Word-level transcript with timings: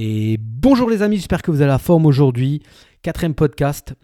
Et 0.00 0.38
bonjour 0.38 0.88
les 0.88 1.02
amis, 1.02 1.16
j'espère 1.16 1.42
que 1.42 1.50
vous 1.50 1.60
avez 1.60 1.66
la 1.66 1.80
forme 1.80 2.06
aujourd'hui. 2.06 2.62
Quatrième 3.02 3.34
podcast, 3.34 3.96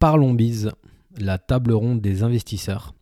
Parlons 0.00 0.34
Bise, 0.34 0.72
la 1.16 1.38
table 1.38 1.74
ronde 1.74 2.00
des 2.00 2.24
investisseurs. 2.24 2.92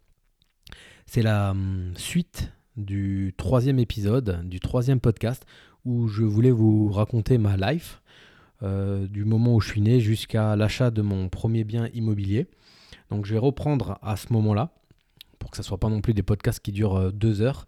C'est 1.07 1.22
la 1.22 1.53
hum, 1.53 1.95
suite 1.96 2.53
du 2.77 3.33
troisième 3.38 3.79
épisode, 3.79 4.46
du 4.46 4.61
troisième 4.61 5.01
podcast, 5.01 5.46
où 5.87 6.09
je 6.09 6.25
voulais 6.25 6.51
vous 6.51 6.93
raconter 6.93 7.38
ma 7.38 7.57
life, 7.57 8.03
euh, 8.62 9.07
du 9.07 9.25
moment 9.25 9.55
où 9.55 9.61
je 9.62 9.71
suis 9.71 9.80
né 9.80 10.00
jusqu'à 10.00 10.57
l'achat 10.57 10.91
de 10.91 11.00
mon 11.00 11.30
premier 11.30 11.64
bien 11.64 11.89
immobilier. 11.95 12.48
Donc 13.09 13.25
je 13.25 13.32
vais 13.32 13.41
reprendre 13.41 13.98
à 14.03 14.18
ce 14.18 14.30
moment-là, 14.34 14.75
pour 15.39 15.50
que 15.50 15.57
ce 15.57 15.62
ne 15.62 15.68
soit 15.68 15.80
pas 15.80 15.89
non 15.89 16.03
plus 16.03 16.12
des 16.12 16.23
podcasts 16.23 16.61
qui 16.61 16.73
durent 16.73 16.96
euh, 16.96 17.11
deux 17.12 17.41
heures. 17.41 17.66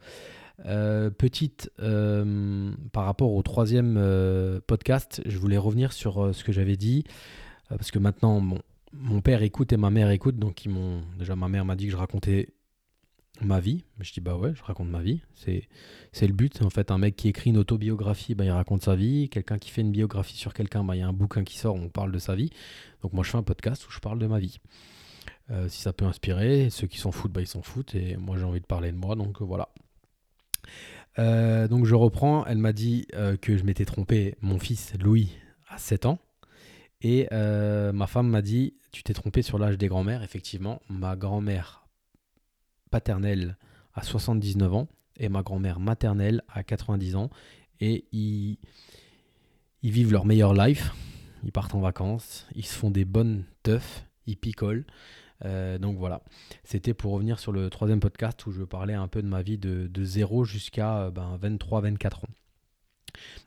Euh, 0.66 1.10
petite, 1.10 1.70
euh, 1.78 2.72
par 2.92 3.04
rapport 3.04 3.32
au 3.32 3.42
troisième 3.42 3.96
euh, 3.96 4.60
podcast, 4.66 5.22
je 5.24 5.38
voulais 5.38 5.58
revenir 5.58 5.92
sur 5.92 6.34
ce 6.34 6.42
que 6.42 6.52
j'avais 6.52 6.76
dit, 6.76 7.04
parce 7.68 7.90
que 7.90 7.98
maintenant, 7.98 8.42
mon 8.92 9.20
père 9.20 9.42
écoute 9.42 9.72
et 9.72 9.76
ma 9.76 9.90
mère 9.90 10.10
écoute, 10.10 10.36
donc 10.36 10.64
ils 10.64 10.70
m'ont 10.70 11.02
déjà 11.18 11.36
ma 11.36 11.48
mère 11.48 11.64
m'a 11.64 11.76
dit 11.76 11.86
que 11.86 11.92
je 11.92 11.96
racontais 11.96 12.48
ma 13.40 13.60
vie. 13.60 13.84
Je 14.00 14.12
dis 14.12 14.20
bah 14.20 14.36
ouais, 14.36 14.54
je 14.54 14.62
raconte 14.62 14.88
ma 14.88 15.02
vie. 15.02 15.20
C'est 15.34 15.68
c'est 16.12 16.26
le 16.26 16.32
but. 16.32 16.62
En 16.62 16.70
fait, 16.70 16.90
un 16.90 16.98
mec 16.98 17.14
qui 17.14 17.28
écrit 17.28 17.50
une 17.50 17.58
autobiographie, 17.58 18.34
bah, 18.34 18.44
il 18.44 18.50
raconte 18.50 18.82
sa 18.82 18.96
vie. 18.96 19.28
Quelqu'un 19.28 19.58
qui 19.58 19.70
fait 19.70 19.82
une 19.82 19.92
biographie 19.92 20.36
sur 20.36 20.54
quelqu'un, 20.54 20.82
bah, 20.82 20.96
il 20.96 21.00
y 21.00 21.02
a 21.02 21.08
un 21.08 21.12
bouquin 21.12 21.44
qui 21.44 21.58
sort, 21.58 21.74
on 21.76 21.88
parle 21.88 22.10
de 22.10 22.18
sa 22.18 22.34
vie. 22.34 22.50
Donc 23.02 23.12
moi, 23.12 23.22
je 23.22 23.30
fais 23.30 23.38
un 23.38 23.42
podcast 23.42 23.86
où 23.86 23.90
je 23.92 24.00
parle 24.00 24.18
de 24.18 24.26
ma 24.26 24.38
vie. 24.38 24.58
si 25.68 25.82
ça 25.82 25.92
peut 25.92 26.04
inspirer, 26.06 26.70
ceux 26.70 26.86
qui 26.86 26.98
s'en 26.98 27.12
foutent, 27.12 27.32
bah, 27.32 27.42
ils 27.42 27.46
s'en 27.46 27.62
foutent. 27.62 27.94
Et 27.94 28.16
moi, 28.16 28.38
j'ai 28.38 28.44
envie 28.44 28.60
de 28.60 28.66
parler 28.66 28.92
de 28.92 28.96
moi, 28.96 29.14
donc 29.14 29.42
voilà. 29.42 29.68
Euh, 31.18 31.66
donc 31.68 31.84
je 31.84 31.94
reprends, 31.94 32.46
elle 32.46 32.58
m'a 32.58 32.72
dit 32.72 33.06
euh, 33.14 33.36
que 33.36 33.56
je 33.56 33.64
m'étais 33.64 33.84
trompé, 33.84 34.36
mon 34.40 34.58
fils 34.58 34.92
Louis 35.00 35.30
a 35.68 35.78
7 35.78 36.06
ans. 36.06 36.18
Et 37.00 37.28
euh, 37.32 37.92
ma 37.92 38.06
femme 38.06 38.28
m'a 38.28 38.42
dit, 38.42 38.74
tu 38.92 39.02
t'es 39.02 39.14
trompé 39.14 39.42
sur 39.42 39.58
l'âge 39.58 39.78
des 39.78 39.88
grands-mères. 39.88 40.22
Effectivement, 40.22 40.80
ma 40.88 41.16
grand-mère 41.16 41.86
paternelle 42.90 43.56
a 43.94 44.02
79 44.02 44.74
ans 44.74 44.88
et 45.16 45.28
ma 45.28 45.42
grand-mère 45.42 45.80
maternelle 45.80 46.42
a 46.48 46.62
90 46.62 47.16
ans. 47.16 47.30
Et 47.80 48.04
ils, 48.12 48.58
ils 49.82 49.90
vivent 49.90 50.12
leur 50.12 50.24
meilleure 50.24 50.54
life. 50.54 50.92
Ils 51.44 51.52
partent 51.52 51.74
en 51.74 51.80
vacances, 51.80 52.46
ils 52.56 52.66
se 52.66 52.74
font 52.74 52.90
des 52.90 53.04
bonnes 53.04 53.44
teufs, 53.62 54.04
ils 54.26 54.36
picolent. 54.36 54.84
Euh, 55.44 55.78
donc 55.78 55.96
voilà, 55.98 56.22
c'était 56.64 56.94
pour 56.94 57.12
revenir 57.12 57.38
sur 57.38 57.52
le 57.52 57.70
troisième 57.70 58.00
podcast 58.00 58.44
où 58.46 58.50
je 58.50 58.62
parlais 58.62 58.94
un 58.94 59.08
peu 59.08 59.22
de 59.22 59.28
ma 59.28 59.42
vie 59.42 59.58
de, 59.58 59.86
de 59.86 60.04
0 60.04 60.44
jusqu'à 60.44 61.02
euh, 61.02 61.10
ben, 61.10 61.38
23-24 61.42 62.16
ans. 62.16 62.28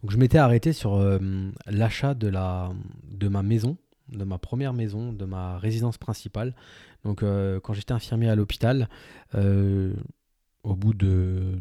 Donc 0.02 0.12
je 0.12 0.18
m'étais 0.18 0.38
arrêté 0.38 0.74
sur 0.74 0.96
euh, 0.96 1.20
l'achat 1.68 2.14
de, 2.14 2.28
la, 2.28 2.72
de 3.10 3.28
ma 3.28 3.44
maison, 3.44 3.78
de 4.10 4.24
ma 4.24 4.38
première 4.38 4.74
maison, 4.74 5.14
de 5.14 5.26
ma 5.26 5.58
résidence 5.58 5.98
principale. 5.98 6.56
Donc 7.04 7.24
quand 7.24 7.74
j'étais 7.74 7.94
infirmier 7.94 8.30
à 8.30 8.36
l'hôpital, 8.36 8.88
au 9.34 10.76
bout 10.76 10.94
de 10.94 11.58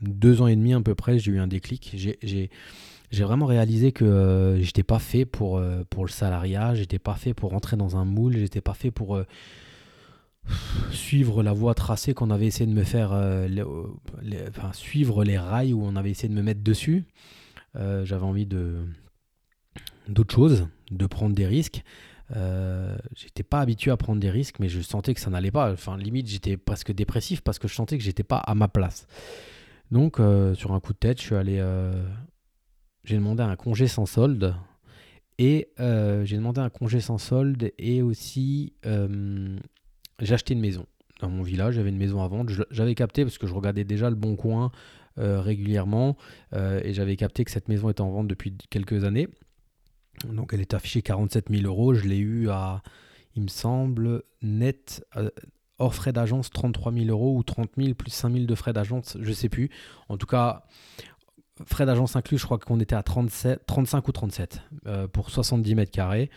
deux 0.00 0.42
ans 0.42 0.48
et 0.48 0.56
demi 0.56 0.74
à 0.74 0.80
peu 0.80 0.96
près, 0.96 1.20
j'ai 1.20 1.30
eu 1.30 1.38
un 1.38 1.46
déclic. 1.46 1.92
J'ai 1.94 2.50
j'ai 3.12 3.24
vraiment 3.24 3.46
réalisé 3.46 3.92
que 3.92 4.58
j'étais 4.60 4.82
pas 4.82 4.98
fait 4.98 5.24
pour, 5.24 5.62
pour 5.90 6.04
le 6.04 6.10
salariat, 6.10 6.74
j'étais 6.74 6.98
pas 6.98 7.14
fait 7.14 7.34
pour 7.34 7.50
rentrer 7.50 7.76
dans 7.76 7.96
un 7.96 8.04
moule, 8.04 8.36
j'étais 8.36 8.60
pas 8.60 8.74
fait 8.74 8.90
pour 8.90 9.22
suivre 10.90 11.42
la 11.42 11.52
voie 11.52 11.74
tracée 11.74 12.14
qu'on 12.14 12.30
avait 12.30 12.46
essayé 12.46 12.66
de 12.66 12.72
me 12.72 12.84
faire, 12.84 13.10
euh, 13.12 13.48
enfin, 14.48 14.72
suivre 14.72 15.24
les 15.24 15.38
rails 15.38 15.72
où 15.72 15.82
on 15.82 15.96
avait 15.96 16.10
essayé 16.10 16.28
de 16.28 16.34
me 16.34 16.42
mettre 16.42 16.62
dessus. 16.62 17.04
Euh, 17.76 18.04
j'avais 18.04 18.24
envie 18.24 18.46
de 18.46 18.84
d'autres 20.08 20.34
choses, 20.34 20.68
de 20.90 21.06
prendre 21.06 21.34
des 21.34 21.46
risques. 21.46 21.82
Euh, 22.36 22.96
j'étais 23.16 23.42
pas 23.42 23.60
habitué 23.60 23.90
à 23.90 23.96
prendre 23.96 24.20
des 24.20 24.30
risques, 24.30 24.60
mais 24.60 24.68
je 24.68 24.80
sentais 24.80 25.14
que 25.14 25.20
ça 25.20 25.30
n'allait 25.30 25.50
pas. 25.50 25.72
Enfin, 25.72 25.96
limite, 25.96 26.28
j'étais 26.28 26.56
presque 26.56 26.92
dépressif 26.92 27.40
parce 27.40 27.58
que 27.58 27.68
je 27.68 27.74
sentais 27.74 27.98
que 27.98 28.04
j'étais 28.04 28.22
pas 28.22 28.38
à 28.38 28.54
ma 28.54 28.68
place. 28.68 29.06
Donc, 29.90 30.18
sur 30.54 30.72
un 30.72 30.78
coup 30.78 30.92
de 30.92 30.98
tête, 30.98 31.18
je 31.18 31.26
suis 31.26 31.34
allé. 31.34 31.60
j'ai 33.02 33.16
demandé 33.16 33.42
un 33.42 33.56
congé 33.56 33.88
sans 33.88 34.06
solde. 34.06 34.54
Et 35.38 35.72
j'ai 35.78 36.36
demandé 36.36 36.60
un 36.60 36.70
congé 36.70 37.00
sans 37.00 37.18
solde 37.18 37.72
et 37.78 38.02
aussi 38.02 38.74
j'ai 40.20 40.34
acheté 40.34 40.54
une 40.54 40.60
maison 40.60 40.86
dans 41.20 41.30
mon 41.30 41.42
village. 41.42 41.74
J'avais 41.74 41.90
une 41.90 41.96
maison 41.98 42.22
à 42.22 42.28
vendre. 42.28 42.52
J'avais 42.70 42.94
capté 42.94 43.24
parce 43.24 43.38
que 43.38 43.46
je 43.46 43.54
regardais 43.54 43.84
déjà 43.84 44.10
le 44.10 44.16
bon 44.16 44.36
coin 44.36 44.70
euh, 45.18 45.40
régulièrement 45.40 46.16
euh, 46.54 46.80
et 46.84 46.92
j'avais 46.92 47.16
capté 47.16 47.44
que 47.44 47.50
cette 47.50 47.68
maison 47.68 47.90
était 47.90 48.00
en 48.00 48.10
vente 48.10 48.28
depuis 48.28 48.56
quelques 48.70 49.04
années. 49.04 49.28
Donc 50.28 50.52
elle 50.52 50.60
est 50.60 50.74
affichée 50.74 51.02
47 51.02 51.50
000 51.50 51.64
euros. 51.64 51.94
Je 51.94 52.06
l'ai 52.06 52.18
eu 52.18 52.48
à, 52.50 52.82
il 53.34 53.42
me 53.42 53.48
semble, 53.48 54.22
net. 54.42 55.04
Euh, 55.16 55.30
hors 55.78 55.94
frais 55.94 56.12
d'agence 56.12 56.50
33 56.50 56.92
000 56.92 57.06
euros 57.06 57.36
ou 57.36 57.42
30 57.42 57.70
000 57.78 57.94
plus 57.94 58.10
5 58.10 58.32
000 58.32 58.44
de 58.44 58.54
frais 58.54 58.74
d'agence, 58.74 59.16
je 59.18 59.32
sais 59.32 59.48
plus. 59.48 59.70
En 60.10 60.18
tout 60.18 60.26
cas, 60.26 60.64
frais 61.64 61.86
d'agence 61.86 62.16
inclus, 62.16 62.36
je 62.36 62.44
crois 62.44 62.58
qu'on 62.58 62.80
était 62.80 62.94
à 62.94 63.02
37, 63.02 63.64
35 63.66 64.06
ou 64.06 64.12
37 64.12 64.62
pour 65.12 65.30
70 65.30 65.74
mètres 65.74 65.90
carrés. 65.90 66.28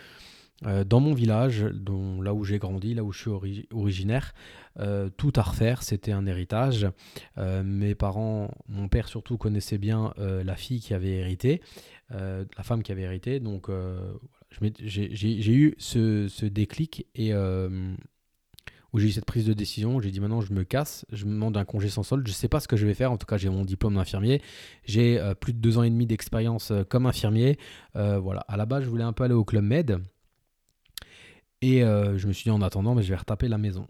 Euh, 0.65 0.83
dans 0.83 0.99
mon 0.99 1.13
village, 1.13 1.65
dont, 1.73 2.21
là 2.21 2.33
où 2.33 2.43
j'ai 2.43 2.57
grandi, 2.57 2.93
là 2.93 3.03
où 3.03 3.11
je 3.11 3.19
suis 3.19 3.29
originaire, 3.71 4.33
euh, 4.79 5.09
tout 5.17 5.33
à 5.35 5.41
refaire, 5.41 5.83
c'était 5.83 6.11
un 6.11 6.25
héritage. 6.25 6.87
Euh, 7.37 7.63
mes 7.63 7.95
parents, 7.95 8.51
mon 8.67 8.87
père 8.87 9.07
surtout, 9.07 9.37
connaissait 9.37 9.77
bien 9.77 10.13
la 10.17 10.55
fille 10.55 10.79
qui 10.79 10.93
avait 10.93 11.17
hérité, 11.17 11.61
la 12.09 12.63
femme 12.63 12.83
qui 12.83 12.91
avait 12.91 13.03
hérité. 13.03 13.39
Donc 13.39 13.69
j'ai 14.61 15.53
eu 15.53 15.75
ce, 15.77 16.45
déclic 16.45 17.07
et 17.15 17.33
où 17.33 18.99
j'ai 18.99 19.07
eu 19.07 19.11
cette 19.11 19.25
prise 19.25 19.45
de 19.45 19.53
décision. 19.53 19.99
J'ai 19.99 20.11
dit 20.11 20.19
maintenant 20.19 20.41
je 20.41 20.53
me 20.53 20.63
casse, 20.63 21.05
je 21.11 21.25
me 21.25 21.31
demande 21.31 21.57
un 21.57 21.65
congé 21.65 21.89
sans 21.89 22.03
solde. 22.03 22.25
Je 22.27 22.31
ne 22.31 22.35
sais 22.35 22.47
pas 22.47 22.59
ce 22.59 22.67
que 22.67 22.77
je 22.77 22.85
vais 22.85 22.93
faire. 22.93 23.11
En 23.11 23.17
tout 23.17 23.25
cas, 23.25 23.37
j'ai 23.37 23.49
mon 23.49 23.65
diplôme 23.65 23.95
d'infirmier. 23.95 24.41
J'ai 24.85 25.19
plus 25.39 25.53
de 25.53 25.59
deux 25.59 25.77
ans 25.77 25.83
et 25.83 25.89
demi 25.89 26.05
d'expérience 26.05 26.71
comme 26.89 27.05
infirmier. 27.05 27.57
voilà. 27.93 28.41
À 28.47 28.57
la 28.57 28.65
base, 28.65 28.83
je 28.83 28.89
voulais 28.89 29.03
un 29.03 29.13
peu 29.13 29.23
aller 29.23 29.33
au 29.33 29.45
club 29.45 29.63
med. 29.63 30.01
Et 31.63 31.81
euh, 31.81 32.17
je 32.17 32.27
me 32.27 32.33
suis 32.33 32.43
dit 32.43 32.49
en 32.49 32.61
attendant, 32.61 32.93
mais 32.93 33.03
je 33.03 33.07
vais 33.07 33.15
retaper 33.15 33.47
la 33.47 33.57
maison. 33.57 33.87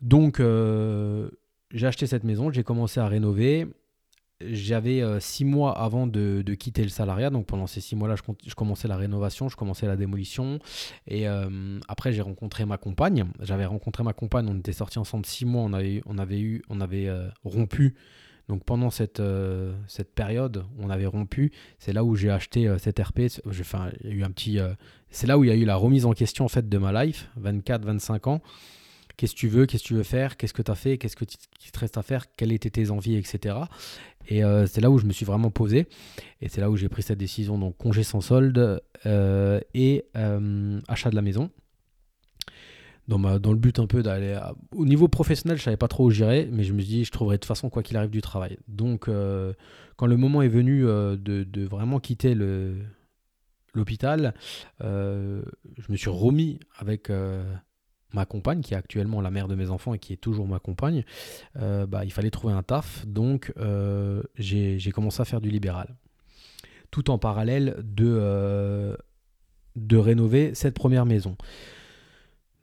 Donc 0.00 0.38
euh, 0.38 1.28
j'ai 1.72 1.88
acheté 1.88 2.06
cette 2.06 2.22
maison, 2.22 2.52
j'ai 2.52 2.62
commencé 2.62 3.00
à 3.00 3.08
rénover. 3.08 3.66
J'avais 4.40 5.02
euh, 5.02 5.18
six 5.18 5.44
mois 5.44 5.76
avant 5.76 6.06
de, 6.06 6.44
quitter 6.56 6.84
le 6.84 6.90
salariat, 6.90 7.30
donc 7.30 7.46
pendant 7.46 7.66
ces 7.66 7.80
six 7.80 7.96
mois-là, 7.96 8.14
je, 8.14 8.54
commençais 8.54 8.86
la 8.86 8.96
rénovation, 8.96 9.48
je 9.48 9.56
commençais 9.56 9.88
la 9.88 9.96
démolition. 9.96 10.60
Et 11.08 11.26
après, 11.88 12.12
j'ai 12.12 12.22
rencontré 12.22 12.64
ma 12.66 12.78
compagne. 12.78 13.24
J'avais 13.40 13.66
rencontré 13.66 14.04
ma 14.04 14.12
compagne, 14.12 14.46
on 14.48 14.56
était 14.56 14.72
sortis 14.72 15.00
ensemble 15.00 15.26
six 15.26 15.44
mois, 15.44 15.62
on 15.62 15.72
avait, 15.72 16.02
on 16.06 16.18
avait, 16.18 16.40
eu, 16.40 16.62
on 16.68 16.80
avait 16.80 17.10
rompu 17.42 17.96
donc 18.46 18.62
pendant 18.62 18.90
cette, 18.90 19.22
cette 19.88 20.14
période, 20.14 20.66
on 20.78 20.90
avait 20.90 21.06
rompu. 21.06 21.50
C'est 21.78 21.94
là 21.94 22.04
où 22.04 22.14
j'ai 22.14 22.30
acheté 22.30 22.72
cette 22.78 23.00
RP. 23.00 23.22
Enfin, 23.48 23.90
il 24.02 24.10
y 24.10 24.12
eu 24.16 24.22
un 24.22 24.30
petit. 24.30 24.60
C'est 25.14 25.26
là 25.26 25.38
où 25.38 25.44
il 25.44 25.48
y 25.48 25.50
a 25.50 25.56
eu 25.56 25.64
la 25.64 25.76
remise 25.76 26.06
en 26.06 26.12
question 26.12 26.44
en 26.44 26.48
fait 26.48 26.68
de 26.68 26.78
ma 26.78 27.04
life, 27.04 27.28
24-25 27.40 28.28
ans. 28.28 28.42
Qu'est-ce 29.16 29.34
que 29.34 29.38
tu 29.38 29.48
veux 29.48 29.66
Qu'est-ce 29.66 29.84
que 29.84 29.88
tu 29.88 29.94
veux 29.94 30.02
faire 30.02 30.36
Qu'est-ce 30.36 30.52
que 30.52 30.62
tu 30.62 30.70
as 30.70 30.74
fait 30.74 30.98
Qu'est-ce 30.98 31.14
que 31.14 31.24
qui 31.24 31.70
te 31.70 31.78
reste 31.78 31.96
à 31.96 32.02
faire 32.02 32.26
Quelles 32.36 32.52
étaient 32.52 32.70
tes 32.70 32.90
envies, 32.90 33.14
etc. 33.14 33.56
Et 34.26 34.42
c'est 34.66 34.80
là 34.80 34.90
où 34.90 34.98
je 34.98 35.06
me 35.06 35.12
suis 35.12 35.24
vraiment 35.24 35.52
posé. 35.52 35.86
Et 36.40 36.48
c'est 36.48 36.60
là 36.60 36.68
où 36.68 36.76
j'ai 36.76 36.88
pris 36.88 37.02
cette 37.04 37.18
décision. 37.18 37.56
Donc 37.56 37.76
congé 37.76 38.02
sans 38.02 38.20
solde 38.20 38.82
et 39.04 40.04
achat 40.88 41.10
de 41.10 41.14
la 41.14 41.22
maison 41.22 41.48
dans, 43.08 43.52
le 43.52 43.58
but 43.58 43.78
un 43.78 43.86
peu 43.86 44.02
d'aller. 44.02 44.38
Au 44.74 44.84
niveau 44.84 45.08
professionnel, 45.08 45.58
je 45.58 45.62
savais 45.62 45.76
pas 45.76 45.88
trop 45.88 46.06
où 46.06 46.10
j'irais, 46.10 46.48
mais 46.50 46.64
je 46.64 46.72
me 46.72 46.80
suis 46.80 46.88
dit, 46.88 47.04
je 47.04 47.10
trouverais 47.10 47.36
de 47.36 47.40
toute 47.40 47.48
façon, 47.48 47.68
quoi 47.68 47.82
qu'il 47.82 47.96
arrive, 47.96 48.10
du 48.10 48.22
travail. 48.22 48.58
Donc, 48.68 49.08
euh, 49.08 49.52
quand 49.96 50.06
le 50.06 50.16
moment 50.16 50.42
est 50.42 50.48
venu 50.48 50.86
euh, 50.86 51.16
de, 51.16 51.64
vraiment 51.64 52.00
quitter 52.00 52.34
le, 52.34 52.76
l'hôpital, 53.74 54.34
euh, 54.82 55.42
je 55.78 55.90
me 55.90 55.96
suis 55.96 56.10
remis 56.10 56.60
avec 56.76 57.10
ma 58.12 58.26
compagne, 58.26 58.60
qui 58.60 58.74
est 58.74 58.76
actuellement 58.76 59.20
la 59.20 59.30
mère 59.30 59.48
de 59.48 59.54
mes 59.54 59.70
enfants 59.70 59.94
et 59.94 59.98
qui 59.98 60.12
est 60.12 60.18
toujours 60.18 60.46
ma 60.46 60.58
compagne. 60.58 61.04
bah, 61.54 62.04
il 62.04 62.12
fallait 62.12 62.30
trouver 62.30 62.54
un 62.54 62.62
taf, 62.62 63.06
donc 63.06 63.52
j'ai, 64.36 64.92
commencé 64.92 65.20
à 65.20 65.24
faire 65.24 65.40
du 65.40 65.50
libéral. 65.50 65.94
Tout 66.90 67.10
en 67.10 67.18
parallèle 67.18 67.76
de, 67.82 68.96
de 69.76 69.96
rénover 69.96 70.54
cette 70.54 70.74
première 70.74 71.06
maison. 71.06 71.36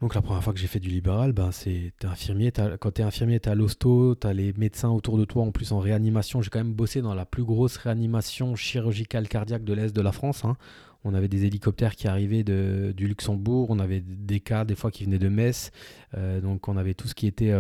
Donc 0.02 0.16
la 0.16 0.22
première 0.24 0.44
fois 0.44 0.52
que 0.52 0.60
j'ai 0.60 0.68
fait 0.68 0.80
du 0.80 0.90
libéral, 0.90 1.32
ben 1.32 1.52
c'est 1.52 1.94
infirmier, 2.04 2.52
quand 2.80 2.92
t'es 2.92 3.04
infirmier, 3.04 3.40
t'es 3.40 3.52
à 3.52 3.56
l'hosto, 3.56 4.16
t'as 4.16 4.34
les 4.34 4.52
médecins 4.54 4.90
autour 4.90 5.16
de 5.20 5.26
toi, 5.26 5.44
en 5.44 5.52
plus 5.52 5.72
en 5.74 5.80
réanimation. 5.80 6.42
J'ai 6.42 6.50
quand 6.50 6.60
même 6.60 6.74
bossé 6.74 7.04
dans 7.04 7.14
la 7.14 7.26
plus 7.28 7.44
grosse 7.44 7.78
réanimation 7.78 8.56
chirurgicale 8.56 9.28
cardiaque 9.28 9.64
de 9.64 9.74
l'est 9.74 9.96
de 9.96 10.02
la 10.02 10.12
France. 10.12 10.44
Hein. 10.44 10.58
On 11.04 11.14
avait 11.14 11.28
des 11.28 11.46
hélicoptères 11.46 11.96
qui 11.96 12.08
arrivaient 12.08 12.44
de, 12.44 12.94
du 12.96 13.08
Luxembourg, 13.08 13.70
on 13.70 13.80
avait 13.80 14.02
des 14.02 14.40
cas 14.40 14.66
des 14.66 14.76
fois 14.76 14.92
qui 14.92 15.06
venaient 15.06 15.20
de 15.20 15.30
Metz, 15.30 15.72
euh, 16.16 16.42
donc 16.42 16.68
on 16.68 16.78
avait 16.78 16.94
tout 16.94 17.08
ce 17.08 17.16
qui 17.16 17.28
était 17.28 17.54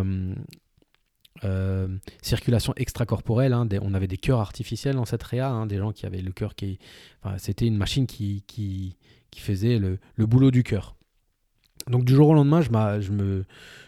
euh, 1.44 1.88
circulation 2.22 2.74
extracorporelle. 2.76 3.54
Hein, 3.54 3.68
on 3.82 3.94
avait 3.94 4.08
des 4.08 4.18
cœurs 4.18 4.40
artificiels 4.40 4.96
dans 4.96 5.06
cette 5.06 5.24
réa, 5.24 5.50
hein, 5.50 5.66
des 5.66 5.78
gens 5.78 5.92
qui 5.92 6.06
avaient 6.06 6.22
le 6.22 6.32
cœur 6.32 6.56
qui. 6.56 6.80
C'était 7.38 7.66
une 7.66 7.78
machine 7.78 8.06
qui, 8.08 8.44
faisait 9.36 9.80
le, 9.80 10.00
boulot 10.18 10.52
du 10.52 10.64
cœur. 10.64 10.96
Donc 11.88 12.06
du 12.06 12.14
jour 12.14 12.30
au 12.30 12.34
lendemain, 12.36 12.62
je, 12.62 12.70
je, 13.02 13.12
me, 13.12 13.46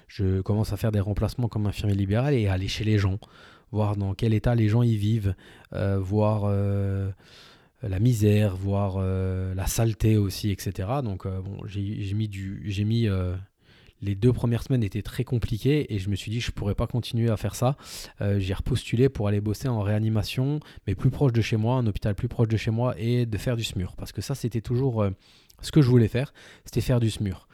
je 0.08 0.42
commence 0.42 0.74
à 0.74 0.78
faire 0.78 0.92
des 0.92 1.00
remplacements 1.00 1.48
comme 1.48 1.68
infirmier 1.68 1.96
libéral 1.96 2.34
et 2.34 2.48
à 2.48 2.54
aller 2.54 2.68
chez 2.68 2.84
les 2.84 2.98
gens, 2.98 3.20
voir 3.72 3.96
dans 3.96 4.14
quel 4.14 4.34
état 4.34 4.56
les 4.56 4.70
gens 4.70 4.84
y 4.84 4.96
vivent, 4.96 5.36
euh, 5.74 6.00
voir 6.00 6.44
euh, 6.46 7.12
la 7.84 8.00
misère, 8.00 8.56
voir 8.56 8.96
euh, 8.98 9.54
la 9.54 9.68
saleté 9.68 10.18
aussi, 10.18 10.50
etc. 10.52 10.90
Donc 11.04 11.28
bon, 11.28 11.60
j'ai 11.66 12.14
mis 12.14 12.28
du, 12.28 12.62
j'ai 12.66 12.84
mis 12.84 13.08
les 14.02 14.16
deux 14.16 14.34
premières 14.34 14.64
semaines 14.64 14.84
étaient 14.84 15.02
très 15.02 15.24
compliquées 15.24 15.94
et 15.94 16.00
je 16.00 16.10
me 16.10 16.16
suis 16.16 16.32
dit 16.32 16.42
je 16.42 16.52
pourrais 16.52 16.76
pas 16.76 16.88
continuer 16.88 17.30
à 17.30 17.38
faire 17.38 17.56
ça. 17.56 17.78
j'ai 18.38 18.54
repostulé 18.54 19.10
pour 19.10 19.28
aller 19.28 19.42
bosser 19.42 19.68
en 19.68 19.82
réanimation, 19.82 20.60
mais 20.88 20.96
plus 20.96 21.10
proche 21.10 21.34
de 21.34 21.42
chez 21.42 21.58
moi, 21.58 21.76
un 21.76 21.88
hôpital 21.88 22.16
plus 22.16 22.28
proche 22.28 22.48
de 22.48 22.58
chez 22.58 22.72
moi 22.72 22.96
et 22.98 23.26
de 23.26 23.38
faire 23.38 23.56
du 23.56 23.64
SMUR 23.64 23.96
parce 23.96 24.12
que 24.12 24.22
ça 24.22 24.36
c'était 24.36 24.62
toujours 24.62 25.06
ce 25.62 25.72
que 25.72 25.82
je 25.82 25.90
voulais 25.90 26.08
faire, 26.08 26.34
c'était 26.66 26.82
faire 26.82 27.00
du 27.00 27.10
SMUR. 27.10 27.48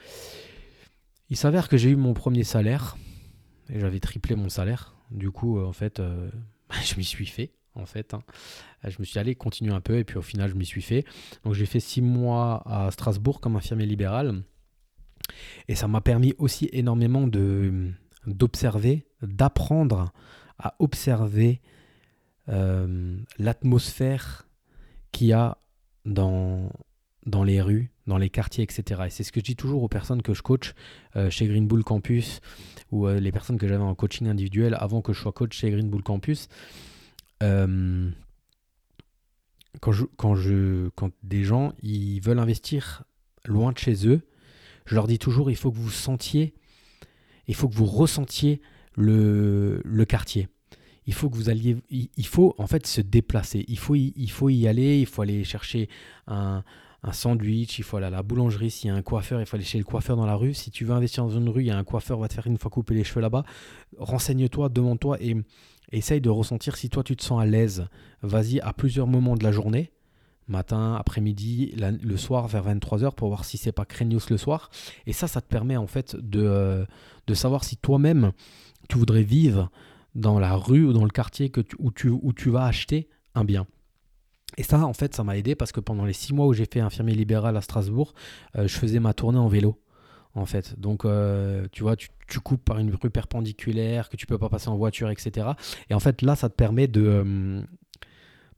Il 1.29 1.37
s'avère 1.37 1.69
que 1.69 1.77
j'ai 1.77 1.91
eu 1.91 1.95
mon 1.95 2.13
premier 2.13 2.43
salaire 2.43 2.97
et 3.69 3.79
j'avais 3.79 3.99
triplé 3.99 4.35
mon 4.35 4.49
salaire. 4.49 4.95
Du 5.11 5.31
coup, 5.31 5.59
euh, 5.59 5.65
en 5.65 5.73
fait, 5.73 5.99
euh, 5.99 6.29
je 6.83 6.95
m'y 6.95 7.03
suis 7.03 7.27
fait. 7.27 7.51
En 7.75 7.85
fait, 7.85 8.13
hein. 8.13 8.23
je 8.83 8.97
me 8.99 9.05
suis 9.05 9.19
allé 9.19 9.35
continuer 9.35 9.73
un 9.73 9.79
peu 9.79 9.97
et 9.97 10.03
puis 10.03 10.17
au 10.17 10.21
final, 10.21 10.49
je 10.49 10.55
m'y 10.55 10.65
suis 10.65 10.81
fait. 10.81 11.05
Donc, 11.43 11.53
j'ai 11.53 11.65
fait 11.65 11.79
six 11.79 12.01
mois 12.01 12.63
à 12.65 12.91
Strasbourg 12.91 13.39
comme 13.39 13.55
infirmier 13.55 13.85
libéral 13.85 14.43
et 15.67 15.75
ça 15.75 15.87
m'a 15.87 16.01
permis 16.01 16.33
aussi 16.37 16.69
énormément 16.71 17.27
de 17.27 17.91
d'observer, 18.25 19.07
d'apprendre 19.21 20.11
à 20.57 20.75
observer 20.79 21.61
euh, 22.49 23.17
l'atmosphère 23.37 24.47
qu'il 25.11 25.27
y 25.27 25.33
a 25.33 25.57
dans, 26.05 26.69
les 27.45 27.61
rues, 27.61 27.91
dans 28.07 28.17
les 28.17 28.29
quartiers, 28.29 28.63
etc. 28.63 29.03
Et 29.07 29.09
c'est 29.09 29.23
ce 29.23 29.31
que 29.31 29.39
je 29.39 29.45
dis 29.45 29.55
toujours 29.55 29.83
aux 29.83 29.87
personnes 29.87 30.21
que 30.21 30.33
je 30.33 30.41
coach 30.41 30.73
euh, 31.15 31.29
chez 31.29 31.47
Green 31.47 31.67
Bull 31.67 31.83
Campus 31.83 32.41
ou 32.91 33.07
euh, 33.07 33.19
les 33.19 33.31
personnes 33.31 33.57
que 33.57 33.67
j'avais 33.67 33.83
en 33.83 33.95
coaching 33.95 34.27
individuel 34.27 34.75
avant 34.77 35.01
que 35.01 35.13
je 35.13 35.21
sois 35.21 35.31
coach 35.31 35.57
chez 35.57 35.71
Green 35.71 35.89
Bull 35.89 36.03
Campus. 36.03 36.49
Euh, 37.41 38.09
quand, 39.81 39.91
je, 39.91 40.05
quand, 40.17 40.35
je, 40.35 40.89
quand 40.89 41.11
des 41.23 41.43
gens 41.43 41.73
ils 41.81 42.19
veulent 42.19 42.39
investir 42.39 43.03
loin 43.45 43.71
de 43.71 43.77
chez 43.77 44.07
eux, 44.07 44.21
je 44.85 44.95
leur 44.95 45.07
dis 45.07 45.19
toujours 45.19 45.49
il 45.49 45.55
faut 45.55 45.71
que 45.71 45.77
vous 45.77 45.89
sentiez, 45.89 46.53
il 47.47 47.55
faut 47.55 47.69
que 47.69 47.75
vous 47.75 47.85
ressentiez 47.85 48.61
le, 48.95 49.81
le 49.85 50.05
quartier 50.05 50.49
il 51.09 51.13
faut 51.13 51.27
que 51.27 51.35
vous 51.35 51.49
alliez, 51.49 51.75
il, 51.89 52.27
faut 52.27 52.53
en 52.59 52.67
fait 52.67 52.85
se 52.85 53.01
déplacer, 53.01 53.65
il 53.67 53.79
faut, 53.79 53.95
il 53.95 54.29
faut 54.29 54.49
y 54.49 54.67
aller, 54.67 54.99
il 54.99 55.07
faut 55.07 55.23
aller 55.23 55.43
chercher 55.43 55.89
un, 56.27 56.63
un 57.01 57.11
sandwich, 57.13 57.79
il 57.79 57.83
faut 57.83 57.97
aller 57.97 58.05
à 58.05 58.11
la 58.11 58.21
boulangerie, 58.21 58.69
s'il 58.69 58.89
y 58.89 58.91
a 58.91 58.95
un 58.95 59.01
coiffeur, 59.01 59.39
il 59.39 59.47
faut 59.47 59.55
aller 59.55 59.65
chez 59.65 59.79
le 59.79 59.83
coiffeur 59.83 60.15
dans 60.17 60.27
la 60.27 60.35
rue. 60.35 60.53
Si 60.53 60.69
tu 60.69 60.85
veux 60.85 60.93
investir 60.93 61.23
dans 61.23 61.31
une 61.31 61.49
rue, 61.49 61.63
il 61.63 61.67
y 61.67 61.71
a 61.71 61.77
un 61.77 61.83
coiffeur, 61.83 62.19
va 62.19 62.27
te 62.27 62.35
faire 62.35 62.45
une 62.45 62.59
fois 62.59 62.69
couper 62.69 62.93
les 62.93 63.03
cheveux 63.03 63.21
là-bas. 63.21 63.43
Renseigne-toi, 63.97 64.69
demande-toi 64.69 65.17
et 65.19 65.35
essaye 65.91 66.21
de 66.21 66.29
ressentir 66.29 66.75
si 66.75 66.89
toi 66.89 67.03
tu 67.03 67.15
te 67.15 67.23
sens 67.23 67.41
à 67.41 67.45
l'aise. 67.45 67.87
Vas-y 68.21 68.59
à 68.61 68.73
plusieurs 68.73 69.07
moments 69.07 69.35
de 69.35 69.43
la 69.43 69.51
journée, 69.51 69.91
matin, 70.47 70.95
après-midi, 70.95 71.75
le 71.77 72.17
soir 72.17 72.47
vers 72.47 72.67
23h 72.67 73.13
pour 73.13 73.29
voir 73.29 73.45
si 73.45 73.57
c'est 73.57 73.71
pas 73.71 73.85
craignos 73.85 74.29
le 74.29 74.37
soir. 74.37 74.69
Et 75.05 75.13
ça, 75.13 75.27
ça 75.27 75.41
te 75.41 75.47
permet 75.47 75.77
en 75.77 75.87
fait 75.87 76.15
de, 76.15 76.41
euh, 76.43 76.85
de 77.27 77.33
savoir 77.33 77.63
si 77.63 77.77
toi-même 77.77 78.31
tu 78.89 78.97
voudrais 78.97 79.23
vivre 79.23 79.69
dans 80.15 80.39
la 80.39 80.55
rue 80.55 80.85
ou 80.85 80.93
dans 80.93 81.03
le 81.03 81.11
quartier 81.11 81.49
que 81.49 81.61
où, 81.77 81.91
tu, 81.91 82.09
où 82.09 82.33
tu 82.33 82.49
vas 82.49 82.65
acheter 82.65 83.07
un 83.35 83.45
bien. 83.45 83.67
Et 84.57 84.63
ça, 84.63 84.83
en 84.83 84.93
fait, 84.93 85.15
ça 85.15 85.23
m'a 85.23 85.37
aidé 85.37 85.55
parce 85.55 85.71
que 85.71 85.79
pendant 85.79 86.05
les 86.05 86.13
six 86.13 86.33
mois 86.33 86.47
où 86.47 86.53
j'ai 86.53 86.65
fait 86.65 86.79
infirmier 86.79 87.13
libéral 87.13 87.55
à 87.55 87.61
Strasbourg, 87.61 88.13
euh, 88.57 88.67
je 88.67 88.77
faisais 88.77 88.99
ma 88.99 89.13
tournée 89.13 89.37
en 89.37 89.47
vélo. 89.47 89.79
En 90.35 90.45
fait, 90.45 90.79
donc 90.79 91.05
euh, 91.05 91.67
tu 91.71 91.81
vois, 91.81 91.95
tu, 91.95 92.09
coupes 92.43 92.63
par 92.63 92.77
une 92.77 92.93
rue 92.93 93.09
perpendiculaire 93.09 94.09
que 94.09 94.15
tu 94.15 94.27
peux 94.27 94.37
pas 94.37 94.49
passer 94.49 94.69
en 94.69 94.77
voiture, 94.77 95.09
etc. 95.09 95.47
Et 95.89 95.93
en 95.93 95.99
fait, 95.99 96.21
là, 96.21 96.35
ça 96.35 96.49
te 96.49 96.55
permet 96.55 96.87
de, 96.87 97.03
euh, 97.03 97.61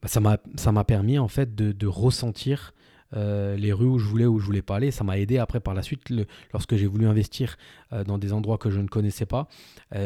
bah, 0.01 0.09
ça 0.09 0.19
m'a, 0.19 0.83
permis 0.83 1.17
en 1.17 1.29
fait 1.29 1.55
de, 1.55 1.87
ressentir 1.87 2.73
les 3.13 3.73
rues 3.73 3.87
où 3.87 3.99
je 3.99 4.05
voulais, 4.05 4.25
où 4.25 4.39
je 4.39 4.45
voulais 4.45 4.61
pas 4.61 4.77
aller. 4.77 4.91
Ça 4.91 5.03
m'a 5.03 5.17
aidé 5.17 5.37
après 5.37 5.59
par 5.59 5.73
la 5.73 5.81
suite, 5.81 6.11
lorsque 6.53 6.75
j'ai 6.75 6.87
voulu 6.87 7.07
investir 7.07 7.57
dans 8.05 8.17
des 8.17 8.31
endroits 8.33 8.57
que 8.57 8.69
je 8.69 8.79
ne 8.79 8.87
connaissais 8.87 9.25
pas, 9.25 9.47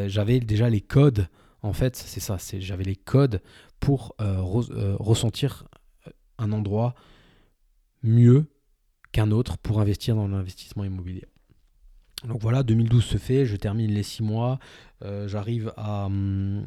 j'avais 0.06 0.40
déjà 0.40 0.68
les 0.68 0.80
codes. 0.80 1.28
En 1.62 1.72
fait, 1.72 1.96
c'est 1.96 2.20
ça, 2.20 2.36
j'avais 2.58 2.84
les 2.84 2.96
codes 2.96 3.42
pour 3.80 4.16
ressentir 4.18 5.64
un 6.38 6.52
endroit 6.52 6.94
mieux 8.02 8.46
qu'un 9.12 9.30
autre 9.30 9.56
pour 9.58 9.80
investir 9.80 10.16
dans 10.16 10.28
l'investissement 10.28 10.84
immobilier. 10.84 11.26
Donc 12.26 12.42
voilà, 12.42 12.62
2012 12.62 13.04
se 13.04 13.18
fait, 13.18 13.46
je 13.46 13.56
termine 13.56 13.90
les 13.90 14.02
six 14.02 14.22
mois, 14.22 14.58
euh, 15.04 15.28
j'arrive 15.28 15.72
à, 15.76 16.06
hum, 16.06 16.66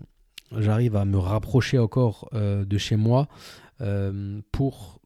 j'arrive 0.57 0.95
à 0.95 1.06
me 1.06 1.17
rapprocher 1.17 1.77
encore 1.77 2.29
euh, 2.33 2.65
de 2.65 2.77
chez 2.77 2.95
moi 2.95 3.27
euh, 3.81 4.39
pour 4.51 5.00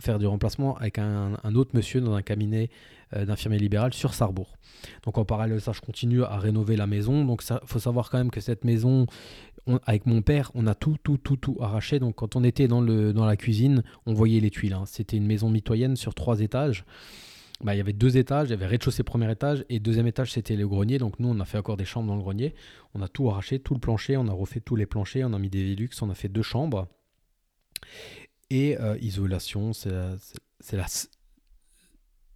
faire 0.00 0.18
du 0.18 0.26
remplacement 0.26 0.76
avec 0.76 0.98
un, 0.98 1.34
autre 1.56 1.70
monsieur 1.74 2.00
dans 2.00 2.14
un 2.14 2.22
cabinet 2.22 2.70
d'infirmier 3.12 3.58
libéral 3.58 3.92
sur 3.92 4.14
Sarrebourg. 4.14 4.56
Donc 5.02 5.18
en 5.18 5.24
parallèle 5.24 5.60
ça, 5.60 5.72
je 5.72 5.80
continue 5.80 6.22
à 6.22 6.36
rénover 6.36 6.76
la 6.76 6.86
maison. 6.86 7.24
Donc 7.24 7.42
il 7.50 7.58
faut 7.64 7.80
savoir 7.80 8.08
quand 8.08 8.18
même 8.18 8.30
que 8.30 8.40
cette 8.40 8.64
maison, 8.64 9.06
avec 9.86 10.06
mon 10.06 10.22
père, 10.22 10.52
on 10.54 10.68
a 10.68 10.76
tout, 10.76 10.98
tout, 11.02 11.16
tout, 11.16 11.36
tout 11.36 11.56
arraché. 11.60 11.98
Donc 11.98 12.14
quand 12.14 12.36
on 12.36 12.44
était 12.44 12.68
dans, 12.68 12.80
le, 12.80 13.12
dans 13.12 13.26
la 13.26 13.36
cuisine, 13.36 13.82
on 14.06 14.12
voyait 14.12 14.38
les 14.38 14.50
tuiles. 14.50 14.74
Hein. 14.74 14.84
C'était 14.86 15.16
une 15.16 15.26
maison 15.26 15.50
mitoyenne 15.50 15.96
sur 15.96 16.14
trois 16.14 16.40
étages. 16.40 16.84
Bah, 17.60 17.74
il 17.74 17.78
y 17.78 17.80
avait 17.80 17.92
deux 17.92 18.16
étages, 18.16 18.48
il 18.48 18.50
y 18.50 18.54
avait 18.54 18.66
rez-de-chaussée 18.66 19.02
premier 19.02 19.30
étage 19.30 19.64
et 19.68 19.80
deuxième 19.80 20.06
étage 20.06 20.32
c'était 20.32 20.54
le 20.54 20.68
grenier. 20.68 20.98
Donc 20.98 21.18
nous 21.18 21.28
on 21.28 21.40
a 21.40 21.44
fait 21.44 21.58
encore 21.58 21.76
des 21.76 21.84
chambres 21.84 22.06
dans 22.06 22.16
le 22.16 22.22
grenier. 22.22 22.54
On 22.94 23.02
a 23.02 23.08
tout 23.08 23.28
arraché, 23.28 23.58
tout 23.58 23.74
le 23.74 23.80
plancher, 23.80 24.16
on 24.16 24.28
a 24.28 24.32
refait 24.32 24.60
tous 24.60 24.76
les 24.76 24.86
planchers, 24.86 25.26
on 25.28 25.32
a 25.32 25.38
mis 25.38 25.50
des 25.50 25.64
Velux, 25.64 25.90
on 26.00 26.10
a 26.10 26.14
fait 26.14 26.28
deux 26.28 26.42
chambres. 26.42 26.88
Et 28.50 28.78
euh, 28.78 28.96
isolation, 29.00 29.72
c'est 29.72 29.90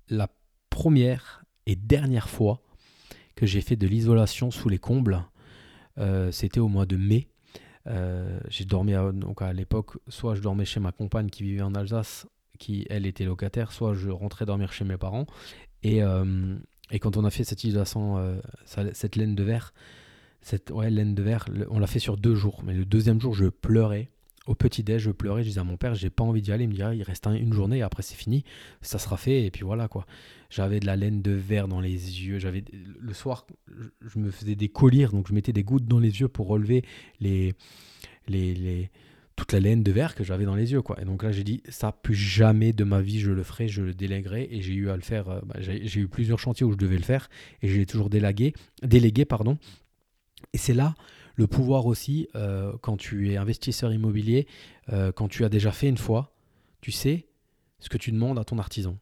la, 0.08 0.28
première 0.70 1.44
et 1.66 1.76
dernière 1.76 2.28
fois 2.28 2.62
que 3.36 3.46
j'ai 3.46 3.60
fait 3.60 3.76
de 3.76 3.86
l'isolation 3.86 4.50
sous 4.50 4.68
les 4.68 4.78
combles 4.78 5.24
euh, 5.98 6.30
c'était 6.32 6.60
au 6.60 6.68
mois 6.68 6.86
de 6.86 6.96
mai. 6.96 7.28
Euh, 7.86 8.40
j'ai 8.48 8.64
dormi 8.64 8.94
à 8.94 9.52
l'époque, 9.52 9.98
soit 10.08 10.34
je 10.34 10.40
dormais 10.40 10.64
chez 10.64 10.80
ma 10.80 10.92
compagne 10.92 11.28
qui 11.28 11.42
vivait 11.42 11.62
en 11.62 11.74
Alsace, 11.74 12.26
elle 12.90 13.06
était 13.06 13.24
locataire, 13.24 13.72
soit 13.72 13.94
je 13.94 14.10
rentrais 14.10 14.46
dormir 14.46 14.72
chez 14.72 14.84
mes 14.84 14.96
parents. 14.96 15.26
Et, 15.82 16.02
euh, 16.02 16.56
et 16.90 16.98
quand 16.98 17.16
on 17.16 17.24
a 17.24 17.30
fait 17.30 17.44
cette 17.44 17.64
isolation, 17.64 18.40
cette 18.64 19.16
laine 19.16 19.34
de 19.34 19.42
verre, 19.42 19.72
cette 20.40 20.70
ouais, 20.70 20.90
laine 20.90 21.14
de 21.14 21.22
verre, 21.22 21.46
on 21.70 21.78
l'a 21.78 21.86
fait 21.86 21.98
sur 21.98 22.16
deux 22.16 22.34
jours. 22.34 22.62
Mais 22.64 22.74
le 22.74 22.84
deuxième 22.84 23.20
jour, 23.20 23.34
je 23.34 23.46
pleurais 23.46 24.10
au 24.46 24.54
petit-déj, 24.54 25.02
je 25.02 25.10
pleurais, 25.10 25.42
je 25.42 25.48
disais 25.48 25.60
à 25.60 25.64
mon 25.64 25.76
père, 25.76 25.94
j'ai 25.94 26.10
pas 26.10 26.24
envie 26.24 26.42
d'y 26.42 26.52
aller. 26.52 26.64
Il 26.64 26.70
me 26.70 26.74
dit, 26.74 26.82
il 26.98 27.02
reste 27.02 27.26
une 27.26 27.52
journée 27.52 27.78
et 27.78 27.82
après 27.82 28.02
c'est 28.02 28.16
fini, 28.16 28.44
ça 28.80 28.98
sera 28.98 29.16
fait. 29.16 29.44
Et 29.44 29.50
puis 29.50 29.62
voilà 29.62 29.88
quoi. 29.88 30.06
J'avais 30.50 30.80
de 30.80 30.86
la 30.86 30.96
laine 30.96 31.22
de 31.22 31.32
verre 31.32 31.68
dans 31.68 31.80
les 31.80 32.22
yeux. 32.22 32.38
J'avais 32.38 32.64
Le 32.72 33.14
soir, 33.14 33.46
je 34.00 34.18
me 34.18 34.30
faisais 34.30 34.56
des 34.56 34.68
colliers, 34.68 35.06
donc 35.06 35.28
je 35.28 35.34
mettais 35.34 35.52
des 35.52 35.62
gouttes 35.62 35.86
dans 35.86 36.00
les 36.00 36.20
yeux 36.20 36.28
pour 36.28 36.48
relever 36.48 36.84
les, 37.20 37.54
les, 38.26 38.54
les 38.54 38.90
toute 39.36 39.52
la 39.52 39.60
laine 39.60 39.82
de 39.82 39.92
verre 39.92 40.14
que 40.14 40.24
j'avais 40.24 40.44
dans 40.44 40.54
les 40.54 40.72
yeux. 40.72 40.82
Quoi. 40.82 41.00
Et 41.00 41.04
donc 41.04 41.22
là, 41.22 41.32
j'ai 41.32 41.44
dit, 41.44 41.62
ça, 41.68 41.92
plus 41.92 42.14
jamais 42.14 42.72
de 42.72 42.84
ma 42.84 43.00
vie, 43.00 43.20
je 43.20 43.30
le 43.30 43.42
ferai, 43.42 43.68
je 43.68 43.82
le 43.82 43.94
délèguerai. 43.94 44.48
Et 44.50 44.60
j'ai 44.62 44.74
eu 44.74 44.90
à 44.90 44.96
le 44.96 45.02
faire, 45.02 45.28
euh, 45.28 45.40
bah, 45.44 45.56
j'ai 45.60 46.00
eu 46.00 46.08
plusieurs 46.08 46.38
chantiers 46.38 46.66
où 46.66 46.72
je 46.72 46.76
devais 46.76 46.96
le 46.96 47.02
faire 47.02 47.28
et 47.62 47.68
je 47.68 47.76
l'ai 47.76 47.86
toujours 47.86 48.10
délégué, 48.10 48.52
délégué. 48.82 49.24
Pardon. 49.24 49.58
Et 50.52 50.58
c'est 50.58 50.74
là 50.74 50.94
le 51.34 51.46
pouvoir 51.46 51.86
aussi, 51.86 52.28
euh, 52.34 52.72
quand 52.82 52.96
tu 52.96 53.30
es 53.30 53.36
investisseur 53.36 53.92
immobilier, 53.92 54.46
euh, 54.92 55.12
quand 55.12 55.28
tu 55.28 55.44
as 55.44 55.48
déjà 55.48 55.72
fait 55.72 55.88
une 55.88 55.98
fois, 55.98 56.34
tu 56.80 56.92
sais 56.92 57.26
ce 57.78 57.88
que 57.88 57.96
tu 57.96 58.12
demandes 58.12 58.38
à 58.38 58.44
ton 58.44 58.58
artisan. 58.58 58.98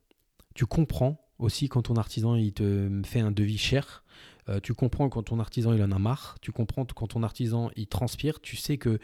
Tu 0.55 0.67
comprends 0.67 1.21
aussi 1.39 1.69
quand 1.69 1.83
ton 1.83 1.97
artisan 1.97 2.37
il 2.37 2.53
te 2.53 3.03
fait 3.05 3.21
un 3.21 3.31
devis 3.31 3.59
cher. 3.59 4.05
Euh, 4.49 4.61
tu 4.61 4.75
comprends 4.75 5.09
quand 5.09 5.25
ton 5.25 5.39
artisan 5.39 5.73
il 5.73 5.83
en 5.83 5.93
a 5.93 5.99
marre, 5.99 6.37
tu 6.41 6.53
comprends 6.53 6.85
quand 6.85 7.09
ton 7.09 7.23
artisan 7.23 7.71
il 7.77 7.87
transpire, 7.87 8.41
tu 8.41 8.57
sais 8.57 8.79
que 8.79 8.99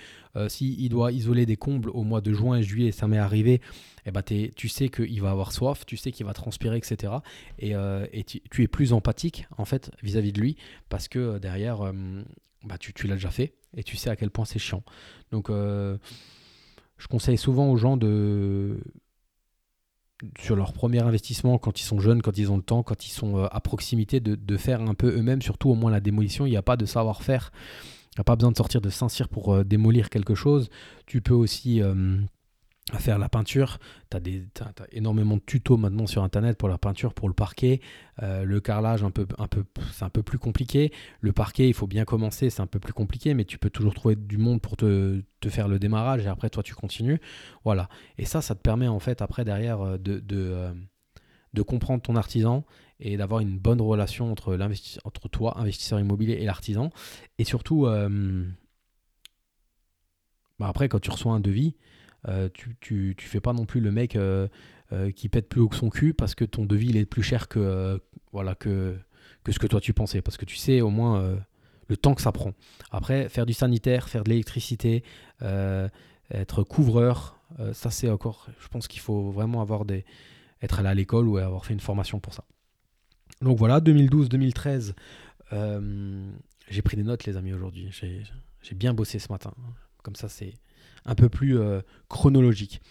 s'il 0.48 0.80
il 0.80 0.88
doit 0.88 1.12
isoler 1.12 1.46
des 1.46 1.56
combles 1.56 1.90
au 1.90 2.02
mois 2.02 2.20
de 2.20 2.32
juin 2.32 2.58
et 2.58 2.62
juillet, 2.62 2.92
ça 2.92 3.08
m'est 3.08 3.18
arrivé, 3.18 3.60
eh 4.04 4.10
ben 4.10 4.22
tu 4.22 4.68
sais 4.68 4.88
qu'il 4.88 5.20
va 5.22 5.30
avoir 5.30 5.52
soif, 5.52 5.86
tu 5.86 5.96
sais 5.96 6.12
qu'il 6.12 6.26
va 6.26 6.34
transpirer, 6.34 6.76
etc. 6.76 7.14
Et, 7.58 7.74
tu, 8.24 8.62
es 8.62 8.68
plus 8.68 8.92
empathique 8.92 9.46
en 9.56 9.64
fait 9.64 9.90
vis-à-vis 10.02 10.30
-vis 10.30 10.34
de 10.34 10.40
lui 10.40 10.56
parce 10.88 11.08
que 11.08 11.38
derrière 11.38 11.92
bah, 12.66 12.78
tu, 12.78 13.06
l'as 13.06 13.14
déjà 13.14 13.30
fait 13.30 13.54
et 13.76 13.84
tu 13.84 13.96
sais 13.96 14.10
à 14.10 14.16
quel 14.16 14.30
point 14.30 14.44
c'est 14.44 14.58
chiant. 14.58 14.82
Donc, 15.30 15.50
euh, 15.50 15.98
je 16.98 17.06
conseille 17.06 17.38
souvent 17.38 17.70
aux 17.70 17.76
gens 17.76 17.96
de 17.96 18.80
sur 20.38 20.56
leur 20.56 20.72
premier 20.72 21.00
investissement, 21.02 21.58
quand 21.58 21.80
ils 21.80 21.84
sont 21.84 22.00
jeunes, 22.00 22.22
quand 22.22 22.38
ils 22.38 22.50
ont 22.50 22.56
le 22.56 22.62
temps, 22.62 22.82
quand 22.82 23.06
ils 23.06 23.10
sont 23.10 23.38
euh, 23.38 23.46
à 23.50 23.60
proximité, 23.60 24.20
de, 24.20 24.56
faire 24.56 24.80
un 24.80 24.94
peu 24.94 25.08
eux-mêmes, 25.16 25.42
surtout 25.42 25.70
au 25.70 25.74
moins 25.74 25.90
la 25.90 26.00
démolition. 26.00 26.46
Il 26.46 26.50
n'y 26.50 26.56
a 26.56 26.62
pas 26.62 26.76
de 26.76 26.86
savoir-faire 26.86 27.52
n'as 28.16 28.24
pas 28.24 28.34
besoin 28.34 28.50
de 28.50 28.56
sortir 28.56 28.80
de 28.80 28.88
Saint-Cyr 28.88 29.28
pour 29.28 29.62
démolir 29.62 30.08
quelque 30.08 30.34
chose. 30.34 30.70
Tu 31.04 31.20
peux 31.20 31.34
aussi 31.34 31.82
à 32.92 32.98
faire 32.98 33.18
la 33.18 33.28
peinture. 33.28 33.78
Tu 34.10 34.16
as, 34.16 34.20
énormément 34.92 35.36
de 35.36 35.42
tutos 35.44 35.76
maintenant 35.76 36.06
sur 36.06 36.22
Internet 36.22 36.56
pour 36.56 36.68
la 36.68 36.78
peinture, 36.78 37.14
pour 37.14 37.28
le 37.28 37.34
parquet. 37.34 37.80
Euh, 38.22 38.44
le 38.44 38.60
carrelage, 38.60 39.02
un 39.02 39.10
peu, 39.10 39.26
un 39.38 39.48
peu, 39.48 39.64
c'est 39.92 40.04
un 40.04 40.08
peu 40.08 40.22
plus 40.22 40.38
compliqué. 40.38 40.92
Le 41.20 41.32
parquet, 41.32 41.68
il 41.68 41.74
faut 41.74 41.88
bien 41.88 42.04
commencer, 42.04 42.48
c'est 42.48 42.62
un 42.62 42.66
peu 42.66 42.78
plus 42.78 42.92
compliqué, 42.92 43.34
mais 43.34 43.44
tu 43.44 43.58
peux 43.58 43.70
toujours 43.70 43.94
trouver 43.94 44.14
du 44.14 44.38
monde 44.38 44.60
pour 44.60 44.76
te, 44.76 45.22
faire 45.48 45.68
le 45.68 45.78
démarrage 45.78 46.24
et 46.24 46.28
après, 46.28 46.50
toi, 46.50 46.62
tu 46.62 46.74
continues. 46.74 47.20
Voilà. 47.64 47.88
Et 48.18 48.24
ça, 48.24 48.40
ça 48.40 48.54
te 48.54 48.60
permet, 48.60 48.88
en 48.88 49.00
fait, 49.00 49.20
après, 49.22 49.44
derrière, 49.44 49.80
euh, 49.80 49.98
de, 49.98 50.20
de, 50.20 50.36
euh, 50.36 50.72
de 51.54 51.62
comprendre 51.62 52.02
ton 52.02 52.14
artisan 52.16 52.64
et 53.00 53.16
d'avoir 53.16 53.40
une 53.40 53.58
bonne 53.58 53.80
relation 53.80 54.30
entre, 54.30 54.58
entre 55.04 55.28
toi, 55.28 55.58
investisseur 55.58 55.98
immobilier, 56.00 56.34
et 56.34 56.44
l'artisan. 56.44 56.90
Et 57.38 57.44
surtout, 57.44 57.86
bah 60.58 60.68
après, 60.68 60.88
quand 60.88 61.00
tu 61.00 61.10
reçois 61.10 61.34
un 61.34 61.40
devis, 61.40 61.74
euh, 62.28 62.48
tu, 62.52 62.76
tu, 62.80 63.14
tu, 63.16 63.28
fais 63.28 63.40
pas 63.40 63.52
non 63.52 63.66
plus 63.66 63.80
le 63.80 63.92
mec 63.92 64.16
euh, 64.16 64.48
euh, 64.92 65.12
qui 65.12 65.28
pète 65.28 65.48
plus 65.48 65.60
haut 65.60 65.68
que 65.68 65.76
son 65.76 65.90
cul 65.90 66.12
parce 66.12 66.34
que 66.34 66.44
ton 66.44 66.64
devis 66.64 66.88
il 66.88 66.96
est 66.96 67.06
plus 67.06 67.22
cher 67.22 67.48
que, 67.48 68.00
voilà, 68.32 68.54
que, 68.54 68.96
que 69.44 69.52
ce 69.52 69.58
que 69.58 69.66
toi 69.66 69.80
tu 69.80 69.92
pensais. 69.92 70.22
Parce 70.22 70.36
que 70.36 70.44
tu 70.44 70.56
sais 70.56 70.80
au 70.80 70.90
moins 70.90 71.36
le 71.88 71.96
temps 71.96 72.14
que 72.14 72.22
ça 72.22 72.32
prend. 72.32 72.52
Après, 72.90 73.28
faire 73.28 73.46
du 73.46 73.52
sanitaire, 73.52 74.08
faire 74.08 74.24
de 74.24 74.30
l'électricité, 74.30 75.04
être 76.30 76.62
couvreur, 76.64 77.38
ça 77.72 77.90
c'est 77.90 78.10
encore, 78.10 78.48
je 78.60 78.68
pense 78.68 78.88
qu'il 78.88 79.00
faut 79.00 79.30
vraiment 79.30 79.60
avoir 79.62 79.84
des, 79.84 80.04
être 80.62 80.80
allé 80.80 80.88
à 80.88 80.94
l'école 80.94 81.28
ou 81.28 81.38
avoir 81.38 81.64
fait 81.64 81.74
une 81.74 81.80
formation 81.80 82.18
pour 82.18 82.34
ça. 82.34 82.44
Donc 83.40 83.58
voilà, 83.58 83.80
2012-2013, 83.80 84.94
j'ai 86.68 86.82
pris 86.82 86.96
des 86.96 87.04
notes 87.04 87.24
les 87.24 87.36
amis 87.36 87.52
aujourd'hui. 87.52 87.90
J'ai 87.92 88.74
bien 88.74 88.94
bossé 88.94 89.20
ce 89.20 89.30
matin. 89.30 89.54
Comme 90.02 90.16
ça 90.16 90.28
c'est 90.28 90.54
un 91.06 91.14
peu 91.14 91.28
plus 91.28 91.58
euh, 91.58 91.80
chronologique. 92.08 92.82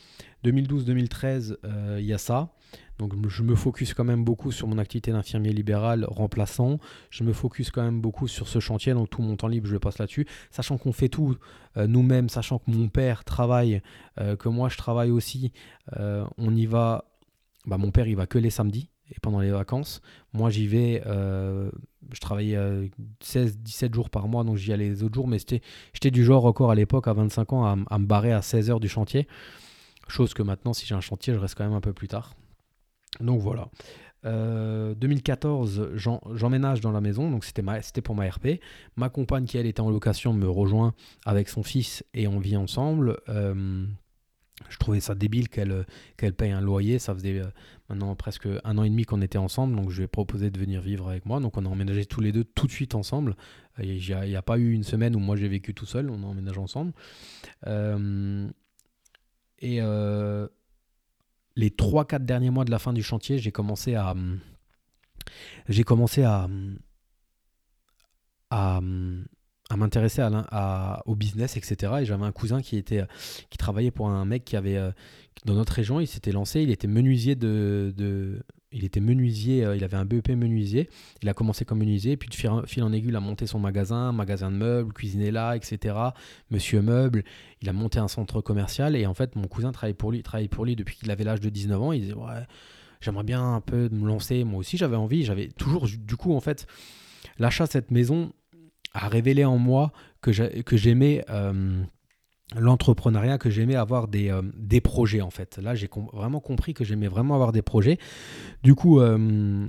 2012-2013, 0.43 1.57
euh, 1.63 1.98
il 2.00 2.05
y 2.05 2.13
a 2.13 2.17
ça. 2.17 2.50
Donc 2.98 3.13
je 3.27 3.43
me 3.43 3.55
focus 3.55 3.93
quand 3.93 4.05
même 4.05 4.24
beaucoup 4.24 4.51
sur 4.51 4.67
mon 4.67 4.77
activité 4.77 5.12
d'infirmier 5.12 5.51
libéral 5.51 6.05
remplaçant. 6.07 6.79
Je 7.10 7.24
me 7.24 7.34
focus 7.34 7.69
quand 7.69 7.84
même 7.84 8.00
beaucoup 8.00 8.27
sur 8.27 8.48
ce 8.48 8.60
chantier, 8.60 8.93
donc 8.93 9.10
tout 9.10 9.22
mon 9.22 9.36
temps 9.36 9.48
libre 9.48 9.67
je 9.67 9.74
le 9.74 9.79
passe 9.79 9.98
là-dessus. 9.98 10.25
Sachant 10.50 10.77
qu'on 10.77 10.93
fait 10.93 11.10
tout 11.10 11.36
euh, 11.75 11.88
nous-mêmes, 11.88 12.29
sachant 12.29 12.60
que 12.60 12.72
mon 12.72 12.88
père 12.88 13.25
travaille, 13.25 13.81
que 14.39 14.48
moi 14.48 14.69
je 14.69 14.77
travaille 14.77 15.12
aussi, 15.12 15.51
on 15.98 16.55
y 16.55 16.65
va. 16.65 17.05
Bah, 17.65 17.77
mon 17.77 17.91
père 17.91 18.07
il 18.07 18.15
va 18.15 18.27
que 18.27 18.38
les 18.38 18.50
samedis 18.51 18.89
et 19.12 19.19
pendant 19.21 19.39
les 19.39 19.51
vacances. 19.51 20.01
Moi, 20.33 20.50
j'y 20.50 20.67
vais, 20.67 21.03
euh, 21.05 21.69
je 22.12 22.19
travaillais 22.19 22.57
16-17 23.24 23.85
euh, 23.85 23.93
jours 23.93 24.09
par 24.09 24.27
mois, 24.27 24.43
donc 24.43 24.57
j'y 24.57 24.74
allais 24.74 24.89
les 24.89 25.03
autres 25.03 25.15
jours, 25.15 25.27
mais 25.27 25.38
j'étais 25.39 26.12
du 26.12 26.24
genre 26.24 26.45
encore 26.45 26.71
à 26.71 26.75
l'époque, 26.75 27.07
à 27.07 27.13
25 27.13 27.53
ans, 27.53 27.65
à, 27.65 28.00
me 28.00 28.05
barrer 28.05 28.33
à 28.33 28.41
16 28.41 28.69
heures 28.69 28.79
du 28.79 28.89
chantier. 28.89 29.27
Chose 30.07 30.33
que 30.33 30.43
maintenant, 30.43 30.74
si 30.74 30.85
j'ai 30.85 30.95
un 30.95 31.01
chantier, 31.01 31.33
je 31.33 31.39
reste 31.39 31.55
quand 31.55 31.63
même 31.63 31.74
un 31.74 31.81
peu 31.81 31.93
plus 31.93 32.07
tard. 32.07 32.35
Donc 33.19 33.41
voilà. 33.41 33.69
2014, 34.24 35.79
euh, 35.79 35.97
j'emménage 36.33 36.81
dans 36.81 36.91
la 36.91 37.00
maison, 37.00 37.29
donc 37.29 37.45
c'était 37.45 38.01
pour 38.01 38.15
ma 38.15 38.27
RP. 38.27 38.59
Ma 38.95 39.09
compagne 39.09 39.45
qui 39.45 39.59
elle 39.59 39.67
était 39.67 39.81
en 39.81 39.91
location 39.91 40.33
me 40.33 40.50
rejoint 40.50 40.95
avec 41.27 41.47
son 41.47 41.62
fils 41.62 42.03
et 42.15 42.27
on 42.27 42.39
vit 42.39 42.57
ensemble 42.57 43.17
je 44.69 44.77
trouvais 44.77 45.01
ça 45.01 45.15
débile 45.15 45.50
qu'elle 45.50 45.71
euh, 45.71 45.83
qu'elle 46.17 46.33
paye 46.33 46.51
un 46.51 46.62
loyer. 46.62 46.97
Ça 47.00 47.13
faisait 47.13 47.39
euh, 47.39 47.47
maintenant 47.89 48.15
presque 48.15 48.47
un 48.63 48.77
an 48.77 48.83
et 48.83 48.89
demi 48.89 49.03
qu'on 49.03 49.21
était 49.21 49.38
ensemble, 49.38 49.75
donc 49.75 49.89
je 49.89 49.97
lui 49.97 50.03
ai 50.05 50.07
proposé 50.07 50.50
de 50.50 50.59
venir 50.59 50.81
vivre 50.81 51.09
avec 51.09 51.25
moi. 51.25 51.39
Donc 51.39 51.57
on 51.57 51.65
a 51.65 51.69
emménagé 51.69 52.05
tous 52.05 52.21
les 52.21 52.31
deux 52.31 52.43
tout 52.43 52.67
de 52.67 52.71
suite 52.71 52.95
ensemble. 52.95 53.35
Il 53.83 53.97
n'y 53.97 54.35
a, 54.35 54.41
pas 54.41 54.57
eu 54.57 54.71
une 54.71 54.83
semaine 54.83 55.15
où 55.15 55.19
moi 55.19 55.35
j'ai 55.35 55.50
vécu 55.50 55.74
tout 55.74 55.85
seul, 55.85 56.09
on 56.09 56.24
a 56.24 56.25
emménagé 56.25 56.59
ensemble. 56.59 56.93
Euh, 57.67 58.47
et 59.59 59.79
les 61.57 61.69
3-4 61.69 62.19
derniers 62.19 62.50
mois 62.51 62.63
de 62.65 62.71
la 62.71 62.79
fin 62.79 62.93
du 62.93 63.03
chantier, 63.03 63.38
j'ai 63.39 63.51
commencé 63.51 63.95
à. 63.95 64.15
J'ai 65.67 65.83
commencé 65.83 66.24
à. 66.24 66.47
à 68.50 68.79
à 69.69 69.77
m'intéresser 69.77 70.22
au 71.05 71.15
business, 71.15 71.57
etc. 71.57 71.93
Et 72.01 72.05
j'avais 72.05 72.25
un 72.25 72.31
cousin 72.31 72.62
qui, 72.62 72.77
était, 72.77 73.03
qui 73.50 73.57
travaillait 73.57 73.91
pour 73.91 74.10
un 74.10 74.25
mec 74.25 74.45
qui 74.45 74.55
avait, 74.55 74.77
euh, 74.77 74.91
dans 75.45 75.55
notre 75.55 75.74
région, 75.74 76.00
il 76.00 76.07
s'était 76.07 76.31
lancé, 76.31 76.62
il 76.62 76.72
était 76.72 76.88
menuisier 76.88 77.36
de... 77.36 77.93
de 77.95 78.43
il 78.72 78.84
était 78.84 79.00
menuisier, 79.00 79.63
euh, 79.63 79.77
il 79.77 79.86
avait 79.86 79.95
un 79.95 80.03
BEP 80.03 80.29
menuisier. 80.31 80.89
Il 81.24 81.29
a 81.29 81.34
commencé 81.34 81.63
comme 81.63 81.79
menuisier, 81.79 82.17
puis 82.17 82.27
de 82.27 82.36
fil 82.36 82.84
en 82.84 82.91
aiguille, 82.91 83.10
il 83.10 83.15
a 83.15 83.22
monté 83.22 83.48
son 83.48 83.57
magasin, 83.57 84.12
magasin 84.12 84.51
de 84.51 84.57
meubles, 84.57 84.91
cuisiner 84.91 85.31
là, 85.31 85.55
etc. 85.55 85.95
Monsieur 86.51 86.81
Meuble, 86.81 87.24
il 87.62 87.69
a 87.69 87.74
monté 87.74 88.00
un 88.00 88.10
centre 88.10 88.41
commercial, 88.41 88.98
et 88.98 89.05
en 89.05 89.13
fait, 89.13 89.38
mon 89.38 89.48
cousin 89.48 89.72
travaille 89.72 89.93
pour 89.93 90.12
lui, 90.12 90.22
travaille 90.24 90.50
pour 90.50 90.65
lui 90.65 90.75
depuis 90.75 90.98
qu'il 90.98 91.10
avait 91.10 91.24
l'âge 91.24 91.39
de 91.39 91.48
19 91.48 91.81
ans. 91.81 91.91
Il 91.93 92.01
disait, 92.01 92.15
ouais, 92.15 92.43
j'aimerais 93.00 93.24
bien 93.24 93.53
un 93.53 93.62
peu 93.62 93.88
me 93.89 94.05
lancer. 94.05 94.43
Moi 94.43 94.60
aussi, 94.60 94.75
j'avais 94.75 94.98
envie, 94.98 95.24
j'avais 95.24 95.48
toujours, 95.48 95.88
du 95.88 96.17
coup, 96.17 96.36
en 96.36 96.41
fait, 96.41 96.67
l'achat 97.39 97.67
de 97.67 97.72
cette 97.72 97.91
maison, 97.91 98.34
a 98.95 99.09
révélé 99.09 99.45
en 99.45 99.57
moi 99.57 99.91
que 100.21 100.31
j'aimais 100.31 101.23
euh, 101.29 101.83
l'entrepreneuriat, 102.55 103.37
que 103.37 103.49
j'aimais 103.49 103.75
avoir 103.75 104.07
des, 104.07 104.29
euh, 104.29 104.41
des, 104.55 104.81
projets 104.81 105.21
en 105.21 105.29
fait. 105.29 105.57
Là, 105.57 105.75
j'ai 105.75 105.89
vraiment 106.13 106.39
compris 106.39 106.73
que 106.73 106.83
j'aimais 106.83 107.07
vraiment 107.07 107.35
avoir 107.35 107.51
des 107.51 107.61
projets. 107.61 107.99
Du 108.63 108.73
coup, 108.73 108.99
euh, 108.99 109.67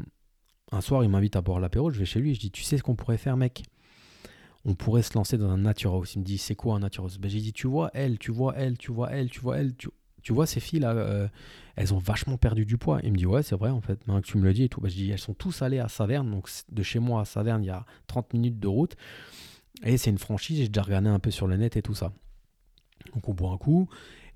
un 0.73 0.81
soir, 0.81 1.05
il 1.05 1.11
m'invite 1.11 1.37
à 1.37 1.43
boire 1.43 1.61
l'apéro, 1.61 1.91
je 1.91 1.99
vais 1.99 2.05
chez 2.05 2.21
lui, 2.21 2.35
je 2.35 2.41
dis, 2.41 2.51
tu 2.51 2.63
sais 2.63 2.79
ce 2.79 2.83
qu'on 2.83 2.95
pourrait 2.95 3.19
faire, 3.19 3.37
mec? 3.37 3.65
On 4.65 4.75
pourrait 4.75 5.03
se 5.03 5.15
lancer 5.15 5.39
dans 5.39 5.51
un 5.51 5.59
natural. 5.59 6.03
Il 6.15 6.21
me 6.21 6.25
dit, 6.25 6.39
c'est 6.39 6.57
quoi 6.57 6.77
un 6.77 6.81
natural 6.81 7.11
ben, 7.21 7.31
J'ai 7.31 7.41
dit, 7.41 7.53
tu 7.53 7.67
vois 7.67 7.91
elle, 7.95 8.19
tu 8.19 8.33
vois 8.33 8.55
elle, 8.57 8.79
tu 8.79 8.93
vois 8.93 9.11
elle, 9.13 9.31
tu 9.31 9.41
vois 9.41 9.59
elle, 9.59 9.75
tu, 9.77 9.89
tu 10.27 10.33
vois 10.33 10.45
ces 10.45 10.59
filles 10.59 10.81
là, 10.81 11.31
elles 11.77 11.95
ont 11.95 11.99
vachement 11.99 12.37
perdu 12.37 12.67
du 12.67 12.79
poids. 12.79 12.99
Il 13.05 13.13
me 13.13 13.17
dit, 13.17 13.27
ouais, 13.27 13.45
c'est 13.45 13.55
vrai 13.55 13.71
en 13.71 13.81
fait, 13.81 14.05
maintenant 14.09 14.21
que 14.21 14.27
tu 14.27 14.39
me 14.39 14.43
le 14.43 14.53
dis 14.53 14.65
et 14.65 14.69
tout. 14.69 14.81
Bah, 14.81 14.89
je 14.89 14.97
dis, 14.97 15.09
elles 15.09 15.21
sont 15.21 15.35
tous 15.35 15.63
allées 15.63 15.79
à 15.79 15.87
Saverne, 15.87 16.29
donc 16.29 16.51
de 16.69 16.83
chez 16.83 16.99
moi 16.99 17.21
à 17.21 17.25
Saverne, 17.25 17.63
il 17.63 17.69
y 17.69 17.71
a 17.71 17.87
30 18.09 18.33
minutes 18.33 18.59
de 18.59 18.67
route. 18.67 18.97
Et 19.85 19.97
c'est 19.99 20.11
une 20.11 20.19
franchise, 20.19 20.59
j'ai 20.59 20.67
déjà 20.67 20.83
regardé 20.83 21.09
un 21.09 21.21
peu 21.21 21.31
sur 21.31 21.47
le 21.47 21.57
net 21.57 21.77
et 21.77 21.83
tout 21.83 21.95
ça. 21.95 22.13
Donc 23.15 23.29
on 23.29 23.35
boit 23.35 23.53
un 23.53 23.57
coup. 23.57 23.89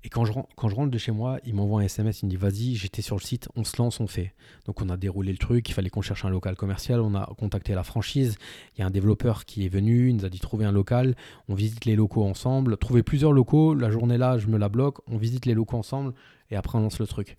Et 0.03 0.09
quand 0.09 0.25
je, 0.25 0.31
rentre 0.31 0.89
de 0.89 0.97
chez 0.97 1.11
moi, 1.11 1.39
il 1.45 1.53
m'envoie 1.53 1.81
un 1.81 1.83
SMS, 1.83 2.21
il 2.21 2.25
me 2.25 2.31
dit 2.31 2.35
vas-y, 2.35 2.75
j'étais 2.75 3.03
sur 3.03 3.15
le 3.15 3.21
site, 3.21 3.49
on 3.55 3.63
se 3.63 3.77
lance, 3.77 3.99
on 3.99 4.07
fait. 4.07 4.33
Donc 4.65 4.81
on 4.81 4.89
a 4.89 4.97
déroulé 4.97 5.31
le 5.31 5.37
truc, 5.37 5.69
il 5.69 5.73
fallait 5.73 5.91
qu'on 5.91 6.01
cherche 6.01 6.25
un 6.25 6.29
local 6.29 6.55
commercial, 6.55 7.01
on 7.01 7.13
a 7.13 7.29
contacté 7.37 7.75
la 7.75 7.83
franchise, 7.83 8.37
il 8.75 8.81
y 8.81 8.83
a 8.83 8.87
un 8.87 8.91
développeur 8.91 9.45
qui 9.45 9.65
est 9.65 9.69
venu, 9.69 10.09
il 10.09 10.15
nous 10.15 10.25
a 10.25 10.29
dit 10.29 10.39
trouver 10.39 10.65
un 10.65 10.71
local, 10.71 11.15
on 11.49 11.53
visite 11.53 11.85
les 11.85 11.95
locaux 11.95 12.23
ensemble, 12.23 12.77
trouver 12.77 13.03
plusieurs 13.03 13.31
locaux, 13.31 13.75
la 13.75 13.91
journée 13.91 14.17
là, 14.17 14.39
je 14.39 14.47
me 14.47 14.57
la 14.57 14.69
bloque, 14.69 14.97
on 15.07 15.17
visite 15.17 15.45
les 15.45 15.53
locaux 15.53 15.77
ensemble, 15.77 16.13
et 16.49 16.55
après 16.55 16.79
on 16.79 16.81
lance 16.81 16.99
le 16.99 17.07
truc. 17.07 17.37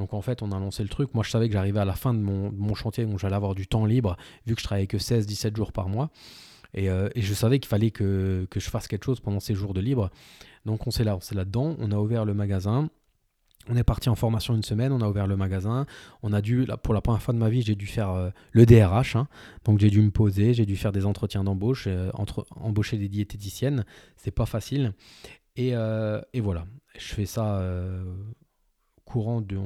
Donc 0.00 0.14
en 0.14 0.22
fait, 0.22 0.42
on 0.42 0.50
a 0.50 0.58
lancé 0.58 0.82
le 0.82 0.88
truc. 0.88 1.12
Moi, 1.12 1.22
je 1.22 1.30
savais 1.30 1.46
que 1.48 1.52
j'arrivais 1.52 1.80
à 1.80 1.84
la 1.84 1.94
fin 1.94 2.14
de 2.14 2.20
mon, 2.20 2.74
chantier, 2.74 3.04
donc 3.04 3.18
j'allais 3.18 3.36
avoir 3.36 3.54
du 3.54 3.66
temps 3.66 3.84
libre, 3.84 4.16
vu 4.46 4.54
que 4.54 4.60
je 4.60 4.64
travaillais 4.64 4.86
que 4.86 4.96
16-17 4.96 5.54
jours 5.56 5.72
par 5.72 5.88
mois. 5.88 6.10
Euh, 6.78 7.10
et, 7.14 7.20
je 7.20 7.34
savais 7.34 7.58
qu'il 7.58 7.68
fallait 7.68 7.90
que, 7.90 8.46
je 8.54 8.70
fasse 8.70 8.88
quelque 8.88 9.04
chose 9.04 9.20
pendant 9.20 9.40
ces 9.40 9.54
jours 9.54 9.74
de 9.74 9.80
libre. 9.80 10.10
Donc 10.64 10.86
on 10.86 10.90
s'est 10.90 11.08
on 11.08 11.18
là-dedans. 11.34 11.76
On 11.78 11.92
a 11.92 11.96
ouvert 11.96 12.24
le 12.24 12.34
magasin. 12.34 12.90
On 13.68 13.76
est 13.76 13.84
parti 13.84 14.08
en 14.08 14.14
formation 14.14 14.54
une 14.54 14.62
semaine, 14.62 14.90
on 14.90 15.02
a 15.02 15.08
ouvert 15.08 15.26
le 15.26 15.36
magasin. 15.36 15.84
On 16.22 16.32
a 16.32 16.40
dû, 16.40 16.66
pour 16.82 16.94
la 16.94 17.02
première 17.02 17.22
fois 17.22 17.34
de 17.34 17.38
ma 17.38 17.50
vie, 17.50 17.60
j'ai 17.60 17.74
dû 17.74 17.86
faire 17.86 18.10
euh, 18.10 18.30
le 18.52 18.64
DRH. 18.64 19.16
Hein. 19.16 19.28
Donc 19.64 19.78
j'ai 19.78 19.90
dû 19.90 20.00
me 20.00 20.10
poser, 20.10 20.54
j'ai 20.54 20.64
dû 20.64 20.76
faire 20.76 20.92
des 20.92 21.04
entretiens 21.04 21.44
d'embauche, 21.44 21.84
euh, 21.86 22.10
embaucher 22.56 22.96
des 22.96 23.08
diététiciennes. 23.08 23.84
C'est 24.16 24.30
pas 24.30 24.46
facile. 24.46 24.94
Et, 25.56 25.72
et, 26.32 26.40
voilà, 26.40 26.64
je 26.96 27.12
fais 27.12 27.26
ça 27.26 27.60
courant 29.10 29.40
de. 29.40 29.56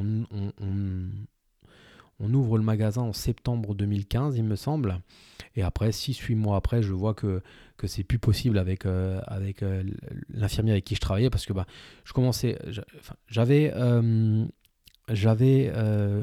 On, 2.20 2.32
ouvre 2.32 2.56
le 2.56 2.64
magasin 2.64 3.02
en 3.02 3.12
septembre 3.12 3.74
2015, 3.74 4.36
il 4.36 4.44
me 4.44 4.56
semble. 4.56 5.00
Et 5.56 5.62
après, 5.62 5.90
6-8 5.90 6.37
mois 6.37 6.56
après, 6.56 6.82
je 6.82 6.92
vois 6.92 7.14
que, 7.14 7.42
que 7.76 7.87
c'est 7.87 8.04
plus 8.04 8.18
possible 8.18 8.58
avec, 8.58 8.87
euh, 8.87 9.20
avec 9.26 9.62
euh, 9.62 9.82
l'infirmier 10.28 10.73
avec 10.73 10.84
qui 10.84 10.94
je 10.94 11.00
travaillais 11.00 11.30
parce 11.30 11.46
que 11.46 11.52
bah, 11.52 11.66
je 12.04 12.12
commençais. 12.12 12.58
J'avais. 13.28 13.73
Euh, 13.75 14.44
j'avais 15.12 15.70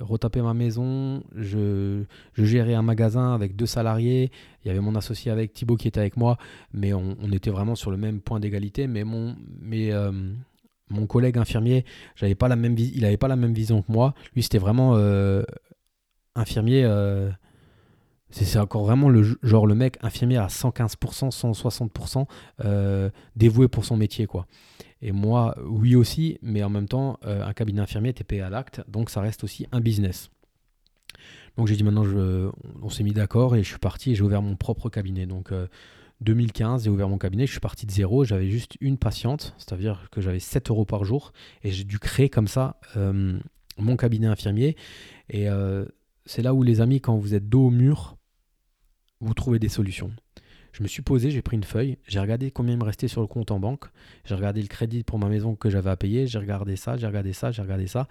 retapé 0.02 0.42
ma 0.42 0.56
maison, 0.56 1.22
je, 1.36 2.02
je, 2.34 2.44
gérais 2.44 2.74
un 2.74 2.82
magasin 2.82 3.32
avec 3.36 3.56
deux 3.56 3.68
salariés, 3.68 4.32
il 4.66 4.70
y 4.70 4.72
avait 4.72 4.80
mon 4.80 4.96
associé 4.96 5.32
avec 5.32 5.54
Thibaut 5.54 5.76
qui 5.76 5.88
était 5.88 6.00
avec 6.00 6.18
moi, 6.18 6.40
mais 6.74 6.92
on, 6.92 7.14
était 7.32 7.52
vraiment 7.52 7.76
sur 7.76 7.92
le 7.92 7.98
même 7.98 8.22
point 8.22 8.40
d'égalité, 8.40 8.88
mais, 8.88 9.04
mon, 9.04 9.36
mais 9.60 9.92
mon 10.92 11.08
collègue 11.08 11.38
infirmier, 11.38 11.86
pas 12.38 12.48
la 12.48 12.56
même 12.56 12.76
il 12.78 13.02
n'avait 13.02 13.18
pas 13.18 13.28
la 13.28 13.36
même 13.36 13.54
vision 13.54 13.82
que 13.82 13.92
moi. 13.92 14.14
Lui, 14.36 14.44
c'était 14.44 14.58
vraiment 14.58 14.96
euh, 14.96 15.44
infirmier. 16.36 16.84
Euh, 18.32 18.44
c'est 18.44 18.60
encore 18.60 18.84
vraiment 18.84 19.10
le 19.10 19.38
genre 19.44 19.68
le 19.68 19.76
mec 19.76 19.98
infirmier 20.02 20.38
à 20.38 20.48
115%, 20.48 21.32
160% 21.32 22.26
euh, 22.64 23.10
dévoué 23.36 23.68
pour 23.68 23.86
son 23.86 23.98
métier 23.98 24.26
quoi. 24.26 24.48
Et 25.04 25.12
moi, 25.12 25.56
oui 25.66 25.96
aussi, 25.96 26.38
mais 26.44 26.62
en 26.64 26.70
même 26.70 26.88
temps, 26.88 27.18
un 27.24 27.54
cabinet 27.54 27.82
infirmier 27.82 28.12
était 28.12 28.24
payé 28.24 28.44
à 28.44 28.52
l'acte, 28.52 28.84
donc 28.88 29.10
ça 29.10 29.20
reste 29.20 29.44
aussi 29.44 29.66
un 29.72 29.80
business. 29.80 30.30
Donc 31.58 31.66
j'ai 31.66 31.76
dit 31.76 31.84
maintenant, 31.84 32.06
on 32.84 32.90
s'est 32.90 33.02
mis 33.02 33.12
d'accord 33.12 33.56
et 33.56 33.64
je 33.64 33.68
suis 33.68 33.80
parti 33.80 34.12
et 34.12 34.16
j'ai 34.16 34.22
ouvert 34.22 34.44
mon 34.44 34.56
propre 34.56 34.90
cabinet. 34.90 35.26
Donc 35.26 35.52
2015, 36.22 36.84
j'ai 36.84 36.90
ouvert 36.90 37.10
mon 37.10 37.18
cabinet, 37.18 37.46
je 37.46 37.52
suis 37.52 37.60
parti 37.60 37.86
de 37.86 37.92
zéro, 37.92 38.24
j'avais 38.24 38.50
juste 38.50 38.78
une 38.80 38.98
patiente, 38.98 39.56
c'est-à-dire 39.58 40.08
que 40.12 40.22
j'avais 40.22 40.40
7 40.40 40.70
euros 40.70 40.86
par 40.86 41.04
jour, 41.04 41.34
et 41.64 41.72
j'ai 41.72 41.84
dû 41.84 42.00
créer 42.00 42.30
comme 42.30 42.48
ça 42.48 42.80
euh, 42.96 43.40
mon 43.78 43.98
cabinet 43.98 44.28
infirmier. 44.28 44.78
Et 45.30 45.50
euh, 45.50 45.86
c'est 46.26 46.44
là 46.44 46.54
où 46.54 46.62
les 46.64 46.80
amis, 46.80 47.02
quand 47.02 47.18
vous 47.18 47.34
êtes 47.34 47.50
dos 47.50 47.68
au 47.68 47.70
mur, 47.72 48.18
vous 49.22 49.34
trouvez 49.34 49.60
des 49.60 49.70
solutions. 49.70 50.12
Je 50.74 50.84
me 50.84 50.88
suis 50.88 51.02
posé, 51.02 51.32
j'ai 51.32 51.42
pris 51.42 51.58
une 51.58 51.64
feuille, 51.64 51.98
j'ai 52.08 52.20
regardé 52.20 52.50
combien 52.50 52.74
il 52.74 52.80
me 52.80 52.86
restait 52.86 53.10
sur 53.10 53.22
le 53.22 53.28
compte 53.28 53.52
en 53.52 53.60
banque, 53.60 53.86
j'ai 54.24 54.36
regardé 54.36 54.62
le 54.62 54.68
crédit 54.68 55.04
pour 55.04 55.20
ma 55.20 55.28
maison 55.28 55.56
que 55.56 55.70
j'avais 55.70 55.90
à 55.90 55.98
payer, 55.98 56.28
j'ai 56.28 56.40
regardé 56.40 56.78
ça, 56.78 56.96
j'ai 56.96 57.08
regardé 57.08 57.34
ça, 57.34 57.52
j'ai 57.52 57.62
regardé 57.62 57.88
ça. 57.88 58.08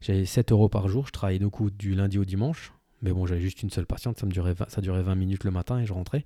J'avais 0.00 0.24
7 0.24 0.52
euros 0.52 0.68
par 0.68 0.88
jour, 0.88 1.06
je 1.06 1.12
travaillais 1.12 1.44
coup 1.46 1.70
du 1.70 1.94
lundi 1.94 2.18
au 2.18 2.24
dimanche, 2.24 2.72
mais 3.02 3.12
bon, 3.12 3.26
j'avais 3.26 3.40
juste 3.40 3.62
une 3.62 3.70
seule 3.70 3.86
patiente, 3.86 4.18
ça, 4.18 4.26
me 4.26 4.32
durait, 4.32 4.54
ça 4.68 4.80
durait 4.80 5.02
20 5.02 5.14
minutes 5.16 5.44
le 5.44 5.50
matin 5.50 5.80
et 5.80 5.86
je 5.86 5.92
rentrais. 5.92 6.24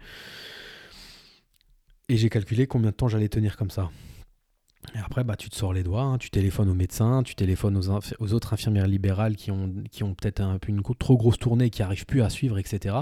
Et 2.11 2.16
j'ai 2.16 2.28
calculé 2.28 2.66
combien 2.66 2.90
de 2.90 2.97
temps 2.97 3.09
j'allais 3.09 3.28
tenir 3.28 3.57
comme 3.57 3.71
ça. 3.71 3.90
Et 4.94 4.99
après, 4.99 5.23
bah, 5.23 5.37
tu 5.37 5.50
te 5.50 5.56
sors 5.56 5.73
les 5.73 5.82
doigts, 5.82 6.02
hein. 6.02 6.18
tu 6.18 6.30
téléphones 6.30 6.68
aux 6.68 6.75
médecins, 6.75 7.23
tu 7.23 7.35
téléphones 7.35 7.76
aux, 7.76 8.32
autres 8.32 8.52
infirmières 8.52 8.87
libérales 8.87 9.37
qui 9.37 9.50
ont, 9.50 9.73
qui 9.90 10.02
ont 10.02 10.14
peut-être 10.14 10.40
un 10.40 10.58
peu 10.58 10.70
une 10.70 10.82
trop 10.99 11.16
grosse 11.16 11.38
tournée, 11.38 11.68
qui 11.68 11.82
n'arrivent 11.82 12.06
plus 12.06 12.23
à 12.23 12.30
suivre, 12.30 12.58
etc. 12.58 12.97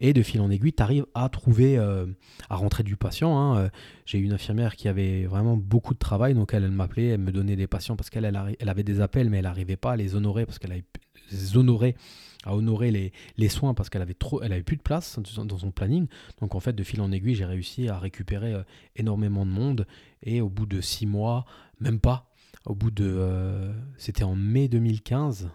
Et 0.00 0.12
de 0.12 0.22
fil 0.22 0.40
en 0.40 0.50
aiguille, 0.50 0.72
tu 0.72 0.82
arrives 0.82 1.06
à 1.14 1.28
trouver, 1.28 1.78
euh, 1.78 2.06
à 2.48 2.56
rentrer 2.56 2.82
du 2.82 2.96
patient. 2.96 3.36
Hein. 3.36 3.56
Euh, 3.56 3.68
j'ai 4.06 4.18
une 4.18 4.32
infirmière 4.32 4.76
qui 4.76 4.88
avait 4.88 5.24
vraiment 5.24 5.56
beaucoup 5.56 5.94
de 5.94 5.98
travail, 5.98 6.34
donc 6.34 6.54
elle, 6.54 6.64
elle 6.64 6.70
m'appelait, 6.70 7.08
elle 7.08 7.20
me 7.20 7.32
donnait 7.32 7.56
des 7.56 7.66
patients 7.66 7.96
parce 7.96 8.10
qu'elle 8.10 8.24
elle, 8.24 8.68
avait 8.68 8.84
des 8.84 9.00
appels, 9.00 9.28
mais 9.28 9.38
elle 9.38 9.44
n'arrivait 9.44 9.76
pas 9.76 9.92
à 9.92 9.96
les 9.96 10.14
honorer 10.14 10.46
parce 10.46 10.58
qu'elle 10.58 10.72
avait 10.72 10.84
les 11.30 11.56
honorer 11.56 11.96
à 12.44 12.54
honorer 12.54 13.12
les, 13.36 13.48
soins 13.48 13.74
parce 13.74 13.90
qu'elle 13.90 14.02
avait 14.02 14.14
trop 14.14 14.42
elle 14.42 14.52
avait 14.52 14.62
plus 14.62 14.76
de 14.76 14.82
place 14.82 15.18
dans 15.18 15.58
son 15.58 15.70
planning 15.70 16.06
donc 16.40 16.54
en 16.54 16.60
fait 16.60 16.72
de 16.72 16.82
fil 16.82 17.00
en 17.00 17.12
aiguille 17.12 17.34
j'ai 17.34 17.44
réussi 17.44 17.88
à 17.88 17.98
récupérer 17.98 18.54
euh, 18.54 18.62
énormément 18.96 19.44
de 19.44 19.50
monde 19.50 19.86
et 20.22 20.40
au 20.40 20.48
bout 20.48 20.66
de 20.66 20.80
six 20.80 21.06
mois 21.06 21.44
même 21.80 22.00
pas 22.00 22.30
au 22.64 22.74
bout 22.74 22.90
de 22.90 23.04
euh, 23.04 23.72
c'était 23.98 24.24
en 24.24 24.34
mai 24.34 24.68
2015 24.68 25.50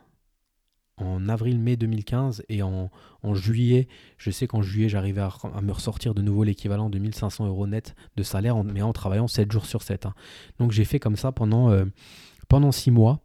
en 0.97 1.29
avril-mai 1.29 1.75
2015 1.77 2.43
et 2.49 2.63
en, 2.63 2.89
juillet, 3.33 3.87
je 4.17 4.31
sais 4.31 4.47
qu'en 4.47 4.61
juillet 4.61 4.89
j'arrivais 4.89 5.21
à, 5.21 5.61
me 5.61 5.71
ressortir 5.71 6.13
de 6.13 6.21
nouveau 6.21 6.43
l'équivalent 6.43 6.89
de 6.89 6.97
1500 6.97 7.45
euros 7.47 7.67
net 7.67 7.95
de 8.15 8.23
salaire, 8.23 8.63
mais 8.63 8.81
en 8.81 8.93
travaillant 8.93 9.27
7 9.27 9.51
jours 9.51 9.65
sur 9.65 9.83
7. 9.83 10.05
Hein. 10.05 10.13
Donc 10.59 10.71
j'ai 10.71 10.85
fait 10.85 10.99
comme 10.99 11.15
ça 11.15 11.31
pendant, 11.31 11.69
euh, 11.69 11.85
pendant 12.47 12.71
6 12.71 12.91
mois 12.91 13.19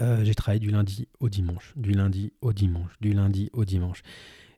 euh, 0.00 0.24
j'ai 0.24 0.34
travaillé 0.34 0.60
du 0.60 0.70
lundi 0.70 1.08
au 1.20 1.28
dimanche, 1.28 1.72
du 1.76 1.92
lundi 1.92 2.32
au 2.40 2.52
dimanche, 2.52 2.92
du 3.00 3.12
lundi 3.12 3.50
au 3.52 3.64
dimanche. 3.64 4.02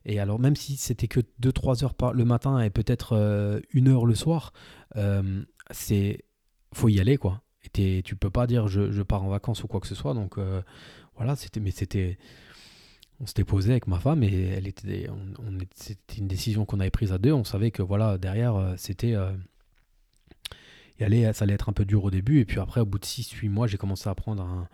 Et 0.05 0.19
alors, 0.19 0.39
même 0.39 0.55
si 0.55 0.77
c'était 0.77 1.07
que 1.07 1.19
2-3 1.41 1.83
heures 1.83 1.93
par, 1.93 2.13
le 2.13 2.25
matin 2.25 2.59
et 2.59 2.69
peut-être 2.69 3.13
euh, 3.13 3.59
une 3.71 3.87
heure 3.87 4.05
le 4.05 4.15
soir, 4.15 4.53
euh, 4.97 5.43
c'est 5.71 6.25
faut 6.73 6.89
y 6.89 6.99
aller, 6.99 7.17
quoi. 7.17 7.41
Et 7.77 8.01
tu 8.03 8.15
peux 8.15 8.29
pas 8.29 8.47
dire 8.47 8.67
je, 8.67 9.01
pars 9.01 9.23
en 9.23 9.29
vacances 9.29 9.63
ou 9.63 9.67
quoi 9.67 9.79
que 9.79 9.87
ce 9.87 9.95
soit. 9.95 10.13
Donc 10.13 10.37
voilà, 11.15 11.35
c'était, 11.35 11.59
mais 11.59 11.71
c'était, 11.71 12.17
on 13.19 13.27
s'était 13.27 13.43
posé 13.43 13.71
avec 13.71 13.87
ma 13.87 13.99
femme 13.99 14.23
et 14.23 14.47
elle 14.47 14.67
était, 14.67 15.07
c'était 15.75 16.17
une 16.17 16.27
décision 16.27 16.65
qu'on 16.65 16.79
avait 16.79 16.89
prise 16.89 17.13
à 17.13 17.17
deux. 17.17 17.31
On 17.31 17.43
savait 17.43 17.71
que 17.71 17.81
voilà, 17.83 18.17
derrière, 18.17 18.73
c'était 18.77 19.15
y 20.99 21.03
aller, 21.03 21.31
ça 21.33 21.43
allait 21.43 21.53
être 21.53 21.69
un 21.69 21.73
peu 21.73 21.85
dur 21.85 22.03
au 22.03 22.11
début. 22.11 22.39
Et 22.39 22.45
puis 22.45 22.59
après, 22.59 22.81
au 22.81 22.85
bout 22.85 22.99
de 22.99 23.05
6-8 23.05 23.49
mois, 23.49 23.67
j'ai 23.67 23.77
commencé 23.77 24.09
à 24.09 24.15
prendre 24.15 24.43
un, 24.43 24.67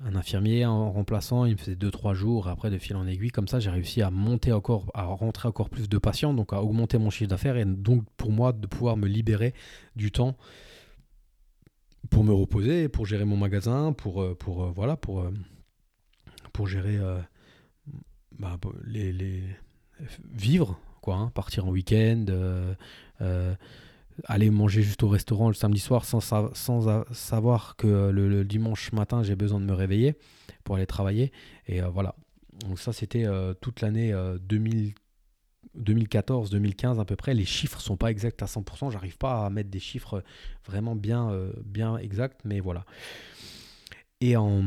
un 0.00 0.16
infirmier 0.16 0.66
en 0.66 0.90
remplaçant, 0.90 1.44
il 1.44 1.52
me 1.52 1.58
faisait 1.58 1.76
2-3 1.76 2.14
jours, 2.14 2.48
après 2.48 2.70
de 2.70 2.78
fil 2.78 2.96
en 2.96 3.06
aiguille, 3.06 3.30
comme 3.30 3.48
ça 3.48 3.60
j'ai 3.60 3.70
réussi 3.70 4.02
à 4.02 4.10
monter 4.10 4.52
encore, 4.52 4.90
à 4.94 5.04
rentrer 5.04 5.48
encore 5.48 5.70
plus 5.70 5.88
de 5.88 5.98
patients, 5.98 6.34
donc 6.34 6.52
à 6.52 6.62
augmenter 6.62 6.98
mon 6.98 7.10
chiffre 7.10 7.30
d'affaires 7.30 7.56
et 7.56 7.64
donc 7.64 8.04
pour 8.16 8.32
moi 8.32 8.52
de 8.52 8.66
pouvoir 8.66 8.96
me 8.96 9.06
libérer 9.06 9.54
du 9.94 10.10
temps 10.10 10.36
pour 12.10 12.24
me 12.24 12.32
reposer, 12.32 12.88
pour 12.88 13.06
gérer 13.06 13.24
mon 13.24 13.36
magasin, 13.36 13.92
pour, 13.92 14.22
euh, 14.22 14.34
pour 14.34 14.64
euh, 14.64 14.72
voilà, 14.74 14.96
pour, 14.96 15.20
euh, 15.20 15.32
pour 16.52 16.66
gérer 16.66 16.98
bah, 18.38 18.58
les, 18.84 19.12
les, 19.12 19.42
vivre, 20.32 20.78
quoi, 21.00 21.16
hein, 21.16 21.30
partir 21.34 21.66
en 21.66 21.70
week-end, 21.70 22.26
aller 24.24 24.50
manger 24.50 24.82
juste 24.82 25.02
au 25.02 25.08
restaurant 25.08 25.48
le 25.48 25.54
samedi 25.54 25.80
soir 25.80 26.04
sans, 26.04 26.20
sans 26.20 27.04
savoir 27.12 27.76
que 27.76 28.10
le, 28.10 28.44
dimanche 28.44 28.92
matin 28.92 29.22
j'ai 29.22 29.36
besoin 29.36 29.60
de 29.60 29.64
me 29.64 29.72
réveiller 29.72 30.16
pour 30.64 30.76
aller 30.76 30.86
travailler. 30.86 31.32
Et 31.66 31.82
euh, 31.82 31.88
voilà. 31.88 32.14
Donc 32.66 32.78
ça 32.78 32.92
c'était 32.92 33.24
euh, 33.24 33.54
toute 33.54 33.80
l'année 33.80 34.12
2014-2015 34.12 36.96
euh, 36.96 37.00
à 37.00 37.04
peu 37.04 37.16
près. 37.16 37.34
Les 37.34 37.44
chiffres 37.44 37.80
sont 37.80 37.96
pas 37.96 38.10
exacts 38.10 38.42
à 38.42 38.46
100%. 38.46 38.92
J'arrive 38.92 39.18
pas 39.18 39.46
à 39.46 39.50
mettre 39.50 39.70
des 39.70 39.80
chiffres 39.80 40.22
vraiment 40.66 40.96
bien, 40.96 41.50
bien 41.64 41.96
exacts, 41.98 42.40
mais 42.44 42.60
voilà. 42.60 42.84
Et 44.20 44.36
en 44.36 44.62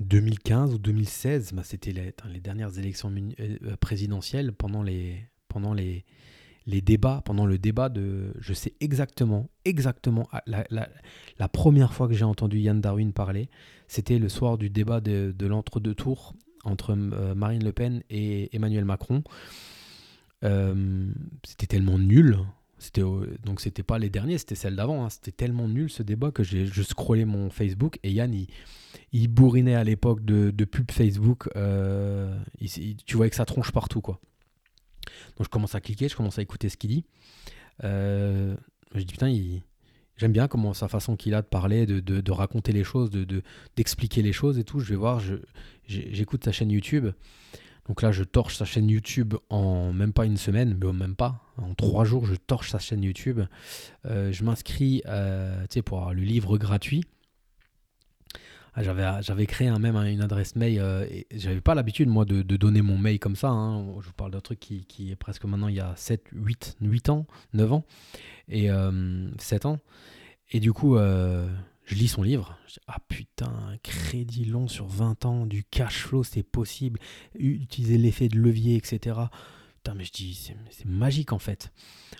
2015 0.00 0.74
ou 0.74 0.78
2016, 0.78 1.52
bah, 1.52 1.62
c'était 1.64 1.92
les, 1.92 2.14
les, 2.32 2.40
dernières 2.40 2.78
élections 2.78 3.12
présidentielles 3.80 4.52
pendant 4.52 4.82
les, 4.82 5.24
pendant 5.48 5.72
les, 5.72 6.04
les 6.68 6.82
débats, 6.82 7.22
pendant 7.24 7.46
le 7.46 7.58
débat 7.58 7.88
de. 7.88 8.34
Je 8.38 8.52
sais 8.52 8.74
exactement, 8.80 9.48
exactement, 9.64 10.28
ah, 10.32 10.42
la, 10.46 11.48
première 11.48 11.94
fois 11.94 12.08
que 12.08 12.14
j'ai 12.14 12.26
entendu 12.26 12.58
Yann 12.60 12.80
Darwin 12.80 13.12
parler, 13.12 13.48
c'était 13.88 14.18
le 14.18 14.28
soir 14.28 14.58
du 14.58 14.68
débat 14.68 15.00
de, 15.00 15.34
l'entre-deux 15.46 15.94
tours 15.94 16.34
entre 16.64 16.94
euh, 16.94 17.34
Marine 17.34 17.64
Le 17.64 17.72
Pen 17.72 18.02
et 18.10 18.54
Emmanuel 18.54 18.84
Macron. 18.84 19.24
Euh, 20.44 21.10
c'était 21.42 21.66
tellement 21.66 21.98
nul. 21.98 22.38
C'était 22.78 23.02
donc 23.44 23.60
c'était 23.60 23.82
pas 23.82 23.98
les 23.98 24.10
derniers, 24.10 24.36
c'était 24.36 24.54
celle 24.54 24.76
d'avant. 24.76 25.04
Hein. 25.04 25.10
C'était 25.10 25.32
tellement 25.32 25.68
nul 25.68 25.88
ce 25.88 26.02
débat 26.02 26.30
que 26.30 26.42
j'ai 26.42 26.66
je 26.66 26.82
scrollé 26.82 27.24
mon 27.24 27.48
Facebook 27.50 27.98
et 28.02 28.12
Yann 28.12 28.32
il, 29.12 29.28
bourrinait 29.28 29.74
à 29.74 29.84
l'époque 29.84 30.22
de, 30.22 30.64
pub 30.64 30.90
Facebook. 30.90 31.48
Euh, 31.56 32.38
tu 33.06 33.16
voyais 33.16 33.30
que 33.30 33.36
ça 33.36 33.46
tronche 33.46 33.72
partout 33.72 34.02
quoi. 34.02 34.20
Donc 35.36 35.44
je 35.44 35.48
commence 35.48 35.74
à 35.74 35.80
cliquer, 35.80 36.08
je 36.08 36.16
commence 36.16 36.38
à 36.38 36.42
écouter 36.42 36.68
ce 36.68 36.76
qu'il 36.76 36.90
dit. 36.90 37.04
Euh, 37.84 38.56
je 38.94 39.00
dis 39.00 39.12
putain, 39.12 39.32
j'aime 40.16 40.32
bien 40.32 40.48
comment 40.48 40.74
sa 40.74 40.88
façon 40.88 41.16
qu'il 41.16 41.34
a 41.34 41.42
de 41.42 41.46
parler, 41.46 41.86
de, 41.86 42.32
raconter 42.32 42.72
les 42.72 42.84
choses, 42.84 43.10
de, 43.10 43.42
d'expliquer 43.76 44.22
les 44.22 44.32
choses 44.32 44.58
et 44.58 44.64
tout. 44.64 44.80
Je 44.80 44.88
vais 44.90 44.96
voir, 44.96 45.20
j'écoute 45.86 46.44
sa 46.44 46.52
chaîne 46.52 46.70
YouTube. 46.70 47.08
Donc 47.88 48.02
là, 48.02 48.12
je 48.12 48.22
torche 48.22 48.56
sa 48.56 48.66
chaîne 48.66 48.90
YouTube 48.90 49.34
en 49.48 49.94
même 49.94 50.12
pas 50.12 50.26
une 50.26 50.36
semaine, 50.36 50.78
mais 50.78 50.92
même 50.92 51.16
pas. 51.16 51.42
En 51.56 51.74
trois 51.74 52.04
jours, 52.04 52.26
je 52.26 52.34
torche 52.34 52.70
sa 52.70 52.78
chaîne 52.78 53.02
YouTube. 53.02 53.40
Euh, 54.04 54.30
je 54.30 54.44
m'inscris 54.44 55.02
euh, 55.06 55.64
pour 55.86 55.98
avoir 55.98 56.12
le 56.12 56.22
livre 56.22 56.58
gratuit. 56.58 57.04
Ah, 58.74 58.82
j'avais, 58.82 59.06
j'avais 59.22 59.46
créé 59.46 59.68
un, 59.68 59.78
même 59.78 59.96
une 59.96 60.22
adresse 60.22 60.56
mail. 60.56 60.78
Euh, 60.80 61.06
j'avais 61.34 61.60
pas 61.60 61.74
l'habitude, 61.74 62.08
moi, 62.08 62.24
de, 62.24 62.42
donner 62.42 62.82
mon 62.82 62.98
mail 62.98 63.18
comme 63.18 63.36
ça. 63.36 63.48
Hein. 63.48 63.84
Je 64.00 64.06
vous 64.06 64.12
parle 64.12 64.30
d'un 64.30 64.40
truc 64.40 64.60
qui, 64.60 65.10
est 65.10 65.16
presque 65.16 65.44
maintenant 65.44 65.68
il 65.68 65.76
y 65.76 65.80
a 65.80 65.94
7, 65.96 66.26
8, 66.32 66.76
8 66.80 67.08
ans, 67.08 67.26
9 67.54 67.72
ans, 67.72 67.84
et 68.48 68.68
7 69.38 69.64
euh, 69.64 69.68
ans. 69.68 69.78
Et 70.50 70.60
du 70.60 70.72
coup, 70.72 70.96
euh, 70.96 71.48
je 71.84 71.94
lis 71.94 72.08
son 72.08 72.22
livre. 72.22 72.58
Je 72.66 72.74
dis, 72.74 72.80
ah 72.86 72.98
putain, 73.08 73.52
un 73.70 73.76
crédit 73.78 74.44
long 74.44 74.68
sur 74.68 74.86
20 74.86 75.24
ans, 75.24 75.46
du 75.46 75.64
cash 75.64 76.04
flow, 76.04 76.22
c'est 76.22 76.42
possible. 76.42 77.00
Utiliser 77.34 77.98
l'effet 77.98 78.28
de 78.28 78.38
levier, 78.38 78.76
etc. 78.76 79.18
Putain, 79.76 79.94
mais 79.94 80.04
je 80.04 80.12
dis, 80.12 80.52
c'est 80.70 80.86
magique 80.86 81.32
en 81.32 81.38
fait. 81.38 81.72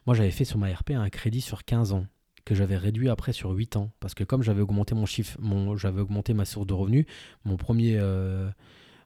Moi, 0.06 0.14
j'avais 0.14 0.30
fait 0.30 0.44
sur 0.44 0.58
ma 0.58 0.72
RP 0.72 0.90
un 0.90 1.08
crédit 1.11 1.40
sur 1.40 1.64
15 1.64 1.92
ans 1.92 2.06
que 2.48 2.54
j'avais 2.54 2.78
réduit 2.78 3.11
après 3.11 3.34
sur 3.34 3.50
8 3.50 3.76
ans. 3.76 3.90
Parce 4.00 4.14
que 4.14 4.24
comme 4.24 4.42
j'avais 4.42 4.62
augmenté 4.62 4.94
mon 4.94 5.04
chiffre, 5.04 5.37
mon, 5.38 5.76
j'avais 5.76 6.00
augmenté 6.00 6.32
ma 6.32 6.46
source 6.46 6.66
de 6.66 6.72
revenus, 6.72 7.04
mon 7.44 7.58
premier, 7.58 7.96
euh, 7.98 8.48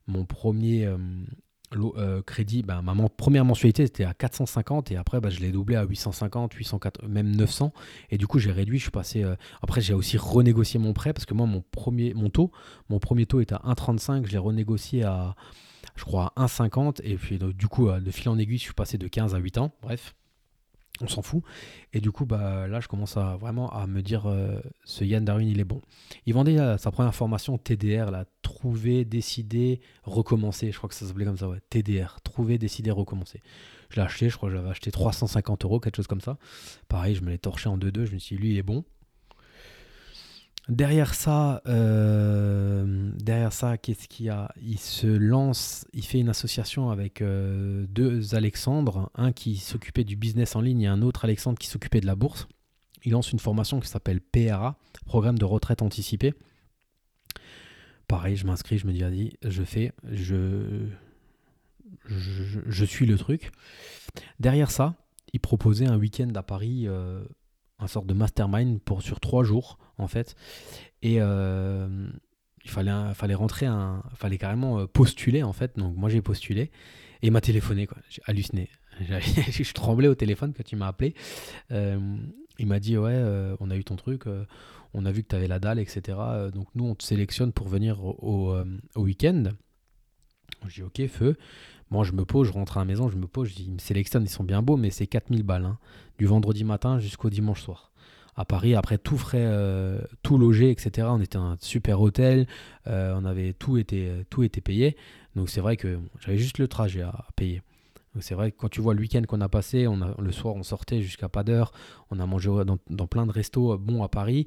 mon 0.06 0.24
premier 0.24 0.86
euh, 0.86 0.96
euh, 1.74 2.22
crédit, 2.22 2.62
bah, 2.62 2.82
ma 2.82 2.94
première 3.08 3.44
mensualité 3.44 3.86
c'était 3.86 4.04
à 4.04 4.14
450 4.14 4.92
et 4.92 4.96
après 4.96 5.20
bah, 5.20 5.28
je 5.28 5.40
l'ai 5.40 5.50
doublé 5.50 5.74
à 5.74 5.82
850, 5.82 6.54
804, 6.54 7.08
même 7.08 7.34
900. 7.34 7.72
Et 8.10 8.16
du 8.16 8.28
coup 8.28 8.38
j'ai 8.38 8.52
réduit, 8.52 8.78
je 8.78 8.84
suis 8.84 8.92
passé. 8.92 9.24
après 9.60 9.80
j'ai 9.80 9.94
aussi 9.94 10.18
renégocié 10.18 10.78
mon 10.78 10.92
prêt 10.92 11.12
parce 11.12 11.26
que 11.26 11.34
moi 11.34 11.46
mon 11.46 11.62
premier, 11.72 12.14
mon 12.14 12.30
taux, 12.30 12.52
mon 12.90 13.00
premier 13.00 13.26
taux 13.26 13.40
était 13.40 13.56
à 13.56 13.62
1,35, 13.66 14.24
je 14.24 14.30
l'ai 14.30 14.38
renégocié 14.38 15.02
à 15.02 15.34
je 15.96 16.04
crois 16.04 16.32
à 16.36 16.46
1,50 16.46 17.00
et 17.02 17.16
puis 17.16 17.40
du 17.40 17.66
coup 17.66 17.90
de 17.90 18.10
fil 18.12 18.28
en 18.28 18.38
aiguille 18.38 18.58
je 18.58 18.62
suis 18.62 18.72
passé 18.72 18.98
de 18.98 19.08
15 19.08 19.34
à 19.34 19.38
8 19.38 19.58
ans. 19.58 19.72
Bref 19.82 20.14
on 21.02 21.08
s'en 21.08 21.22
fout. 21.22 21.42
Et 21.92 22.00
du 22.00 22.10
coup, 22.10 22.24
bah, 22.24 22.66
là, 22.68 22.80
je 22.80 22.88
commence 22.88 23.16
vraiment 23.16 23.70
à 23.70 23.86
me 23.86 24.00
dire, 24.02 24.26
euh, 24.26 24.60
ce 24.84 25.04
Yann 25.04 25.24
Darwin, 25.24 25.48
il 25.48 25.60
est 25.60 25.64
bon. 25.64 25.82
Il 26.26 26.34
vendait 26.34 26.58
euh, 26.58 26.78
sa 26.78 26.90
première 26.90 27.14
formation 27.14 27.58
TDR, 27.58 28.10
là, 28.10 28.24
trouver, 28.42 29.04
décider, 29.04 29.80
recommencer. 30.04 30.70
Je 30.72 30.78
crois 30.78 30.88
que 30.88 30.94
ça 30.94 31.06
s'appelait 31.06 31.24
comme 31.24 31.36
ça, 31.36 31.48
ouais. 31.48 31.58
TDR, 31.68 32.20
trouver, 32.22 32.58
décider, 32.58 32.90
recommencer. 32.90 33.42
Je 33.90 33.96
l'ai 33.96 34.02
acheté, 34.02 34.30
je 34.30 34.36
crois 34.36 34.48
que 34.48 34.56
j'avais 34.56 34.70
acheté 34.70 34.90
350 34.90 35.64
euros, 35.64 35.80
quelque 35.80 35.96
chose 35.96 36.06
comme 36.06 36.22
ça. 36.22 36.38
Pareil, 36.88 37.14
je 37.14 37.22
me 37.22 37.30
l'ai 37.30 37.38
torché 37.38 37.68
en 37.68 37.76
2-2, 37.76 38.06
je 38.06 38.14
me 38.14 38.18
suis 38.18 38.36
dit, 38.36 38.42
lui, 38.42 38.50
il 38.52 38.58
est 38.58 38.62
bon. 38.62 38.84
Derrière 40.68 41.14
ça, 41.14 41.62
euh, 41.66 43.10
derrière 43.16 43.52
ça, 43.52 43.78
qu'est-ce 43.78 44.08
qu'il 44.08 44.26
y 44.26 44.28
a? 44.28 44.52
Il 44.60 44.78
se 44.78 45.06
lance, 45.06 45.86
il 45.92 46.04
fait 46.04 46.20
une 46.20 46.28
association 46.28 46.90
avec 46.90 47.22
euh, 47.22 47.86
deux 47.88 48.34
Alexandres, 48.34 49.10
un 49.14 49.32
qui 49.32 49.56
s'occupait 49.56 50.04
du 50.04 50.16
business 50.16 50.56
en 50.56 50.60
ligne 50.60 50.82
et 50.82 50.86
un 50.86 51.02
autre 51.02 51.24
Alexandre 51.24 51.58
qui 51.58 51.68
s'occupait 51.68 52.00
de 52.00 52.06
la 52.06 52.16
bourse. 52.16 52.48
Il 53.04 53.12
lance 53.12 53.32
une 53.32 53.38
formation 53.38 53.80
qui 53.80 53.88
s'appelle 53.88 54.20
PRA, 54.20 54.76
Programme 55.06 55.38
de 55.38 55.44
retraite 55.44 55.82
anticipée. 55.82 56.34
Pareil, 58.06 58.36
je 58.36 58.46
m'inscris, 58.46 58.78
je 58.78 58.86
me 58.86 58.92
dis, 58.92 59.00
vas-y, 59.00 59.32
je 59.42 59.62
fais, 59.62 59.92
je, 60.10 60.86
je, 62.06 62.84
suis 62.84 63.06
le 63.06 63.16
truc. 63.16 63.50
Derrière 64.38 64.70
ça, 64.70 64.94
il 65.32 65.40
proposait 65.40 65.86
un 65.86 65.96
week-end 65.96 66.28
à 66.34 66.42
Paris, 66.42 66.84
euh, 66.86 67.24
un 67.82 67.86
sorte 67.86 68.06
de 68.06 68.14
mastermind 68.14 68.80
pour 68.80 69.02
sur 69.02 69.20
trois 69.20 69.44
jours 69.44 69.78
en 69.98 70.08
fait, 70.08 70.34
et 71.02 71.16
euh, 71.20 72.08
il 72.64 72.70
fallait, 72.70 72.92
fallait 73.14 73.34
rentrer, 73.34 73.66
un, 73.66 74.02
fallait 74.14 74.38
carrément 74.38 74.80
euh, 74.80 74.86
postuler 74.86 75.42
en 75.42 75.52
fait. 75.52 75.76
Donc 75.76 75.96
moi 75.96 76.08
j'ai 76.08 76.22
postulé 76.22 76.62
et 77.22 77.26
il 77.26 77.32
m'a 77.32 77.40
téléphoné 77.40 77.86
quoi. 77.86 77.98
J'ai 78.08 78.22
halluciné. 78.26 78.68
je 79.00 79.72
tremblais 79.72 80.08
au 80.08 80.14
téléphone 80.14 80.52
quand 80.56 80.70
il 80.70 80.76
m'a 80.76 80.86
appelé. 80.86 81.14
il 81.70 82.66
m'a 82.66 82.78
dit 82.78 82.96
ouais, 82.96 83.22
on 83.60 83.70
a 83.70 83.76
eu 83.76 83.84
ton 83.84 83.96
truc, 83.96 84.24
on 84.94 85.06
a 85.06 85.12
vu 85.12 85.22
que 85.22 85.28
tu 85.28 85.36
avais 85.36 85.48
la 85.48 85.58
dalle, 85.58 85.78
etc. 85.78 86.18
donc 86.52 86.68
nous 86.74 86.84
on 86.84 86.94
te 86.94 87.02
sélectionne 87.02 87.52
pour 87.52 87.68
venir 87.68 88.04
au, 88.04 88.54
au 88.94 89.02
week-end. 89.02 89.44
Je 90.68 90.74
dis 90.74 90.82
ok 90.82 91.06
feu. 91.08 91.36
Moi, 91.92 92.04
je 92.04 92.12
me 92.12 92.24
pose, 92.24 92.48
je 92.48 92.52
rentre 92.54 92.78
à 92.78 92.80
la 92.80 92.86
maison, 92.86 93.10
je 93.10 93.18
me 93.18 93.26
pose, 93.26 93.50
je 93.50 93.54
dis, 93.54 93.64
ils 93.64 93.72
me 93.74 93.78
sélectionnent, 93.78 94.22
ils 94.22 94.30
sont 94.30 94.44
bien 94.44 94.62
beaux, 94.62 94.78
mais 94.78 94.88
c'est 94.88 95.06
4000 95.06 95.42
balles, 95.42 95.66
hein, 95.66 95.78
du 96.16 96.24
vendredi 96.24 96.64
matin 96.64 96.98
jusqu'au 96.98 97.28
dimanche 97.28 97.60
soir. 97.60 97.92
À 98.34 98.46
Paris, 98.46 98.74
après 98.74 98.96
tout 98.96 99.18
frais, 99.18 99.44
euh, 99.44 100.00
tout 100.22 100.38
logé, 100.38 100.70
etc. 100.70 101.06
On 101.10 101.20
était 101.20 101.36
un 101.36 101.58
super 101.60 102.00
hôtel, 102.00 102.46
euh, 102.86 103.14
on 103.14 103.26
avait 103.26 103.52
tout 103.52 103.76
été, 103.76 104.10
tout 104.30 104.42
était 104.42 104.62
payé. 104.62 104.96
Donc 105.36 105.50
c'est 105.50 105.60
vrai 105.60 105.76
que 105.76 105.98
j'avais 106.20 106.38
juste 106.38 106.56
le 106.56 106.66
trajet 106.66 107.02
à, 107.02 107.26
payer. 107.36 107.60
Donc 108.14 108.22
c'est 108.22 108.34
vrai 108.34 108.52
que 108.52 108.56
quand 108.56 108.70
tu 108.70 108.80
vois 108.80 108.94
le 108.94 109.00
week-end 109.00 109.24
qu'on 109.28 109.42
a 109.42 109.50
passé, 109.50 109.86
le 110.18 110.32
soir 110.32 110.54
on 110.54 110.62
sortait 110.62 111.02
jusqu'à 111.02 111.28
pas 111.28 111.44
d'heure, 111.44 111.72
on 112.10 112.18
a 112.20 112.24
mangé 112.24 112.50
dans, 112.88 113.06
plein 113.06 113.26
de 113.26 113.32
restos 113.32 113.76
bons 113.76 114.02
à 114.02 114.08
Paris. 114.08 114.46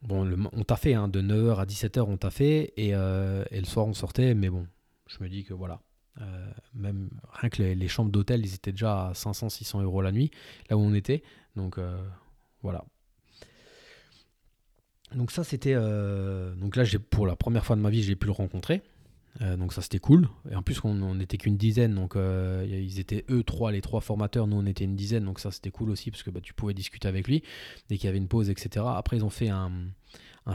Bon, 0.00 0.26
on 0.54 0.64
t'a 0.64 0.76
fait, 0.76 0.94
hein, 0.94 1.06
de 1.06 1.20
9h 1.20 1.56
à 1.56 1.66
17h 1.66 2.00
on 2.00 2.16
t'a 2.16 2.30
fait, 2.30 2.72
euh, 2.78 3.44
et 3.50 3.58
le 3.58 3.66
soir 3.66 3.86
on 3.86 3.92
sortait, 3.92 4.34
mais 4.34 4.48
bon, 4.48 4.66
je 5.06 5.22
me 5.22 5.28
dis 5.28 5.44
que 5.44 5.52
voilà, 5.52 5.80
euh, 6.20 6.50
même 6.74 7.10
rien 7.32 7.50
que 7.50 7.62
les, 7.62 7.88
chambres 7.88 8.10
d'hôtel, 8.10 8.44
ils 8.44 8.54
étaient 8.54 8.72
déjà 8.72 9.08
à 9.08 9.12
500-600 9.12 9.82
euros 9.82 10.00
la 10.00 10.12
nuit, 10.12 10.30
là 10.70 10.76
où 10.76 10.80
on 10.80 10.94
était. 10.94 11.22
Donc 11.56 11.78
euh, 11.78 11.96
voilà. 12.62 12.84
Donc 15.14 15.30
ça 15.30 15.44
c'était 15.44 15.74
euh, 15.74 16.54
donc 16.56 16.76
là 16.76 16.84
pour 17.10 17.26
la 17.26 17.36
première 17.36 17.64
fois 17.64 17.76
de 17.76 17.80
ma 17.80 17.90
vie 17.90 18.02
j'ai 18.02 18.16
pu 18.16 18.26
le 18.26 18.32
rencontrer. 18.32 18.82
donc 19.40 19.72
ça 19.72 19.82
c'était 19.82 19.98
cool. 19.98 20.28
Et 20.50 20.56
en 20.56 20.62
plus 20.62 20.80
on 20.84 21.14
n'était 21.14 21.36
qu'une 21.36 21.56
dizaine, 21.56 21.94
donc 21.94 22.16
ils 22.16 22.98
étaient 22.98 23.24
eux 23.30 23.44
trois, 23.44 23.70
les 23.70 23.80
trois 23.80 24.00
formateurs, 24.00 24.46
nous 24.46 24.56
on 24.56 24.66
était 24.66 24.84
une 24.84 24.96
dizaine, 24.96 25.24
donc 25.24 25.40
ça 25.40 25.50
c'était 25.50 25.70
cool 25.70 25.90
aussi 25.90 26.10
parce 26.10 26.22
que 26.22 26.30
bah, 26.30 26.40
tu 26.40 26.52
pouvais 26.54 26.74
discuter 26.74 27.06
avec 27.06 27.28
lui 27.28 27.42
dès 27.88 27.96
qu'il 27.96 28.06
y 28.06 28.08
avait 28.08 28.18
une 28.18 28.28
pause, 28.28 28.50
etc. 28.50 28.86
Après 28.88 29.16
ils 29.16 29.24
ont 29.24 29.30
fait 29.30 29.50
un 29.50 29.70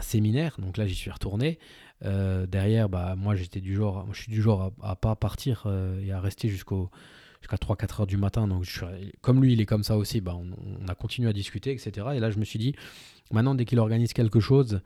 séminaire, 0.01 0.57
donc 0.59 0.77
là 0.77 0.85
j'y 0.85 0.95
suis 0.95 1.11
retourné. 1.11 1.57
Euh, 2.05 2.45
derrière, 2.45 2.89
bah, 2.89 3.15
moi 3.17 3.35
j'étais 3.35 3.61
du 3.61 3.75
genre, 3.75 4.07
je 4.11 4.21
suis 4.21 4.31
du 4.31 4.41
genre 4.41 4.71
à, 4.81 4.95
pas 4.95 5.15
partir 5.15 5.63
euh, 5.65 6.01
et 6.01 6.11
à 6.11 6.19
rester 6.19 6.47
jusqu'au 6.47 6.89
jusqu'à 7.41 7.57
3-4 7.57 8.01
heures 8.01 8.07
du 8.07 8.17
matin. 8.17 8.47
Donc 8.47 8.65
comme 9.21 9.41
lui 9.41 9.53
il 9.53 9.61
est 9.61 9.65
comme 9.65 9.83
ça 9.83 9.97
aussi, 9.97 10.21
bah, 10.21 10.35
on, 10.35 10.87
a 10.87 10.95
continué 10.95 11.29
à 11.29 11.33
discuter, 11.33 11.71
etc. 11.71 12.07
Et 12.15 12.19
là 12.19 12.31
je 12.31 12.39
me 12.39 12.45
suis 12.45 12.59
dit, 12.59 12.75
maintenant 13.31 13.55
dès 13.55 13.65
qu'il 13.65 13.79
organise 13.79 14.13
quelque 14.13 14.39
chose, 14.39 14.81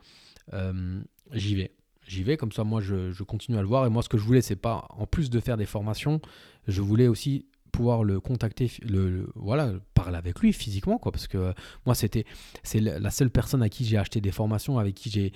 euh, 0.53 1.01
j'y 1.31 1.55
vais. 1.55 1.71
J'y 2.05 2.21
vais, 2.21 2.35
comme 2.35 2.51
ça 2.51 2.65
moi 2.65 2.81
je, 2.81 3.11
je, 3.11 3.23
continue 3.23 3.57
à 3.57 3.61
le 3.61 3.67
voir. 3.67 3.85
Et 3.85 3.89
moi 3.89 4.03
ce 4.03 4.09
que 4.09 4.17
je 4.17 4.23
voulais, 4.23 4.41
c'est 4.41 4.57
pas, 4.57 4.87
en 4.89 5.05
plus 5.05 5.29
de 5.29 5.39
faire 5.39 5.55
des 5.55 5.65
formations, 5.65 6.19
je 6.67 6.81
voulais 6.81 7.07
aussi 7.07 7.45
pouvoir 7.73 8.03
le 8.03 8.21
contacter, 8.21 8.71
le, 8.87 9.27
voilà, 9.35 9.73
parler 9.95 10.15
avec 10.15 10.39
lui 10.39 10.53
physiquement, 10.53 10.97
quoi. 10.99 11.11
Parce 11.11 11.27
que 11.27 11.37
euh, 11.37 11.53
moi, 11.85 11.95
c'était 11.95 12.23
c'est 12.61 12.79
la 12.79 13.09
seule 13.09 13.31
personne 13.31 13.61
à 13.63 13.67
qui 13.67 13.83
j'ai 13.83 13.97
acheté 13.97 14.21
des 14.21 14.31
formations, 14.31 14.77
avec 14.79 14.95
qui 14.95 15.09
j'ai 15.09 15.33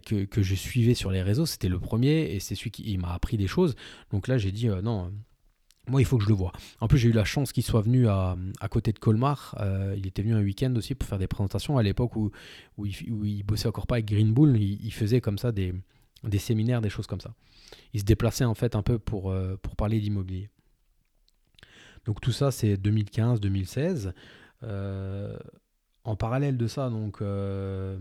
que, 0.00 0.24
que, 0.24 0.42
je 0.42 0.54
suivais 0.56 0.94
sur 0.94 1.12
les 1.12 1.22
réseaux. 1.22 1.46
C'était 1.46 1.68
le 1.68 1.78
premier 1.78 2.34
et 2.34 2.40
c'est 2.40 2.56
celui 2.56 2.70
qui 2.72 2.96
m'a 2.98 3.12
appris 3.12 3.36
des 3.36 3.46
choses. 3.46 3.76
Donc 4.10 4.26
là, 4.26 4.38
j'ai 4.38 4.50
dit 4.50 4.68
euh, 4.68 4.82
non. 4.82 5.12
Moi, 5.88 6.00
il 6.00 6.04
faut 6.04 6.18
que 6.18 6.24
je 6.24 6.28
le 6.28 6.34
vois. 6.34 6.50
En 6.80 6.88
plus, 6.88 6.98
j'ai 6.98 7.10
eu 7.10 7.12
la 7.12 7.24
chance 7.24 7.52
qu'il 7.52 7.62
soit 7.62 7.82
venu 7.82 8.08
à, 8.08 8.36
à, 8.58 8.68
côté 8.68 8.92
de 8.92 8.98
Colmar. 8.98 9.54
Euh, 9.60 9.94
il 9.96 10.04
était 10.08 10.20
venu 10.20 10.34
un 10.34 10.42
week-end 10.42 10.74
aussi 10.74 10.96
pour 10.96 11.08
faire 11.08 11.18
des 11.18 11.28
présentations 11.28 11.78
à 11.78 11.82
l'époque 11.84 12.16
où, 12.16 12.32
où, 12.76 12.86
il, 12.86 13.12
où, 13.12 13.24
il, 13.24 13.44
bossait 13.44 13.68
encore 13.68 13.86
pas 13.86 13.96
avec 13.96 14.06
Green 14.06 14.32
Bull. 14.32 14.56
Il, 14.60 14.92
faisait 14.92 15.20
comme 15.20 15.38
ça 15.38 15.52
des, 15.52 15.72
des 16.24 16.38
séminaires, 16.38 16.80
des 16.80 16.90
choses 16.90 17.06
comme 17.06 17.20
ça. 17.20 17.34
Il 17.92 18.00
se 18.00 18.04
déplaçait 18.04 18.44
en 18.44 18.54
fait 18.54 18.74
un 18.74 18.82
peu 18.82 18.98
pour, 18.98 19.32
pour 19.62 19.76
parler 19.76 20.00
d'immobilier. 20.00 20.48
Donc 22.06 22.20
tout 22.20 22.32
ça, 22.32 22.50
c'est 22.50 22.74
2015-2016. 22.76 24.12
Euh, 24.62 25.36
en 26.04 26.16
parallèle 26.16 26.56
de 26.56 26.68
ça, 26.68 26.88
donc 26.88 27.20
euh, 27.20 27.98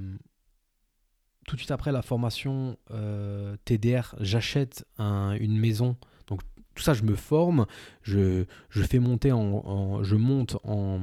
tout 1.48 1.56
de 1.56 1.60
suite 1.60 1.72
après 1.72 1.92
la 1.92 2.04
formation 2.04 2.78
euh, 2.92 3.58
TDR, 3.66 4.16
j'achète 4.20 4.86
une 5.00 5.58
maison. 5.58 5.98
Donc 6.28 6.42
tout 6.76 6.84
ça, 6.84 6.94
je 6.94 7.04
me 7.04 7.16
forme, 7.16 7.66
je, 8.04 8.46
fais 8.70 9.00
monter 9.00 9.32
en, 9.32 10.04
je 10.04 10.16
monte 10.16 10.58
en 10.64 11.00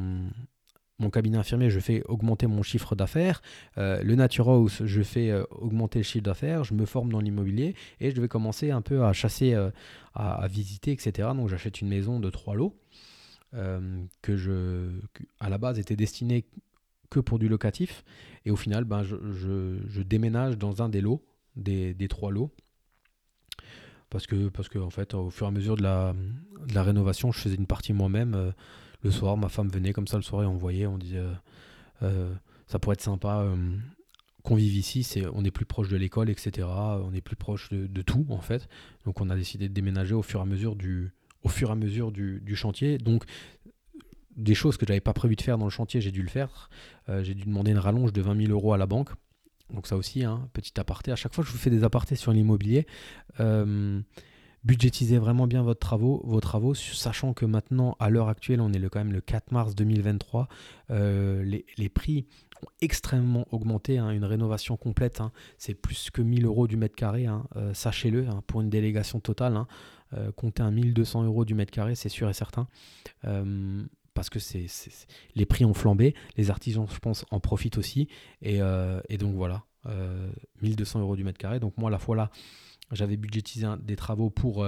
mon 1.03 1.11
cabinet 1.11 1.37
infirmier, 1.37 1.71
je 1.71 1.81
fais 1.81 2.03
augmenter 2.05 2.47
mon 2.47 2.63
chiffre 2.63 2.95
d'affaires. 2.95 3.43
le 3.77 4.15
Nature 4.15 4.49
House, 4.49 4.83
je 4.85 5.03
fais 5.03 5.33
augmenter 5.51 5.99
le 5.99 6.05
chiffre 6.05 6.25
d'affaires. 6.25 6.65
Je 6.65 6.75
me 6.75 6.87
forme 6.87 7.13
dans 7.13 7.21
l'immobilier 7.21 7.75
et 8.01 8.11
je 8.11 8.21
vais 8.21 8.29
commencer 8.29 8.71
un 8.71 8.81
peu 8.81 9.05
à 9.05 9.13
chasser, 9.13 9.55
à, 9.55 9.73
à, 10.15 10.49
visiter, 10.49 10.93
etc. 10.93 11.29
Donc 11.37 11.49
j'achète 11.49 11.81
une 11.81 11.89
maison 11.89 12.21
de 12.21 12.31
trois 12.31 12.55
lots. 12.55 12.75
Euh, 13.55 14.05
que 14.23 14.35
je, 14.35 14.91
à 15.39 15.51
la 15.51 15.59
base, 15.59 15.79
était 15.79 15.97
destiné 15.97 16.47
que 17.11 17.21
pour 17.21 17.39
du 17.39 17.49
locatif. 17.49 18.03
Et 18.47 18.51
au 18.51 18.57
final, 18.57 18.85
ben, 18.85 19.03
je, 19.03 20.03
déménage 20.03 20.57
dans 20.57 20.83
un 20.83 20.89
des 20.89 21.03
lots, 21.03 21.23
des, 21.57 21.95
trois 22.09 22.31
lots. 22.31 22.51
Parce 24.09 24.27
que, 24.27 24.49
parce 24.49 24.71
que, 24.71 24.79
en 24.79 24.89
fait, 24.89 25.13
au 25.13 25.29
fur 25.29 25.47
et 25.47 25.49
à 25.49 25.51
mesure 25.51 25.77
de 25.77 25.83
la, 25.83 26.15
de 26.67 26.75
la 26.75 26.83
rénovation, 26.83 27.31
je 27.31 27.41
faisais 27.41 27.57
une 27.57 27.67
partie 27.67 27.93
moi-même. 27.93 28.35
Euh, 28.35 28.53
le 29.03 29.11
soir, 29.11 29.37
ma 29.37 29.49
femme 29.49 29.69
venait 29.69 29.93
comme 29.93 30.07
ça 30.07 30.17
le 30.17 30.23
soir 30.23 30.43
et 30.43 30.47
on 30.47 30.57
voyait, 30.57 30.87
on 30.87 30.99
disait, 30.99 31.23
euh, 32.03 32.35
ça 32.67 32.79
pourrait 32.79 32.95
être 32.95 33.03
sympa 33.03 33.47
qu'on 34.43 34.57
vive 34.57 34.75
ici, 34.75 35.03
c'est, 35.03 35.25
on 35.33 35.45
est 35.45 35.51
plus 35.51 35.65
proche 35.65 35.89
de 35.89 35.97
l'école, 35.97 36.29
etc. 36.29 36.67
On 36.69 37.13
est 37.13 37.21
plus 37.21 37.37
proche 37.37 37.71
de, 37.71 38.03
tout, 38.03 38.27
en 38.29 38.41
fait. 38.41 38.69
Donc 39.05 39.21
on 39.21 39.31
a 39.31 39.37
décidé 39.37 39.69
de 39.69 39.75
déménager 39.75 40.15
au 40.15 40.23
fur 40.23 40.41
et 40.41 40.43
à 40.43 40.47
mesure 40.47 40.77
du, 40.77 41.13
au 41.43 41.49
fur 41.49 41.69
et 41.69 41.73
à 41.73 41.77
mesure 41.77 42.13
du, 42.13 42.57
chantier. 42.57 42.99
Donc, 42.99 43.25
des 44.37 44.55
choses 44.55 44.77
que 44.77 44.87
je 44.87 44.93
n'avais 44.93 45.01
pas 45.01 45.13
prévu 45.13 45.37
de 45.37 45.43
faire 45.43 45.59
dans 45.59 45.67
le 45.67 45.71
chantier, 45.71 46.01
j'ai 46.01 46.11
dû 46.11 46.23
le 46.23 46.29
faire. 46.29 46.71
Euh, 47.09 47.23
j'ai 47.23 47.35
dû 47.35 47.45
demander 47.45 47.73
une 47.73 47.79
rallonge 47.79 48.13
de 48.13 48.23
20 48.23 48.47
000 48.47 48.53
euros 48.53 48.73
à 48.73 48.79
la 48.79 48.87
banque. 48.87 49.11
Donc 49.73 49.87
ça 49.87 49.97
aussi, 49.97 50.25
hein, 50.25 50.49
petit 50.53 50.79
aparté. 50.79 51.13
À 51.13 51.17
chaque 51.17 51.35
fois 51.35 51.45
je 51.45 51.51
vous 51.51 51.59
fais 51.59 51.71
des 51.71 51.85
apartés 51.85 52.17
sur 52.17 52.33
l'immobilier, 52.33 52.87
euh, 53.41 54.01
budgétisez 54.65 55.19
vraiment 55.19 55.47
bien 55.47 55.63
votre 55.63 55.81
travaux, 55.81 56.23
vos 56.25 56.41
travaux, 56.41 56.75
sachant 56.75 57.33
que 57.33 57.45
maintenant, 57.45 57.97
à 57.99 58.11
l'heure 58.11 58.29
actuelle, 58.29 58.61
on 58.61 58.73
est 58.73 58.79
le, 58.79 58.89
quand 58.89 59.01
même 59.01 59.13
le 59.13 59.21
4 59.21 59.53
mars 59.53 59.75
2023, 59.75 60.49
euh, 60.91 61.43
les, 61.77 61.89
prix 61.89 62.27
ont 62.63 62.69
extrêmement 62.81 63.47
augmenté. 63.51 63.99
Hein. 63.99 64.11
une 64.11 64.25
rénovation 64.25 64.77
complète, 64.77 65.21
hein. 65.21 65.33
c'est 65.59 65.75
plus 65.75 66.11
que 66.11 66.23
1000 66.23 66.47
euros 66.47 66.67
du 66.67 66.77
mètre 66.77 66.95
carré, 66.95 67.27
sachez-le, 67.73 68.27
pour 68.47 68.61
une 68.61 68.71
délégation 68.71 69.21
totale. 69.21 69.65
Euh, 70.15 70.31
compter 70.31 70.63
un 70.63 70.71
1200 70.71 71.25
euros 71.25 71.45
du 71.45 71.55
mètre 71.55 71.71
carré, 71.71 71.95
c'est 71.95 72.09
sûr 72.09 72.29
et 72.29 72.35
certain. 72.35 72.69
Euh, 73.25 73.83
parce 74.15 74.29
que 74.29 74.39
les 75.35 75.47
prix 75.47 75.65
ont 75.65 75.73
flambé, 75.73 76.15
les 76.37 76.51
artisans, 76.51 76.87
je 76.93 76.99
pense, 76.99 77.25
en 77.31 77.41
profitent 77.41 77.79
aussi. 77.79 78.09
Et, 78.43 78.61
euh, 78.61 79.01
donc 79.19 79.35
voilà, 79.35 79.65
1200 80.61 81.01
euros 81.01 81.17
du 81.17 81.25
mètre 81.25 81.39
carré. 81.39 81.61
Donc 81.61 81.79
moi, 81.79 81.89
à 81.89 81.93
la 81.93 81.99
fois 81.99 82.15
là, 82.15 82.31
j'avais 82.93 83.17
budgétisé 83.17 83.67
des 83.81 83.97
travaux 83.97 84.31
pour, 84.31 84.65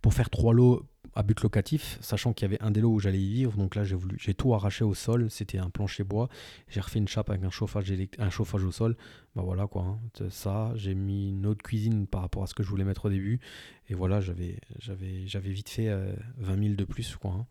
pour 0.00 0.14
faire 0.14 0.30
trois 0.30 0.54
lots 0.54 0.86
à 1.18 1.22
but 1.24 1.42
locatif, 1.42 1.98
sachant 2.00 2.32
qu'il 2.32 2.44
y 2.44 2.54
avait 2.54 2.62
un 2.62 2.70
des 2.70 2.80
lots 2.80 2.92
où 2.92 3.00
j'allais 3.00 3.20
y 3.20 3.32
vivre. 3.32 3.56
Donc 3.56 3.74
là, 3.74 3.82
j'ai 3.82 3.96
voulu, 3.96 4.16
j'ai 4.20 4.34
tout 4.34 4.54
arraché 4.54 4.84
au 4.84 4.94
sol. 4.94 5.28
C'était 5.30 5.58
un 5.58 5.68
plancher 5.68 6.04
bois. 6.04 6.28
J'ai 6.68 6.80
refait 6.80 7.00
une 7.00 7.08
chape 7.08 7.28
avec 7.30 7.42
un 7.42 7.50
chauffage, 7.50 7.92
un 8.18 8.30
chauffage 8.30 8.62
au 8.62 8.70
sol. 8.70 8.96
Bah 9.34 9.42
voilà 9.44 9.66
quoi. 9.66 9.82
Hein. 9.82 9.98
Ça, 10.30 10.70
j'ai 10.76 10.94
mis 10.94 11.30
une 11.30 11.44
autre 11.46 11.64
cuisine 11.64 12.06
par 12.06 12.20
rapport 12.20 12.44
à 12.44 12.46
ce 12.46 12.54
que 12.54 12.62
je 12.62 12.68
voulais 12.68 12.84
mettre 12.84 13.06
au 13.06 13.10
début. 13.10 13.40
Et 13.88 13.94
voilà, 13.94 14.20
j'avais, 14.20 14.60
j'avais, 14.78 15.26
j'avais 15.26 15.50
vite 15.50 15.68
fait 15.68 15.88
20 15.88 15.92
euh, 15.92 16.14
000 16.62 16.76
de 16.76 16.84
plus 16.84 17.16
quoi. 17.16 17.32
Hein. 17.32 17.44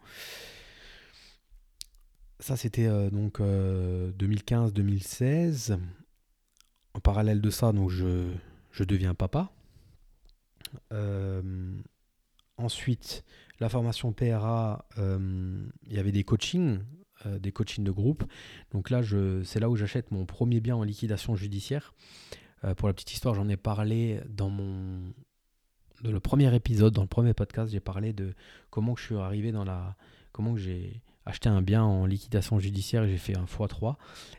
Ça, 2.39 2.55
c'était 2.55 2.87
euh, 2.87 3.09
donc 3.09 3.41
2015-2016. 3.41 5.73
Euh, 5.73 5.77
en 6.93 7.01
parallèle 7.01 7.41
de 7.41 7.49
ça, 7.49 7.73
donc 7.73 7.89
je, 7.89 8.29
je 8.77 8.83
deviens 8.83 9.15
papa. 9.15 9.51
ensuite, 12.57 13.23
la 13.59 13.69
formation 13.69 14.13
PRA, 14.13 14.85
euh, 14.97 15.67
il 15.87 15.93
y 15.93 15.99
avait 15.99 16.11
des 16.11 16.23
coachings 16.23 16.79
des 17.25 17.51
coachings 17.51 17.83
de 17.83 17.89
groupe. 17.89 18.23
Donc 18.71 18.91
là, 18.91 19.01
c'est 19.43 19.59
là 19.59 19.71
où 19.71 19.75
j'achète 19.75 20.11
mon 20.11 20.27
premier 20.27 20.59
bien 20.59 20.75
en 20.75 20.83
liquidation 20.83 21.35
judiciaire. 21.35 21.95
pour 22.77 22.87
la 22.87 22.93
petite 22.93 23.11
histoire, 23.11 23.33
j'en 23.33 23.49
ai 23.49 23.57
parlé 23.57 24.21
dans 24.29 24.51
mon 24.51 25.01
dans 26.03 26.11
le 26.11 26.19
premier 26.19 26.53
épisode, 26.53 26.93
dans 26.93 27.01
le 27.01 27.07
premier 27.07 27.33
podcast, 27.33 27.71
j'ai 27.71 27.79
parlé 27.79 28.13
de 28.13 28.35
comment 28.69 28.95
je 28.95 29.03
suis 29.03 29.15
arrivé 29.15 29.51
dans 29.51 29.65
la 29.65 29.95
comment 30.31 30.55
j'ai 30.55 31.01
acheté 31.25 31.49
un 31.49 31.63
bien 31.63 31.83
en 31.83 32.05
liquidation 32.05 32.59
judiciaire 32.59 33.03
et 33.03 33.09
j'ai 33.09 33.17
fait 33.17 33.35
un 33.35 33.45
x3. 33.45 33.95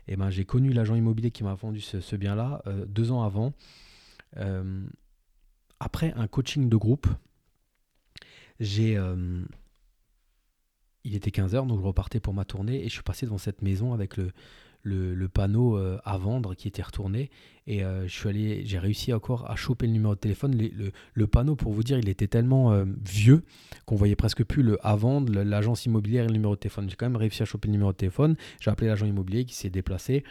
Et 0.07 0.15
ben 0.15 0.29
j'ai 0.29 0.45
connu 0.45 0.71
l'agent 0.71 0.95
immobilier 0.95 1.31
qui 1.31 1.43
m'a 1.43 1.55
vendu 1.55 1.81
ce, 1.81 2.15
bien-là 2.15 2.63
deux 2.87 3.11
ans 3.11 3.23
avant. 3.23 3.53
Après 5.79 6.13
un 6.15 6.27
coaching 6.27 6.69
de 6.69 6.77
groupe, 6.77 7.07
j'ai 8.59 8.97
il 11.03 11.15
était 11.15 11.31
15h, 11.31 11.65
donc 11.65 11.79
je 11.79 11.85
repartais 11.85 12.19
pour 12.19 12.33
ma 12.33 12.45
tournée 12.45 12.83
et 12.83 12.89
je 12.89 12.93
suis 12.93 13.03
passé 13.03 13.25
devant 13.25 13.37
cette 13.37 13.61
maison 13.61 13.93
avec 13.93 14.17
le, 14.17 14.31
le, 14.83 15.27
panneau 15.27 15.77
euh, 15.77 15.97
à 16.03 16.17
vendre 16.17 16.55
qui 16.55 16.67
était 16.67 16.81
retourné. 16.81 17.29
Et 17.67 17.83
euh, 17.83 18.07
j'ai 18.07 18.79
réussi 18.79 19.13
encore 19.13 19.49
à 19.49 19.55
choper 19.55 19.87
le 19.87 19.93
numéro 19.93 20.15
de 20.15 20.19
téléphone. 20.19 20.57
Le, 21.13 21.27
panneau, 21.27 21.55
pour 21.55 21.73
vous 21.73 21.83
dire, 21.83 21.97
il 21.97 22.09
était 22.09 22.27
tellement 22.27 22.73
euh, 22.73 22.85
vieux 23.05 23.43
qu'on 23.85 23.95
voyait 23.95 24.15
presque 24.15 24.43
plus 24.43 24.63
le 24.63 24.77
à 24.85 24.95
vendre, 24.95 25.31
l'agence 25.33 25.85
immobilière 25.85 26.25
et 26.25 26.27
le 26.27 26.33
numéro 26.33 26.55
de 26.55 26.59
téléphone. 26.59 26.89
J'ai 26.89 26.95
quand 26.95 27.07
même 27.07 27.15
réussi 27.15 27.41
à 27.43 27.45
choper 27.45 27.67
le 27.67 27.73
numéro 27.73 27.91
de 27.91 27.97
téléphone. 27.97 28.35
J'ai 28.59 28.71
appelé 28.71 28.87
l'agent 28.87 29.05
immobilier 29.05 29.45
qui 29.45 29.55
s'est 29.55 29.69
déplacé 29.69 30.23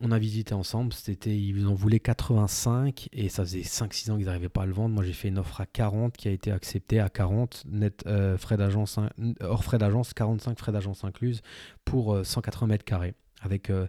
on 0.00 0.12
a 0.12 0.18
visité 0.18 0.54
ensemble, 0.54 0.92
c'était, 0.92 1.36
ils 1.36 1.66
en 1.66 1.74
voulaient 1.74 1.98
85 1.98 3.08
et 3.12 3.28
ça 3.28 3.44
faisait 3.44 3.62
5-6 3.62 4.10
ans 4.10 4.16
qu'ils 4.16 4.26
n'arrivaient 4.26 4.48
pas 4.48 4.62
à 4.62 4.66
le 4.66 4.72
vendre. 4.72 4.94
Moi 4.94 5.04
j'ai 5.04 5.12
fait 5.12 5.28
une 5.28 5.38
offre 5.38 5.60
à 5.60 5.66
40 5.66 6.16
qui 6.16 6.28
a 6.28 6.30
été 6.30 6.52
acceptée 6.52 7.00
à 7.00 7.08
40, 7.08 7.64
net, 7.66 8.04
euh, 8.06 8.38
frais 8.38 8.56
d'agence, 8.56 9.00
hors 9.40 9.64
frais 9.64 9.78
d'agence, 9.78 10.14
45 10.14 10.58
frais 10.58 10.72
d'agence 10.72 11.02
incluses 11.04 11.42
pour 11.84 12.16
180 12.24 12.66
euh, 12.66 12.68
mètres 12.68 12.84
carrés 12.84 13.14
avec 13.40 13.70
euh, 13.70 13.86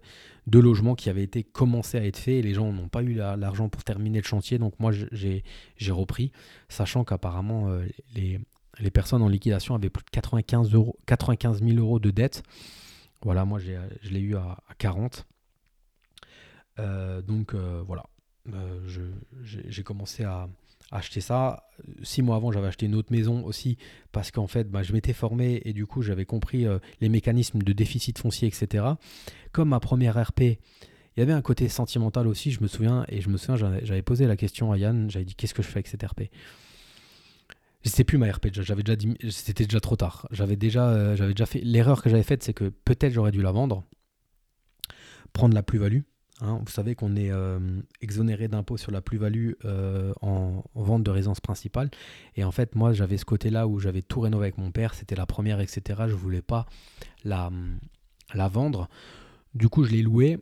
deux 0.48 0.62
logements 0.62 0.96
qui 0.96 1.10
avaient 1.10 1.24
été 1.24 1.44
commencés 1.44 1.98
à 1.98 2.06
être 2.06 2.18
faits 2.18 2.36
et 2.36 2.42
les 2.42 2.54
gens 2.54 2.72
n'ont 2.72 2.88
pas 2.88 3.04
eu 3.04 3.14
l'argent 3.14 3.70
pour 3.70 3.84
terminer 3.84 4.20
le 4.20 4.26
chantier. 4.26 4.58
Donc 4.58 4.80
moi 4.80 4.92
j'ai, 4.92 5.44
repris, 5.92 6.32
sachant 6.70 7.04
qu'apparemment 7.04 7.70
les, 8.16 8.40
personnes 8.92 9.22
en 9.22 9.28
liquidation 9.28 9.76
avaient 9.76 9.90
plus 9.90 10.04
de 10.06 10.10
95, 10.12 10.72
euros, 10.74 10.98
95 11.06 11.64
000 11.64 11.78
euros 11.78 12.00
de 12.00 12.10
dette. 12.10 12.44
Voilà, 13.24 13.44
moi 13.44 13.60
je 13.60 14.10
l'ai 14.10 14.20
eu 14.20 14.36
à 14.36 14.58
40. 14.78 15.26
Euh, 16.80 17.22
donc 17.22 17.54
euh, 17.54 17.84
voilà, 17.86 18.06
euh, 18.54 18.80
j'ai 19.44 19.84
commencé 19.84 20.24
à, 20.24 20.48
acheter 20.92 21.22
ça. 21.22 21.68
Six 22.02 22.24
mois 22.24 22.38
avant, 22.38 22.52
j'avais 22.52 22.66
acheté 22.66 22.88
une 22.88 22.96
autre 22.96 23.12
maison 23.12 23.46
aussi 23.46 23.78
parce 24.12 24.32
qu'en 24.32 24.48
fait, 24.48 24.72
bah, 24.72 24.82
je 24.82 24.92
m'étais 24.92 25.14
formé 25.14 25.62
et 25.64 25.72
du 25.72 25.86
coup, 25.86 26.02
j'avais 26.02 26.26
compris 26.26 26.66
les 27.00 27.10
mécanismes 27.10 27.62
de 27.62 27.74
déficit 27.74 28.18
foncier, 28.18 28.48
etc. 28.48 28.86
Comme 29.52 29.70
ma 29.70 29.80
première 29.80 30.20
RP, 30.20 30.42
il 30.42 30.58
y 31.18 31.22
avait 31.22 31.34
un 31.34 31.44
côté 31.44 31.70
sentimental 31.70 32.28
aussi, 32.28 32.50
je 32.50 32.64
me 32.64 32.68
souviens, 32.68 33.06
et 33.08 33.22
je 33.22 33.30
me 33.30 33.38
souviens, 33.38 33.56
j'avais 33.84 34.02
posé 34.02 34.26
la 34.26 34.36
question 34.36 34.72
à 34.72 34.80
Yann, 34.80 35.12
j'avais 35.12 35.26
dit 35.26 35.36
qu'est-ce 35.36 35.54
que 35.54 35.62
je 35.62 35.68
fais 35.68 35.78
avec 35.78 35.88
cette 35.88 36.02
RP 36.02 36.24
sais 37.86 38.04
plus 38.04 38.18
ma 38.18 38.32
RP, 38.32 38.48
j'avais 38.52 38.84
déjà 38.84 38.98
c'était 39.30 39.66
déjà 39.66 39.80
trop 39.80 39.96
tard. 39.96 40.28
J'avais 40.32 40.56
déjà, 40.56 41.16
j'avais 41.16 41.34
déjà 41.34 41.46
fait 41.46 41.60
l'erreur 41.62 42.02
que 42.02 42.10
j'avais 42.10 42.24
faite, 42.24 42.44
c'est 42.44 42.54
que 42.54 42.70
peut-être 42.70 43.14
j'aurais 43.14 43.32
dû 43.32 43.42
la 43.42 43.52
vendre, 43.52 43.84
prendre 45.34 45.54
la 45.54 45.64
plus-value, 45.64 46.02
Hein, 46.42 46.60
vous 46.64 46.72
savez 46.72 46.96
qu'on 46.96 47.16
est 47.18 47.32
euh, 47.32 47.60
exonéré 48.02 48.48
d'impôts 48.48 48.78
sur 48.78 48.92
la 48.92 49.02
plus-value 49.02 49.54
euh, 49.66 50.14
en, 50.22 50.64
vente 50.74 51.04
de 51.04 51.12
résidence 51.12 51.42
principale. 51.42 51.90
Et 52.36 52.44
en 52.44 52.52
fait, 52.52 52.76
moi, 52.76 52.94
j'avais 52.94 53.18
ce 53.18 53.26
côté-là 53.26 53.68
où 53.68 53.80
j'avais 53.80 54.02
tout 54.02 54.22
rénové 54.22 54.46
avec 54.46 54.58
mon 54.58 54.72
père. 54.72 54.94
C'était 54.94 55.16
la 55.16 55.26
première, 55.26 55.60
etc. 55.60 55.82
Je 56.08 56.14
ne 56.14 56.18
voulais 56.18 56.42
pas 56.42 56.66
la, 57.24 57.52
la 58.34 58.48
vendre. 58.48 58.88
Du 59.54 59.68
coup, 59.68 59.84
je 59.84 59.92
l'ai 59.92 60.02
loué 60.02 60.38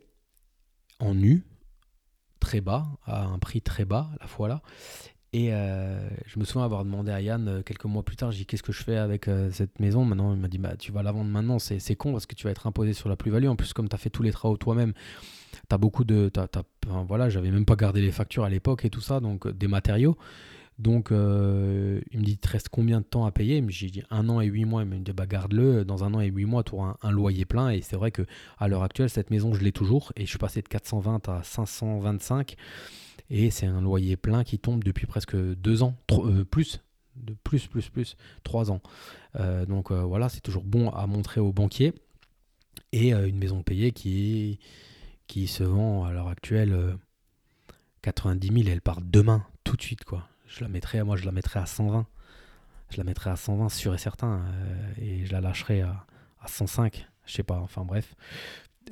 en 0.99 1.15
nu, 1.15 1.43
très 2.39 2.61
bas, 2.61 2.85
à 3.05 3.25
un 3.25 3.39
prix 3.39 3.61
très 3.61 3.85
bas, 3.85 4.09
la 4.19 4.27
fois 4.27 4.47
là. 4.47 4.61
Et 5.33 5.53
euh, 5.53 6.09
je 6.25 6.39
me 6.39 6.45
souviens 6.45 6.63
avoir 6.63 6.85
demandé 6.85 7.11
à 7.11 7.21
Yann 7.21 7.61
quelques 7.63 7.85
mois 7.85 8.03
plus 8.03 8.15
tard, 8.15 8.31
j'ai 8.31 8.39
dit 8.39 8.45
qu'est-ce 8.45 8.63
que 8.63 8.71
je 8.71 8.81
fais 8.83 8.97
avec 8.97 9.29
cette 9.51 9.79
maison? 9.79 10.05
Maintenant, 10.05 10.33
il 10.33 10.39
m'a 10.39 10.47
dit 10.47 10.57
bah, 10.57 10.75
tu 10.77 10.91
vas 10.91 11.03
la 11.03 11.11
vendre 11.11 11.29
maintenant, 11.29 11.59
c'est 11.59 11.95
con 11.95 12.13
parce 12.13 12.25
que 12.25 12.35
tu 12.35 12.45
vas 12.45 12.51
être 12.51 12.65
imposé 12.65 12.93
sur 12.93 13.09
la 13.09 13.15
plus-value. 13.15 13.47
En 13.47 13.55
plus, 13.55 13.73
comme 13.73 13.89
tu 13.89 13.95
as 13.95 13.99
fait 13.99 14.09
tous 14.09 14.23
les 14.23 14.31
travaux 14.31 14.57
toi-même, 14.57 14.93
T'as 15.69 15.77
beaucoup 15.77 16.03
de. 16.03 16.31
voilà, 17.07 17.29
j'avais 17.29 17.51
même 17.51 17.65
pas 17.65 17.75
gardé 17.75 18.01
les 18.01 18.11
factures 18.11 18.43
à 18.43 18.49
l'époque 18.49 18.85
et 18.85 18.89
tout 18.89 19.01
ça, 19.01 19.19
donc 19.19 19.45
euh, 19.47 19.53
des 19.53 19.67
matériaux. 19.67 20.17
Donc, 20.79 21.11
euh, 21.11 21.99
il 22.11 22.19
me 22.19 22.23
dit, 22.23 22.37
te 22.37 22.49
reste 22.49 22.69
combien 22.69 22.99
de 22.99 23.05
temps 23.05 23.25
à 23.25 23.31
payer? 23.31 23.65
J'ai 23.69 23.89
dit 23.89 24.03
un 24.11 24.29
an 24.29 24.41
et 24.41 24.45
huit 24.45 24.65
mois. 24.65 24.83
Il 24.83 24.87
me 24.87 24.99
dit, 24.99 25.11
bah, 25.11 25.25
garde-le. 25.25 25.83
Dans 25.83 26.03
un 26.03 26.13
an 26.13 26.21
et 26.21 26.27
huit 26.27 26.45
mois, 26.45 26.63
tu 26.63 26.75
auras 26.75 26.97
un, 27.01 27.09
loyer 27.11 27.45
plein. 27.45 27.71
Et 27.71 27.81
c'est 27.81 27.95
vrai 27.95 28.11
que 28.11 28.21
à 28.59 28.67
l'heure 28.67 28.83
actuelle, 28.83 29.09
cette 29.09 29.31
maison, 29.31 29.53
je 29.53 29.63
l'ai 29.63 29.71
toujours. 29.71 30.13
Et 30.15 30.25
je 30.25 30.29
suis 30.29 30.37
passé 30.37 30.61
de 30.61 30.67
420 30.67 31.27
à 31.29 31.41
525. 31.41 32.55
Et 33.29 33.51
c'est 33.51 33.65
un 33.65 33.81
loyer 33.81 34.17
plein 34.17 34.43
qui 34.43 34.59
tombe 34.59 34.83
depuis 34.83 35.05
presque 35.05 35.35
deux 35.35 35.83
ans, 35.83 35.95
euh, 36.11 36.43
plus, 36.45 36.81
de 37.15 37.35
plus, 37.43 37.67
plus, 37.67 37.89
plus, 37.89 38.15
trois 38.43 38.71
ans. 38.71 38.81
donc 39.67 39.91
voilà, 39.91 40.29
c'est 40.29 40.41
toujours 40.41 40.63
bon 40.63 40.89
à 40.89 41.07
montrer 41.07 41.41
aux 41.41 41.51
banquiers. 41.51 41.93
Et 42.93 43.11
une 43.11 43.37
maison 43.37 43.63
payée 43.63 43.91
qui 43.91 44.59
qui 45.27 45.47
se 45.47 45.63
vend 45.63 46.05
à 46.05 46.11
l'heure 46.11 46.29
actuelle 46.29 46.97
90 48.01 48.49
euh, 48.49 48.53
000, 48.63 48.69
elle 48.69 48.81
part 48.81 49.01
demain, 49.01 49.45
tout 49.63 49.75
de 49.75 49.81
suite, 49.81 50.03
quoi. 50.03 50.27
Je 50.47 50.61
la 50.61 50.69
mettrai, 50.69 51.03
moi, 51.03 51.17
je 51.17 51.25
la 51.25 51.31
mettrai 51.31 51.59
à 51.59 51.65
120. 51.65 52.07
Je 52.89 52.97
la 52.97 53.03
mettrai 53.03 53.29
à 53.29 53.35
120, 53.35 53.69
sûr 53.69 53.93
et 53.93 53.97
certain, 53.97 54.41
euh, 54.45 54.93
et 54.97 55.25
je 55.25 55.31
la 55.33 55.41
lâcherai 55.41 55.81
à, 55.81 56.05
105. 56.45 57.07
Je 57.25 57.33
sais 57.33 57.43
pas, 57.43 57.59
enfin 57.59 57.83
bref. 57.83 58.15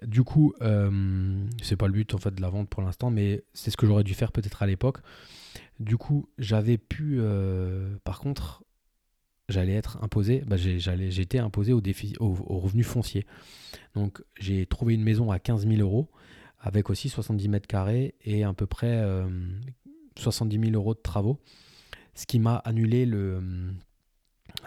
Du 0.03 0.23
coup, 0.23 0.53
euh, 0.61 1.45
c'est 1.61 1.77
pas 1.77 1.87
le 1.87 1.93
but 1.93 2.13
en 2.13 2.17
fait 2.17 2.33
de 2.33 2.41
la 2.41 2.49
vente 2.49 2.69
pour 2.69 2.81
l'instant, 2.81 3.09
mais 3.09 3.43
c'est 3.53 3.71
ce 3.71 3.77
que 3.77 3.85
j'aurais 3.85 4.03
dû 4.03 4.13
faire 4.13 4.31
peut-être 4.31 4.63
à 4.63 4.67
l'époque. 4.67 4.99
Du 5.79 5.97
coup, 5.97 6.29
j'avais 6.37 6.77
pu, 6.77 7.19
par 8.03 8.19
contre, 8.19 8.63
j'allais 9.49 9.73
être 9.73 10.03
imposé, 10.03 10.43
bah 10.47 10.57
j'étais 10.57 11.39
imposé 11.39 11.73
au, 11.73 11.81
défi, 11.81 12.15
au, 12.19 12.33
revenu 12.33 12.83
foncier. 12.83 13.25
Donc 13.93 14.23
j'ai 14.39 14.65
trouvé 14.65 14.93
une 14.93 15.03
maison 15.03 15.31
à 15.31 15.39
15 15.39 15.67
000 15.67 15.81
euros 15.81 16.09
avec 16.59 16.89
aussi 16.89 17.09
70 17.09 17.49
mètres 17.49 17.67
carrés 17.67 18.15
et 18.23 18.43
à 18.43 18.53
peu 18.53 18.65
près 18.65 19.03
70 20.17 20.57
euh, 20.57 20.61
000 20.61 20.73
euros 20.73 20.93
de 20.93 20.99
travaux, 20.99 21.39
ce 22.15 22.25
qui 22.25 22.39
m'a 22.39 22.55
annulé 22.57 23.05
le, 23.05 23.73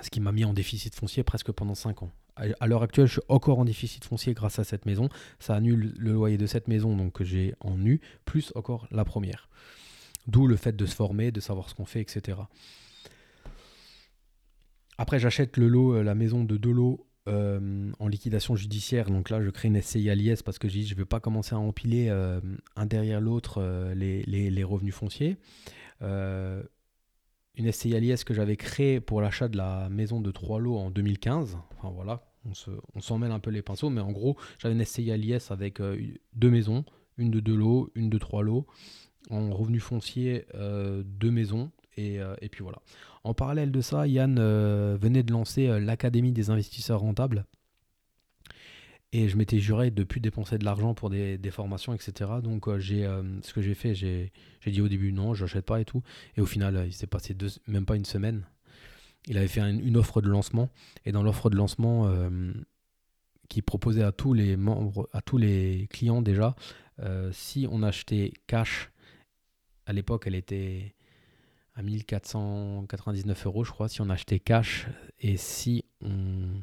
ce 0.02 0.10
qui 0.10 0.20
m'a 0.20 0.32
mis 0.32 0.44
en 0.44 0.52
déficit 0.52 0.94
foncier 0.94 1.22
presque 1.24 1.50
pendant 1.52 1.74
5 1.74 2.02
ans. 2.04 2.12
À 2.60 2.66
l'heure 2.66 2.82
actuelle, 2.82 3.06
je 3.06 3.12
suis 3.12 3.22
encore 3.28 3.58
en 3.58 3.64
déficit 3.64 4.04
foncier 4.04 4.32
grâce 4.32 4.58
à 4.58 4.64
cette 4.64 4.86
maison. 4.86 5.08
Ça 5.40 5.54
annule 5.54 5.92
le 5.98 6.12
loyer 6.12 6.38
de 6.38 6.46
cette 6.46 6.68
maison 6.68 6.96
donc 6.96 7.12
que 7.12 7.24
j'ai 7.24 7.54
en 7.60 7.76
nu, 7.76 8.00
plus 8.24 8.52
encore 8.54 8.86
la 8.90 9.04
première. 9.04 9.48
D'où 10.28 10.46
le 10.46 10.56
fait 10.56 10.76
de 10.76 10.86
se 10.86 10.94
former, 10.94 11.32
de 11.32 11.40
savoir 11.40 11.68
ce 11.68 11.74
qu'on 11.74 11.86
fait, 11.86 12.00
etc. 12.00 12.38
Après, 14.98 15.20
j'achète 15.20 15.56
le 15.56 15.68
lot, 15.68 15.94
euh, 15.94 16.02
la 16.02 16.16
maison 16.16 16.42
de 16.42 16.56
deux 16.56 16.72
lots 16.72 17.06
euh, 17.28 17.90
en 18.00 18.08
liquidation 18.08 18.56
judiciaire. 18.56 19.06
Donc 19.06 19.30
là, 19.30 19.40
je 19.40 19.48
crée 19.48 19.68
une 19.68 19.80
SCI 19.80 20.10
à 20.10 20.14
l'IS 20.14 20.42
parce 20.42 20.58
que 20.58 20.68
je 20.68 20.78
ne 20.78 20.94
vais 20.94 21.04
pas 21.04 21.20
commencer 21.20 21.54
à 21.54 21.58
empiler 21.58 22.08
euh, 22.08 22.40
un 22.74 22.86
derrière 22.86 23.20
l'autre 23.20 23.62
les, 23.94 24.64
revenus 24.64 24.94
fonciers. 24.94 25.36
une 26.00 27.72
SCI 27.72 27.94
à 27.94 28.00
l'IS 28.00 28.24
que 28.24 28.34
j'avais 28.34 28.56
créée 28.56 29.00
pour 29.00 29.20
l'achat 29.20 29.48
de 29.48 29.56
la 29.56 29.88
maison 29.88 30.20
de 30.20 30.30
trois 30.32 30.58
lots 30.58 30.76
en 30.76 30.90
2015. 30.90 31.58
Enfin 31.76 31.90
voilà, 31.94 32.27
on 32.94 33.00
s'en 33.00 33.18
mêle 33.18 33.32
un 33.32 33.40
peu 33.40 33.50
les 33.50 33.62
pinceaux, 33.62 33.90
mais 33.90 34.00
en 34.00 34.12
gros, 34.12 34.36
j'avais 34.58 34.74
une 34.74 34.84
SCI 34.84 35.10
à 35.10 35.16
l'IS 35.16 35.50
avec 35.50 35.80
deux 36.34 36.50
maisons, 36.50 36.84
une 37.16 37.30
de 37.30 37.40
deux 37.40 37.56
lots, 37.56 37.90
une 37.94 38.10
de 38.10 38.18
trois 38.18 38.42
lots. 38.42 38.66
En 39.30 39.50
revenus 39.50 39.82
fonciers, 39.82 40.46
deux 40.54 41.30
maisons. 41.30 41.70
Et, 41.96 42.18
et 42.40 42.48
puis 42.48 42.62
voilà. 42.62 42.78
En 43.28 43.34
parallèle 43.34 43.70
de 43.70 43.82
ça, 43.82 44.06
Yann 44.06 44.38
euh, 44.38 44.96
venait 44.98 45.22
de 45.22 45.32
lancer 45.32 45.66
euh, 45.66 45.80
l'Académie 45.80 46.32
des 46.32 46.48
investisseurs 46.48 47.00
rentables. 47.00 47.44
Et 49.12 49.28
je 49.28 49.36
m'étais 49.36 49.58
juré 49.58 49.90
de 49.90 50.00
ne 50.00 50.04
plus 50.04 50.20
dépenser 50.20 50.56
de 50.56 50.64
l'argent 50.64 50.94
pour 50.94 51.10
des, 51.10 51.38
formations, 51.50 51.92
etc. 51.92 52.30
Donc 52.42 52.68
euh, 52.68 52.78
j'ai 52.78 53.04
ce 53.42 53.52
que 53.52 53.60
j'ai 53.60 53.74
fait, 53.74 53.94
j'ai 53.94 54.30
dit 54.66 54.80
au 54.80 54.88
début 54.88 55.12
non, 55.12 55.32
je 55.32 55.44
n'achète 55.44 55.66
pas 55.66 55.80
et 55.80 55.86
tout. 55.86 56.02
Et 56.36 56.40
au 56.40 56.46
final, 56.46 56.84
il 56.86 56.92
s'est 56.92 57.06
passé 57.06 57.34
même 57.66 57.84
pas 57.84 57.96
une 57.96 58.04
semaine. 58.04 58.46
Il 59.26 59.36
avait 59.36 59.48
fait 59.48 59.60
une 59.60 59.96
offre 59.96 60.20
de 60.20 60.28
lancement. 60.28 60.70
Et 61.04 61.12
dans 61.12 61.22
l'offre 61.22 61.50
de 61.50 61.56
lancement, 61.56 62.10
qui 63.48 63.62
proposait 63.62 64.02
à 64.02 64.12
tous 64.12 64.32
les 64.32 64.56
membres, 64.56 65.08
à 65.12 65.20
tous 65.20 65.38
les 65.38 65.88
clients 65.90 66.22
déjà, 66.22 66.54
si 67.32 67.66
on 67.70 67.82
achetait 67.82 68.32
cash, 68.46 68.90
à 69.86 69.92
l'époque 69.92 70.24
elle 70.26 70.34
était 70.34 70.94
à 71.78 71.82
1499 71.82 73.46
euros, 73.46 73.62
je 73.62 73.70
crois, 73.70 73.88
si 73.88 74.00
on 74.00 74.10
achetait 74.10 74.40
cash 74.40 74.88
et 75.20 75.36
si 75.36 75.84
on, 76.00 76.60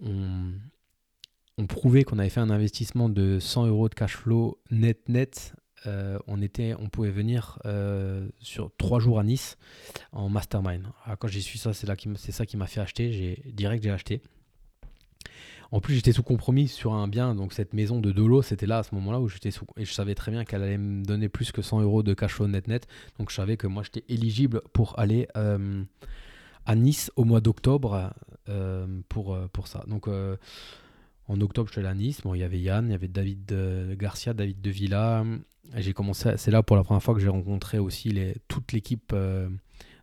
on, 0.00 1.66
prouvait 1.66 2.04
qu'on 2.04 2.18
avait 2.18 2.30
fait 2.30 2.40
un 2.40 2.48
investissement 2.48 3.10
de 3.10 3.38
100 3.38 3.66
euros 3.66 3.90
de 3.90 3.94
cash 3.94 4.16
flow 4.16 4.58
net 4.70 5.06
net, 5.10 5.54
euh, 5.86 6.18
on, 6.26 6.40
était, 6.40 6.74
on 6.78 6.88
pouvait 6.88 7.10
venir 7.10 7.58
euh, 7.66 8.28
sur 8.40 8.70
trois 8.76 9.00
jours 9.00 9.18
à 9.18 9.24
Nice 9.24 9.56
en 10.12 10.28
mastermind. 10.28 10.86
quand 11.18 11.28
j'ai 11.28 11.40
su 11.40 11.58
ça, 11.58 11.72
c'est, 11.72 11.86
là 11.86 11.94
c'est 12.16 12.32
ça 12.32 12.46
qui 12.46 12.56
m'a 12.56 12.66
fait 12.66 12.80
acheter. 12.80 13.12
J'ai 13.12 13.42
direct 13.52 13.82
j'ai 13.82 13.90
acheté. 13.90 14.22
En 15.72 15.80
plus, 15.80 15.94
j'étais 15.94 16.12
sous 16.12 16.22
compromis 16.22 16.68
sur 16.68 16.94
un 16.94 17.08
bien, 17.08 17.34
donc 17.34 17.52
cette 17.52 17.74
maison 17.74 17.98
de 18.00 18.12
Dolo, 18.12 18.42
c'était 18.42 18.66
là 18.66 18.78
à 18.78 18.82
ce 18.84 18.94
moment-là 18.94 19.18
où 19.18 19.28
j'étais 19.28 19.50
sous. 19.50 19.66
Et 19.76 19.84
je 19.84 19.92
savais 19.92 20.14
très 20.14 20.30
bien 20.30 20.44
qu'elle 20.44 20.62
allait 20.62 20.78
me 20.78 21.04
donner 21.04 21.28
plus 21.28 21.50
que 21.50 21.62
100 21.62 21.80
euros 21.80 22.02
de 22.02 22.14
cash 22.14 22.34
flow 22.34 22.46
net-net. 22.46 22.86
Donc 23.18 23.30
je 23.30 23.34
savais 23.34 23.56
que 23.56 23.66
moi, 23.66 23.82
j'étais 23.82 24.04
éligible 24.08 24.60
pour 24.72 24.98
aller 24.98 25.26
euh, 25.36 25.82
à 26.64 26.76
Nice 26.76 27.10
au 27.16 27.24
mois 27.24 27.40
d'octobre 27.40 28.14
pour, 29.08 29.36
pour 29.52 29.66
ça. 29.66 29.84
Donc 29.88 30.06
en 30.06 31.40
octobre, 31.40 31.68
je 31.68 31.72
suis 31.72 31.80
allé 31.80 31.88
à 31.88 31.94
Nice. 31.94 32.20
Bon, 32.22 32.34
il 32.34 32.40
y 32.40 32.44
avait 32.44 32.60
Yann, 32.60 32.86
il 32.86 32.92
y 32.92 32.94
avait 32.94 33.08
David 33.08 33.96
Garcia, 33.98 34.32
David 34.32 34.60
De 34.60 34.70
Villa. 34.70 35.24
J'ai 35.76 35.92
commencé. 35.92 36.34
C'est 36.36 36.50
là 36.50 36.62
pour 36.62 36.76
la 36.76 36.84
première 36.84 37.02
fois 37.02 37.14
que 37.14 37.20
j'ai 37.20 37.28
rencontré 37.28 37.78
aussi 37.78 38.14
toute 38.48 38.72
l'équipe 38.72 39.14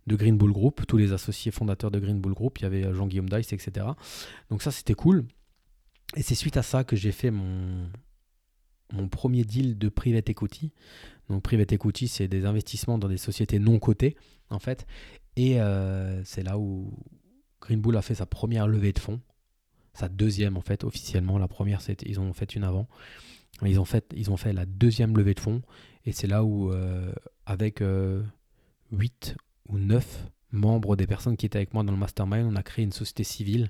de 0.08 0.16
Green 0.16 0.38
Bull 0.38 0.52
Group, 0.52 0.82
tous 0.88 0.98
les 0.98 1.14
associés 1.14 1.52
fondateurs 1.52 1.92
de 1.92 2.00
Green 2.00 2.20
Bull 2.20 2.34
Group. 2.34 2.60
Il 2.60 2.64
y 2.64 2.66
avait 2.66 2.94
Jean-Guillaume 2.94 3.30
Dice, 3.30 3.54
etc. 3.54 3.88
Donc 4.50 4.62
ça, 4.62 4.72
c'était 4.72 4.94
cool. 4.94 5.26
Et 6.16 6.24
c'est 6.24 6.36
suite 6.36 6.58
à 6.58 6.64
ça 6.64 6.84
que 6.84 6.96
j'ai 6.96 7.12
fait 7.12 7.32
mon, 7.32 7.90
premier 9.10 9.44
deal 9.44 9.78
de 9.78 9.90
private 9.90 10.30
equity. 10.30 10.74
Donc 11.30 11.44
private 11.44 11.72
equity, 11.72 12.08
c'est 12.08 12.28
des 12.28 12.46
investissements 12.46 12.98
dans 12.98 13.08
des 13.08 13.18
sociétés 13.18 13.60
non 13.60 13.80
cotées, 13.80 14.18
en 14.50 14.60
fait. 14.60 14.86
Et 15.38 15.62
euh, 15.62 16.22
c'est 16.26 16.44
là 16.44 16.58
où 16.58 16.94
Green 17.62 17.80
Bull 17.80 17.96
a 17.96 18.02
fait 18.02 18.16
sa 18.16 18.26
première 18.26 18.68
levée 18.68 18.92
de 18.92 19.00
fonds. 19.00 19.22
Sa 19.94 20.10
deuxième, 20.10 20.58
en 20.58 20.62
fait, 20.62 20.84
officiellement. 20.84 21.38
La 21.38 21.48
première, 21.48 21.82
ils 22.06 22.20
ont 22.20 22.34
fait 22.34 22.56
une 22.56 22.64
avant. 22.64 22.88
Ils 23.64 23.80
ont 23.80 23.86
fait, 23.86 24.12
ils 24.16 24.32
ont 24.32 24.38
fait 24.38 24.54
la 24.54 24.66
deuxième 24.66 25.16
levée 25.18 25.34
de 25.34 25.40
fonds. 25.40 25.62
Et 26.06 26.12
c'est 26.12 26.28
là 26.28 26.44
où, 26.44 26.72
euh, 26.72 27.14
avec 27.46 27.80
8 27.80 27.84
euh, 27.84 28.24
ou 29.70 29.78
9 29.78 30.28
membres 30.52 30.96
des 30.96 31.08
personnes 31.08 31.38
qui 31.38 31.46
étaient 31.46 31.58
avec 31.58 31.74
moi 31.74 31.84
dans 31.84 31.92
le 31.92 31.98
mastermind, 31.98 32.46
on 32.46 32.56
a 32.56 32.64
créé 32.64 32.84
une 32.84 32.92
société 32.92 33.24
civile 33.24 33.70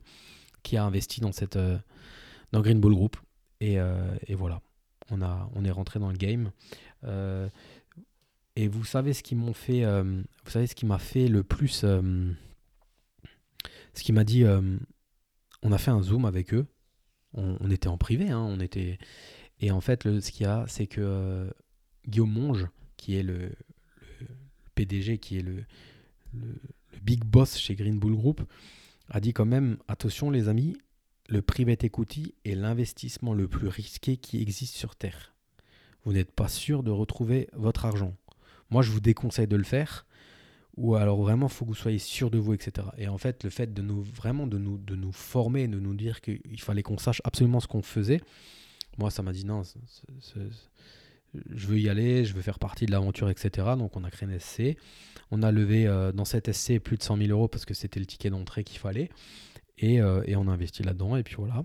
qui 0.63 0.77
a 0.77 0.83
investi 0.83 1.21
dans 1.21 1.31
cette 1.31 1.57
dans 2.51 2.61
Green 2.61 2.79
Bull 2.79 2.93
Group. 2.93 3.17
Et, 3.59 3.79
euh, 3.79 4.15
et, 4.27 4.35
voilà, 4.35 4.61
on, 5.09 5.21
a, 5.21 5.49
on 5.55 5.63
est 5.65 5.71
rentré 5.71 5.99
dans 5.99 6.09
le 6.09 6.17
game. 6.17 6.51
Euh, 7.03 7.49
et 8.55 8.67
vous 8.67 8.83
savez 8.83 9.13
ce 9.13 9.23
qui 9.23 9.35
m'ont 9.35 9.53
fait, 9.53 9.83
euh, 9.83 10.23
vous 10.45 10.87
m'a 10.87 10.99
fait 10.99 11.27
le 11.27 11.43
plus, 11.43 11.85
ce 11.85 12.35
qui 13.95 14.11
m'a 14.11 14.23
dit, 14.23 14.43
on 15.61 15.71
a 15.71 15.77
fait 15.77 15.91
un 15.91 16.01
zoom 16.01 16.25
avec 16.25 16.53
eux. 16.53 16.65
On, 17.33 17.71
était 17.71 17.87
en 17.87 17.97
privé, 17.97 18.29
hein, 18.29 18.41
on 18.41 18.59
était. 18.59 18.99
Et 19.61 19.71
en 19.71 19.81
fait, 19.81 20.03
ce 20.19 20.31
qu'il 20.31 20.45
y 20.45 20.49
a, 20.49 20.65
c'est 20.67 20.87
que 20.87 21.53
Guillaume 22.07 22.31
Monge, 22.31 22.67
qui 22.97 23.15
est 23.15 23.23
le, 23.23 23.51
PDG, 24.75 25.19
qui 25.19 25.37
est 25.37 25.43
le, 25.43 25.63
le, 26.33 26.59
big 27.01 27.23
boss 27.23 27.57
chez 27.57 27.75
Green 27.75 27.99
Bull 27.99 28.15
Group, 28.15 28.41
a 29.09 29.19
dit 29.19 29.33
quand 29.33 29.45
même 29.45 29.77
attention 29.87 30.29
les 30.29 30.47
amis, 30.47 30.77
le 31.29 31.41
private 31.41 31.83
equity 31.83 32.33
est 32.43 32.55
l'investissement 32.55 33.33
le 33.33 33.47
plus 33.47 33.67
risqué 33.67 34.17
qui 34.17 34.41
existe 34.41 34.75
sur 34.75 34.95
Terre. 34.95 35.33
Vous 36.03 36.13
n'êtes 36.13 36.31
pas 36.31 36.47
sûr 36.47 36.83
de 36.83 36.91
retrouver 36.91 37.47
votre 37.53 37.85
argent. 37.85 38.15
Moi, 38.69 38.81
je 38.81 38.91
vous 38.91 38.99
déconseille 38.99 39.47
de 39.47 39.55
le 39.55 39.63
faire. 39.63 40.05
Ou 40.77 40.95
alors 40.95 41.21
vraiment, 41.21 41.47
il 41.47 41.51
faut 41.51 41.65
que 41.65 41.69
vous 41.69 41.75
soyez 41.75 41.99
sûr 41.99 42.31
de 42.31 42.37
vous, 42.37 42.53
etc. 42.53 42.87
Et 42.97 43.07
en 43.07 43.17
fait, 43.17 43.43
le 43.43 43.49
fait 43.49 43.73
de 43.73 43.81
nous 43.81 44.01
vraiment 44.01 44.47
de 44.47 44.57
nous, 44.57 44.77
de 44.77 44.95
nous 44.95 45.11
former, 45.11 45.67
de 45.67 45.79
nous 45.79 45.93
dire 45.93 46.21
qu'il 46.21 46.59
fallait 46.59 46.81
qu'on 46.81 46.97
sache 46.97 47.21
absolument 47.25 47.59
ce 47.59 47.67
qu'on 47.67 47.81
faisait, 47.81 48.21
moi, 49.01 49.11
ça 49.11 49.23
m'a 49.23 49.33
dit 49.33 49.45
non, 49.45 49.63
je 51.33 51.67
veux 51.67 51.79
y 51.79 51.89
aller, 51.89 52.25
je 52.25 52.33
veux 52.33 52.41
faire 52.41 52.59
partie 52.59 52.85
de 52.85 52.91
l'aventure, 52.91 53.29
etc. 53.29 53.69
Donc, 53.77 53.95
on 53.95 54.03
a 54.03 54.11
créé 54.11 54.29
un 54.29 54.39
SC. 54.39 54.77
On 55.31 55.43
a 55.43 55.51
levé 55.51 55.87
euh, 55.87 56.11
dans 56.11 56.25
cette 56.25 56.51
SC 56.51 56.79
plus 56.79 56.97
de 56.97 57.03
100 57.03 57.17
000 57.17 57.29
euros 57.29 57.47
parce 57.47 57.65
que 57.65 57.73
c'était 57.73 57.99
le 57.99 58.05
ticket 58.05 58.29
d'entrée 58.29 58.63
qu'il 58.63 58.79
fallait. 58.79 59.09
Euh, 59.83 60.23
et, 60.25 60.35
on 60.35 60.47
a 60.47 60.51
investi 60.51 60.83
là-dedans. 60.83 61.15
Et 61.15 61.23
puis 61.23 61.35
voilà. 61.37 61.63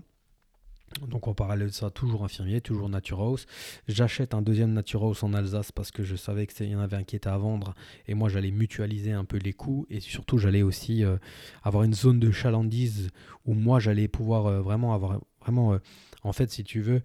Donc 1.09 1.27
en 1.27 1.33
parallèle 1.33 1.67
de 1.67 1.73
ça, 1.73 1.89
toujours 1.89 2.23
infirmier, 2.23 2.61
toujours 2.61 2.87
Nature 2.87 3.19
House. 3.19 3.45
J'achète 3.89 4.33
un 4.33 4.41
deuxième 4.41 4.71
Nature 4.71 5.03
House 5.03 5.21
en 5.21 5.33
Alsace 5.33 5.73
parce 5.73 5.91
que 5.91 6.01
je 6.01 6.15
savais 6.15 6.47
qu'il 6.47 6.69
y 6.69 6.75
en 6.75 6.79
avait 6.79 6.95
un 6.95 7.03
qui 7.03 7.17
était 7.17 7.27
à 7.27 7.37
vendre 7.37 7.75
et 8.07 8.13
moi 8.13 8.29
j'allais 8.29 8.51
mutualiser 8.51 9.11
un 9.11 9.25
peu 9.25 9.37
les 9.37 9.51
coûts 9.51 9.85
et 9.89 9.99
surtout 9.99 10.37
j'allais 10.37 10.61
aussi 10.61 11.03
euh, 11.03 11.17
avoir 11.61 11.83
une 11.83 11.93
zone 11.93 12.21
de 12.21 12.31
chalandise 12.31 13.09
où 13.45 13.53
moi 13.53 13.81
j'allais 13.81 14.07
pouvoir 14.07 14.63
vraiment 14.63 14.93
avoir 14.93 15.19
vraiment 15.41 15.77
en 16.23 16.31
fait 16.31 16.49
si 16.49 16.63
tu 16.63 16.79
veux 16.79 17.01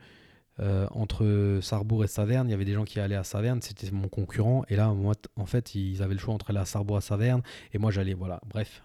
euh, 0.61 0.87
entre 0.91 1.59
Sarrebourg 1.63 2.05
et 2.05 2.07
Saverne, 2.07 2.49
il 2.49 2.51
y 2.51 2.55
avait 2.55 2.65
des 2.65 2.75
gens 2.75 2.85
qui 2.85 3.01
allaient 3.01 3.17
à 3.17 3.25
Saverne, 3.25 3.63
c'était 3.63 3.91
mon 3.91 4.09
concurrent. 4.09 4.65
Et 4.69 4.77
là, 4.77 4.93
moi, 4.93 5.15
en 5.37 5.47
fait, 5.47 5.75
ils 5.75 6.03
avaient 6.03 6.15
le 6.15 6.21
choix 6.21 6.35
entre 6.35 6.51
aller 6.51 6.59
à 6.59 6.65
Sarrebourg 6.65 6.99
à 6.99 7.01
Saverne. 7.01 7.43
Et 7.73 7.79
moi, 7.79 7.91
j'allais, 7.91 8.15
voilà. 8.15 8.41
Bref, 8.49 8.83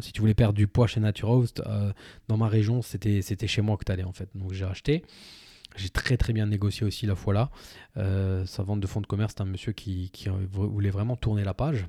si 0.00 0.12
tu 0.12 0.20
voulais 0.20 0.34
perdre 0.34 0.54
du 0.54 0.68
poids 0.68 0.86
chez 0.86 1.00
Nature 1.00 1.30
Host, 1.30 1.62
euh, 1.66 1.92
dans 2.28 2.36
ma 2.36 2.48
région, 2.48 2.82
c'était 2.82 3.22
chez 3.46 3.62
moi 3.62 3.76
que 3.76 3.84
tu 3.84 3.92
allais, 3.92 4.04
en 4.04 4.12
fait. 4.12 4.28
Donc, 4.34 4.52
j'ai 4.52 4.64
acheté. 4.64 5.04
J'ai 5.76 5.90
très 5.90 6.16
très 6.16 6.32
bien 6.32 6.46
négocié 6.46 6.86
aussi 6.86 7.06
la 7.06 7.14
fois 7.14 7.34
là. 7.34 7.50
Euh, 7.96 8.44
sa 8.46 8.62
vente 8.62 8.80
de 8.80 8.86
fonds 8.86 9.00
de 9.00 9.06
commerce, 9.06 9.34
c'est 9.36 9.42
un 9.42 9.46
monsieur 9.46 9.72
qui, 9.72 10.10
voulait 10.50 10.90
vraiment 10.90 11.14
tourner 11.16 11.44
la 11.44 11.54
page. 11.54 11.86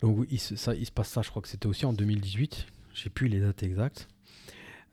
Donc 0.00 0.26
il, 0.30 0.38
ça, 0.38 0.74
il 0.74 0.86
se 0.86 0.92
passe 0.92 1.08
ça, 1.08 1.22
je 1.22 1.30
crois 1.30 1.42
que 1.42 1.48
c'était 1.48 1.66
aussi 1.66 1.86
en 1.86 1.92
2018. 1.92 2.66
J'ai 2.94 3.10
plus 3.10 3.28
les 3.28 3.40
dates 3.40 3.62
exactes. 3.62 4.08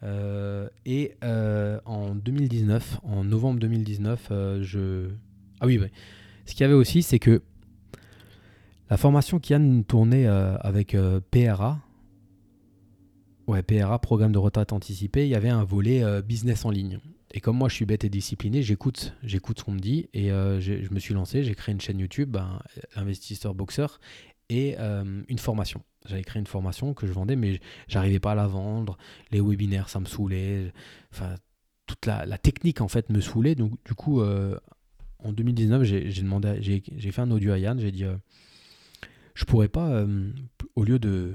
Euh, 0.04 0.68
et 0.86 1.14
euh, 1.24 1.80
en 1.86 2.16
2019, 2.16 3.02
en 3.04 3.24
novembre 3.24 3.60
2019, 3.60 4.28
euh, 4.32 4.64
je. 4.64 5.10
Ah 5.60 5.68
oui, 5.68 5.80
ce 6.46 6.54
qu'il 6.54 6.62
y 6.62 6.64
avait 6.64 6.74
aussi, 6.74 7.04
c'est 7.04 7.20
que 7.20 7.42
la 8.90 8.98
formation 8.98 9.40
une 9.40 9.86
tournée 9.86 10.28
avec 10.28 10.98
PRA, 11.30 11.80
ouais, 13.48 13.62
PRA, 13.62 14.00
Programme 14.00 14.34
de 14.34 14.38
retraite 14.38 14.74
anticipée, 14.74 15.26
il 15.26 15.30
y 15.30 15.36
avait 15.36 15.50
un 15.50 15.64
volet 15.64 16.04
business 16.24 16.66
en 16.66 16.72
ligne. 16.72 17.00
Et 17.34 17.40
comme 17.40 17.58
moi 17.58 17.70
je 17.70 17.76
suis 17.76 17.86
bête 17.86 18.04
et 18.04 18.10
discipliné, 18.10 18.64
j'écoute, 18.64 19.14
j'écoute 19.24 19.60
ce 19.60 19.64
qu'on 19.64 19.72
me 19.72 19.80
dit 19.80 20.10
et 20.14 20.28
je 20.30 20.94
me 20.94 21.00
suis 21.00 21.14
lancé, 21.14 21.44
j'ai 21.44 21.56
créé 21.56 21.72
une 21.72 21.80
chaîne 21.80 22.00
YouTube, 22.00 22.32
ben, 22.32 22.60
investisseur 22.96 23.54
boxeur, 23.54 24.02
et 24.52 24.78
une 24.78 25.40
formation. 25.40 25.82
J'avais 26.06 26.24
créé 26.24 26.40
une 26.40 26.48
formation 26.48 26.94
que 26.94 27.08
je 27.08 27.14
vendais, 27.14 27.36
mais 27.36 27.62
j'arrivais 27.88 28.20
pas 28.20 28.32
à 28.34 28.36
la 28.36 28.48
vendre. 28.48 28.98
Les 29.32 29.40
webinaires, 29.40 29.88
ça 29.88 30.00
me 30.00 30.06
saoulait. 30.06 30.74
Enfin, 31.12 31.36
toute 31.86 32.06
la, 32.06 32.38
technique, 32.38 32.82
en 32.82 32.88
fait, 32.88 33.10
me 33.10 33.22
saoulait. 33.22 33.56
Donc, 33.56 33.74
du 33.86 33.94
coup, 33.94 34.22
euh, 34.22 34.58
en 35.20 35.32
2019, 35.32 35.84
j'ai 35.84 36.22
demandé, 36.22 36.58
j'ai 36.62 37.12
fait 37.12 37.22
un 37.22 37.32
audio 37.32 37.54
à 37.54 37.60
Yann. 37.60 37.80
J'ai 37.80 37.92
dit, 37.92 38.04
euh, 38.04 38.18
je 39.36 39.46
pourrais 39.46 39.70
pas, 39.70 39.90
euh, 39.90 40.32
au 40.76 40.84
lieu 40.84 41.00
de, 41.00 41.34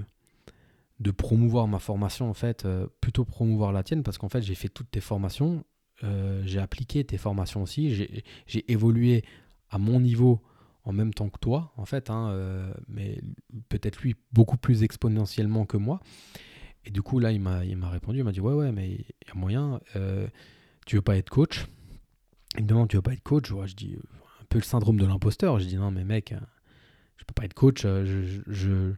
de 1.01 1.11
promouvoir 1.11 1.69
ma 1.69 1.79
formation, 1.79 2.29
en 2.29 2.35
fait, 2.35 2.67
plutôt 3.01 3.25
promouvoir 3.25 3.73
la 3.73 3.83
tienne, 3.83 4.03
parce 4.03 4.19
qu'en 4.19 4.29
fait, 4.29 4.43
j'ai 4.43 4.55
fait 4.55 4.69
toutes 4.69 4.91
tes 4.91 5.01
formations. 5.01 5.65
j'ai 6.45 6.59
appliqué 6.59 7.03
tes 7.05 7.19
formations 7.19 7.63
aussi. 7.63 7.95
J'ai 8.47 8.71
évolué 8.71 9.25
à 9.71 9.79
mon 9.79 10.01
niveau 10.01 10.43
en 10.87 10.93
même 10.93 11.13
temps 11.13 11.29
que 11.29 11.39
toi, 11.39 11.73
en 11.77 11.85
fait, 11.85 12.11
hein, 12.11 12.31
euh, 12.31 12.73
mais 12.89 13.21
peut-être 13.69 14.01
lui 14.01 14.15
beaucoup 14.33 14.57
plus 14.57 14.85
exponentiellement 14.85 15.67
que 15.67 15.77
moi. 15.77 16.01
Et 16.85 16.91
du 16.91 17.03
coup, 17.03 17.19
là, 17.19 17.33
il 17.33 17.41
m'a, 17.41 17.65
il 17.65 17.77
m'a 17.77 17.91
répondu, 17.91 18.19
il 18.19 18.25
m'a 18.25 18.31
dit, 18.31 18.41
ouais, 18.41 18.55
ouais, 18.55 18.71
mais 18.71 18.91
il 18.91 19.27
y 19.27 19.31
a 19.31 19.35
moyen, 19.35 19.81
euh, 19.97 20.29
tu 20.87 20.95
veux 20.95 21.03
pas 21.03 21.17
être 21.17 21.29
coach? 21.29 21.67
Il 22.57 22.63
me 22.63 22.69
demande, 22.69 22.89
tu 22.89 22.95
veux 22.95 23.03
pas 23.03 23.13
être 23.13 23.25
coach? 23.25 23.49
Je 23.49 23.75
dis, 23.75 23.97
un 24.41 24.45
peu 24.49 24.59
le 24.59 24.65
syndrome 24.65 24.97
de 24.97 25.05
l'imposteur. 25.05 25.59
Je 25.59 25.67
dis, 25.67 25.77
non, 25.77 25.91
mais 25.91 26.05
mec, 26.05 26.33
je 27.17 27.25
peux 27.25 27.35
pas 27.35 27.45
être 27.45 27.55
coach. 27.55 27.83
Je, 27.83 28.41
je... 28.47 28.93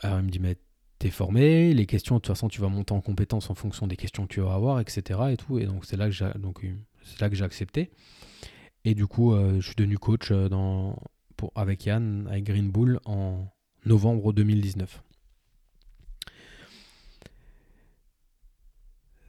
Alors, 0.00 0.18
il 0.18 0.24
me 0.24 0.30
dit, 0.30 0.40
mais 0.40 0.56
t'es 0.98 1.10
formé, 1.10 1.72
les 1.72 1.86
questions, 1.86 2.16
de 2.16 2.20
toute 2.20 2.34
façon, 2.34 2.48
tu 2.48 2.60
vas 2.60 2.68
monter 2.68 2.92
en 2.92 3.00
compétence 3.00 3.48
en 3.48 3.54
fonction 3.54 3.86
des 3.86 3.96
questions 3.96 4.26
que 4.26 4.34
tu 4.34 4.40
vas 4.40 4.54
avoir, 4.54 4.80
etc. 4.80 5.20
Et, 5.30 5.36
tout. 5.36 5.60
et 5.60 5.66
donc, 5.66 5.84
c'est 5.84 5.96
là 5.96 6.06
que 6.06 6.10
j'ai, 6.10 6.30
donc, 6.36 6.66
c'est 7.04 7.20
là 7.20 7.30
que 7.30 7.36
j'ai 7.36 7.44
accepté. 7.44 7.92
Et 8.84 8.94
du 8.94 9.06
coup, 9.06 9.34
euh, 9.34 9.60
je 9.60 9.66
suis 9.66 9.74
devenu 9.74 9.98
coach 9.98 10.30
euh, 10.30 10.48
avec 11.54 11.84
Yann, 11.84 12.26
avec 12.28 12.44
Green 12.44 12.70
Bull, 12.70 12.98
en 13.04 13.46
novembre 13.84 14.32
2019. 14.32 15.02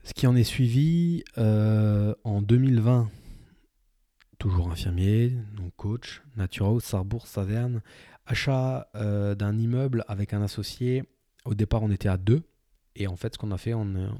Ce 0.04 0.14
qui 0.14 0.26
en 0.26 0.34
est 0.34 0.44
suivi 0.44 1.22
euh, 1.38 2.14
en 2.24 2.42
2020, 2.42 3.10
toujours 4.38 4.70
infirmier, 4.70 5.36
donc 5.54 5.72
coach, 5.76 6.22
Nature 6.36 6.66
House, 6.66 6.84
Sarrebourg, 6.84 7.26
Saverne, 7.26 7.82
achat 8.26 8.88
d'un 8.94 9.58
immeuble 9.58 10.04
avec 10.08 10.32
un 10.32 10.42
associé. 10.42 11.04
Au 11.44 11.54
départ, 11.54 11.82
on 11.82 11.90
était 11.90 12.08
à 12.08 12.16
deux. 12.16 12.42
Et 12.94 13.06
en 13.06 13.16
fait, 13.16 13.34
ce 13.34 13.38
qu'on 13.38 13.52
a 13.52 13.58
fait, 13.58 13.74
on, 13.74 14.12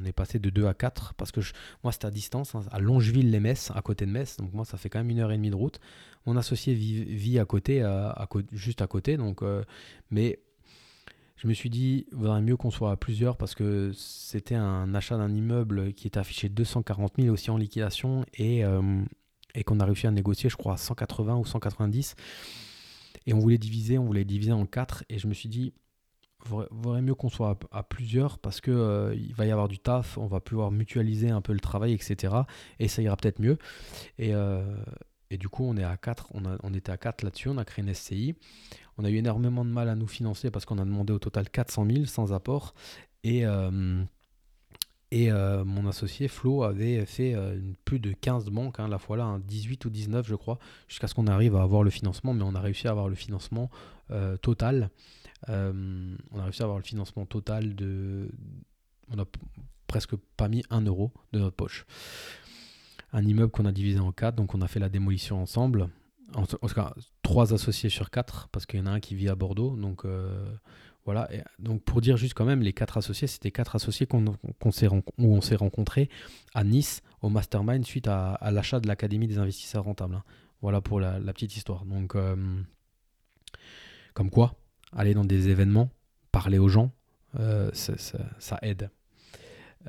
on 0.00 0.04
est 0.04 0.12
passé 0.12 0.38
de 0.38 0.50
2 0.50 0.66
à 0.66 0.74
4 0.74 1.14
parce 1.14 1.32
que 1.32 1.40
moi 1.82 1.92
c'était 1.92 2.06
à 2.06 2.10
distance, 2.10 2.54
hein, 2.54 2.64
à 2.70 2.78
Longeville-les-Metz, 2.78 3.72
à 3.74 3.82
côté 3.82 4.06
de 4.06 4.10
Metz. 4.10 4.36
Donc 4.36 4.52
moi 4.52 4.64
ça 4.64 4.76
fait 4.76 4.88
quand 4.88 4.98
même 4.98 5.10
une 5.10 5.20
heure 5.20 5.32
et 5.32 5.36
demie 5.36 5.50
de 5.50 5.56
route. 5.56 5.80
Mon 6.26 6.36
associé 6.36 6.74
vit, 6.74 7.38
à 7.38 7.44
côté, 7.46 7.82
juste 8.52 8.82
à 8.82 8.86
côté. 8.86 9.16
Donc, 9.16 9.42
euh, 9.42 9.64
mais 10.10 10.40
je 11.36 11.46
me 11.48 11.54
suis 11.54 11.70
dit, 11.70 12.06
il 12.10 12.18
vaudrait 12.18 12.42
mieux 12.42 12.56
qu'on 12.56 12.70
soit 12.70 12.90
à 12.90 12.96
plusieurs 12.96 13.36
parce 13.36 13.54
que 13.54 13.92
c'était 13.94 14.56
un 14.56 14.94
achat 14.94 15.16
d'un 15.16 15.34
immeuble 15.34 15.94
qui 15.94 16.06
était 16.06 16.18
affiché 16.18 16.48
240 16.48 17.14
000 17.18 17.32
aussi 17.32 17.50
en 17.50 17.56
liquidation 17.56 18.26
et, 18.34 18.64
euh, 18.64 19.02
et 19.54 19.64
qu'on 19.64 19.80
a 19.80 19.84
réussi 19.84 20.06
à 20.06 20.10
négocier, 20.10 20.50
je 20.50 20.56
crois, 20.56 20.74
à 20.74 20.76
180 20.76 21.36
ou 21.36 21.46
190. 21.46 22.14
Et 23.26 23.32
on 23.32 23.38
voulait 23.38 23.56
diviser, 23.58 23.98
on 23.98 24.04
voulait 24.04 24.24
diviser 24.24 24.52
en 24.52 24.66
4. 24.66 25.04
Et 25.08 25.18
je 25.18 25.28
me 25.28 25.34
suis 25.34 25.48
dit, 25.48 25.72
vaudrait 26.46 27.02
mieux 27.02 27.14
qu'on 27.14 27.28
soit 27.28 27.58
à, 27.70 27.82
plusieurs 27.82 28.38
parce 28.38 28.60
que 28.60 28.70
euh, 28.70 29.14
il 29.14 29.34
va 29.34 29.46
y 29.46 29.50
avoir 29.50 29.68
du 29.68 29.78
taf, 29.78 30.18
on 30.18 30.26
va 30.26 30.40
pouvoir 30.40 30.70
mutualiser 30.70 31.30
un 31.30 31.40
peu 31.40 31.52
le 31.52 31.60
travail, 31.60 31.92
etc. 31.92 32.34
Et 32.78 32.88
ça 32.88 33.02
ira 33.02 33.16
peut-être 33.16 33.40
mieux. 33.40 33.58
Et, 34.18 34.34
euh, 34.34 34.62
et, 35.30 35.38
du 35.38 35.48
coup, 35.48 35.64
on 35.64 35.76
est 35.76 35.84
à 35.84 35.96
4, 35.96 36.28
on, 36.34 36.42
on 36.62 36.74
était 36.74 36.92
à 36.92 36.96
4 36.96 37.22
là-dessus, 37.22 37.48
on 37.48 37.58
a 37.58 37.64
créé 37.64 37.84
une 37.84 37.92
SCI. 37.92 38.34
On 38.96 39.04
a 39.04 39.10
eu 39.10 39.16
énormément 39.16 39.64
de 39.64 39.70
mal 39.70 39.88
à 39.88 39.94
nous 39.94 40.06
financer 40.06 40.50
parce 40.50 40.64
qu'on 40.64 40.78
a 40.78 40.84
demandé 40.84 41.12
au 41.12 41.18
total 41.18 41.48
400 41.50 41.86
000 41.90 42.04
sans 42.06 42.32
apport. 42.32 42.74
Et, 43.24 43.44
euh, 43.44 44.02
et 45.10 45.30
mon 45.30 45.86
associé 45.86 46.28
Flo 46.28 46.64
avait 46.64 47.06
fait 47.06 47.34
plus 47.84 47.98
de 47.98 48.12
15 48.12 48.50
banques, 48.50 48.78
hein, 48.78 48.88
la 48.88 48.98
fois 48.98 49.16
là, 49.16 49.38
18 49.46 49.86
ou 49.86 49.90
19 49.90 50.26
je 50.28 50.34
crois, 50.34 50.58
jusqu'à 50.86 51.08
ce 51.08 51.14
qu'on 51.14 51.26
arrive 51.26 51.56
à 51.56 51.62
avoir 51.62 51.82
le 51.82 51.90
financement, 51.90 52.34
mais 52.34 52.42
on 52.42 52.54
a 52.54 52.60
réussi 52.60 52.88
à 52.88 52.90
avoir 52.90 53.08
le 53.08 53.14
financement 53.14 53.70
total. 54.42 54.90
Euh, 55.48 56.16
on 56.30 56.38
a 56.38 56.44
réussi 56.44 56.62
à 56.62 56.64
avoir 56.64 56.78
le 56.78 56.84
financement 56.84 57.26
total 57.26 57.74
de. 57.74 58.30
On 59.10 59.16
n'a 59.16 59.24
presque 59.86 60.16
pas 60.36 60.48
mis 60.48 60.62
un 60.70 60.82
euro 60.82 61.12
de 61.32 61.38
notre 61.38 61.56
poche. 61.56 61.86
Un 63.12 63.24
immeuble 63.24 63.50
qu'on 63.50 63.64
a 63.64 63.72
divisé 63.72 63.98
en 63.98 64.12
quatre, 64.12 64.36
donc 64.36 64.54
on 64.54 64.60
a 64.60 64.68
fait 64.68 64.80
la 64.80 64.88
démolition 64.88 65.40
ensemble. 65.40 65.88
En, 66.34 66.44
tout 66.44 66.58
cas, 66.74 66.92
trois 67.22 67.54
associés 67.54 67.88
sur 67.88 68.10
quatre, 68.10 68.48
parce 68.48 68.66
qu'il 68.66 68.78
y 68.78 68.82
en 68.82 68.86
a 68.86 68.90
un 68.90 69.00
qui 69.00 69.14
vit 69.14 69.30
à 69.30 69.34
Bordeaux. 69.34 69.76
Donc 69.76 70.04
euh, 70.04 70.44
voilà. 71.06 71.26
donc 71.58 71.82
pour 71.84 72.02
dire 72.02 72.18
juste 72.18 72.34
quand 72.34 72.44
même, 72.44 72.60
les 72.60 72.74
quatre 72.74 72.98
associés, 72.98 73.26
c'était 73.26 73.50
quatre 73.50 73.76
associés 73.76 74.06
qu'on, 74.06 74.26
s'est 74.70 74.88
où 74.88 75.02
on 75.18 75.40
s'est 75.40 75.56
rencontrés 75.56 76.10
à 76.52 76.64
Nice 76.64 77.02
au 77.22 77.30
Mastermind 77.30 77.84
suite 77.86 78.08
à, 78.08 78.38
l'achat 78.52 78.78
de 78.78 78.86
l'Académie 78.86 79.26
des 79.26 79.38
investisseurs 79.38 79.84
rentables. 79.84 80.16
Hein. 80.16 80.24
Voilà 80.60 80.82
pour 80.82 81.00
la, 81.00 81.18
petite 81.32 81.56
histoire. 81.56 81.86
Donc 81.86 82.14
euh, 82.14 82.36
comme 84.12 84.30
quoi, 84.30 84.54
aller 84.96 85.14
dans 85.14 85.24
des 85.24 85.48
événements, 85.48 85.90
parler 86.32 86.58
aux 86.58 86.68
gens, 86.68 86.92
euh, 87.38 87.70
ça, 87.72 88.58
aide. 88.62 88.90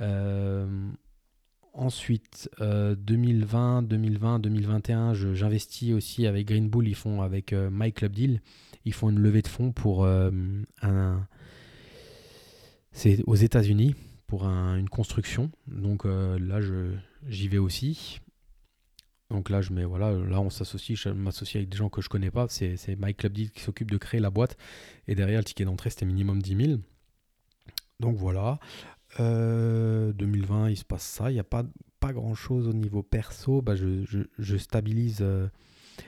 Euh, 0.02 0.89
ensuite, 1.74 2.50
2020, 2.60 3.84
2020, 3.84 4.39
2021, 4.39 5.14
j'investis 5.14 5.93
aussi 5.93 6.28
avec 6.28 6.47
Green 6.47 6.70
Bull. 6.70 6.88
Ils 6.88 6.95
font 6.95 7.22
avec 7.22 7.54
euh, 7.54 7.70
My 7.72 7.93
Club 7.93 8.14
Deal. 8.14 8.41
Ils 8.86 8.93
font 8.93 9.10
une 9.10 9.20
levée 9.20 9.41
de 9.41 9.47
fonds 9.47 9.72
pour 9.72 10.06
un. 10.06 11.28
C'est 12.91 13.24
aux 13.28 13.36
États-Unis 13.36 13.95
pour 14.26 14.45
une 14.45 14.89
construction. 14.89 15.52
Donc 15.68 16.06
là, 16.06 16.60
j'y 17.28 17.47
vais 17.47 17.58
aussi. 17.58 18.20
Donc 19.30 19.50
là, 19.50 19.62
je 19.62 19.72
mets, 19.74 19.86
voilà, 19.86 20.12
là, 20.12 20.42
on 20.42 20.50
s'associe, 20.50 20.98
je 20.98 21.10
m'associe 21.10 21.58
avec 21.58 21.70
des 21.70 21.78
gens 21.78 21.90
que 21.90 22.02
je 22.02 22.10
connais 22.10 22.32
pas. 22.32 22.48
C'est, 22.50 22.76
Clubdeal 23.18 23.52
qui 23.52 23.62
s'occupe 23.62 23.92
de 23.92 23.98
créer 23.98 24.20
la 24.20 24.32
boîte. 24.32 24.58
Et 25.08 25.16
derrière, 25.16 25.40
le 25.40 25.44
ticket 25.44 25.66
d'entrée, 25.66 25.92
c'était 25.92 26.06
minimum 26.06 26.42
10 26.42 26.66
000. 26.66 26.80
Donc 28.00 28.16
voilà. 28.18 28.60
2020, 29.18 29.22
euh, 29.22 30.72
il 30.72 30.78
se 30.78 30.86
passe 30.86 31.04
ça. 31.04 31.30
Il 31.30 31.36
n'y 31.36 31.40
a 31.40 31.44
pas, 31.44 31.64
pas 32.00 32.12
grand 32.12 32.34
chose 32.34 32.68
au 32.68 32.74
niveau 32.74 33.04
perso. 33.04 33.62
Bah, 33.62 33.76
je, 33.76 34.58
stabilise. 34.58 35.20
Euh, 35.22 35.48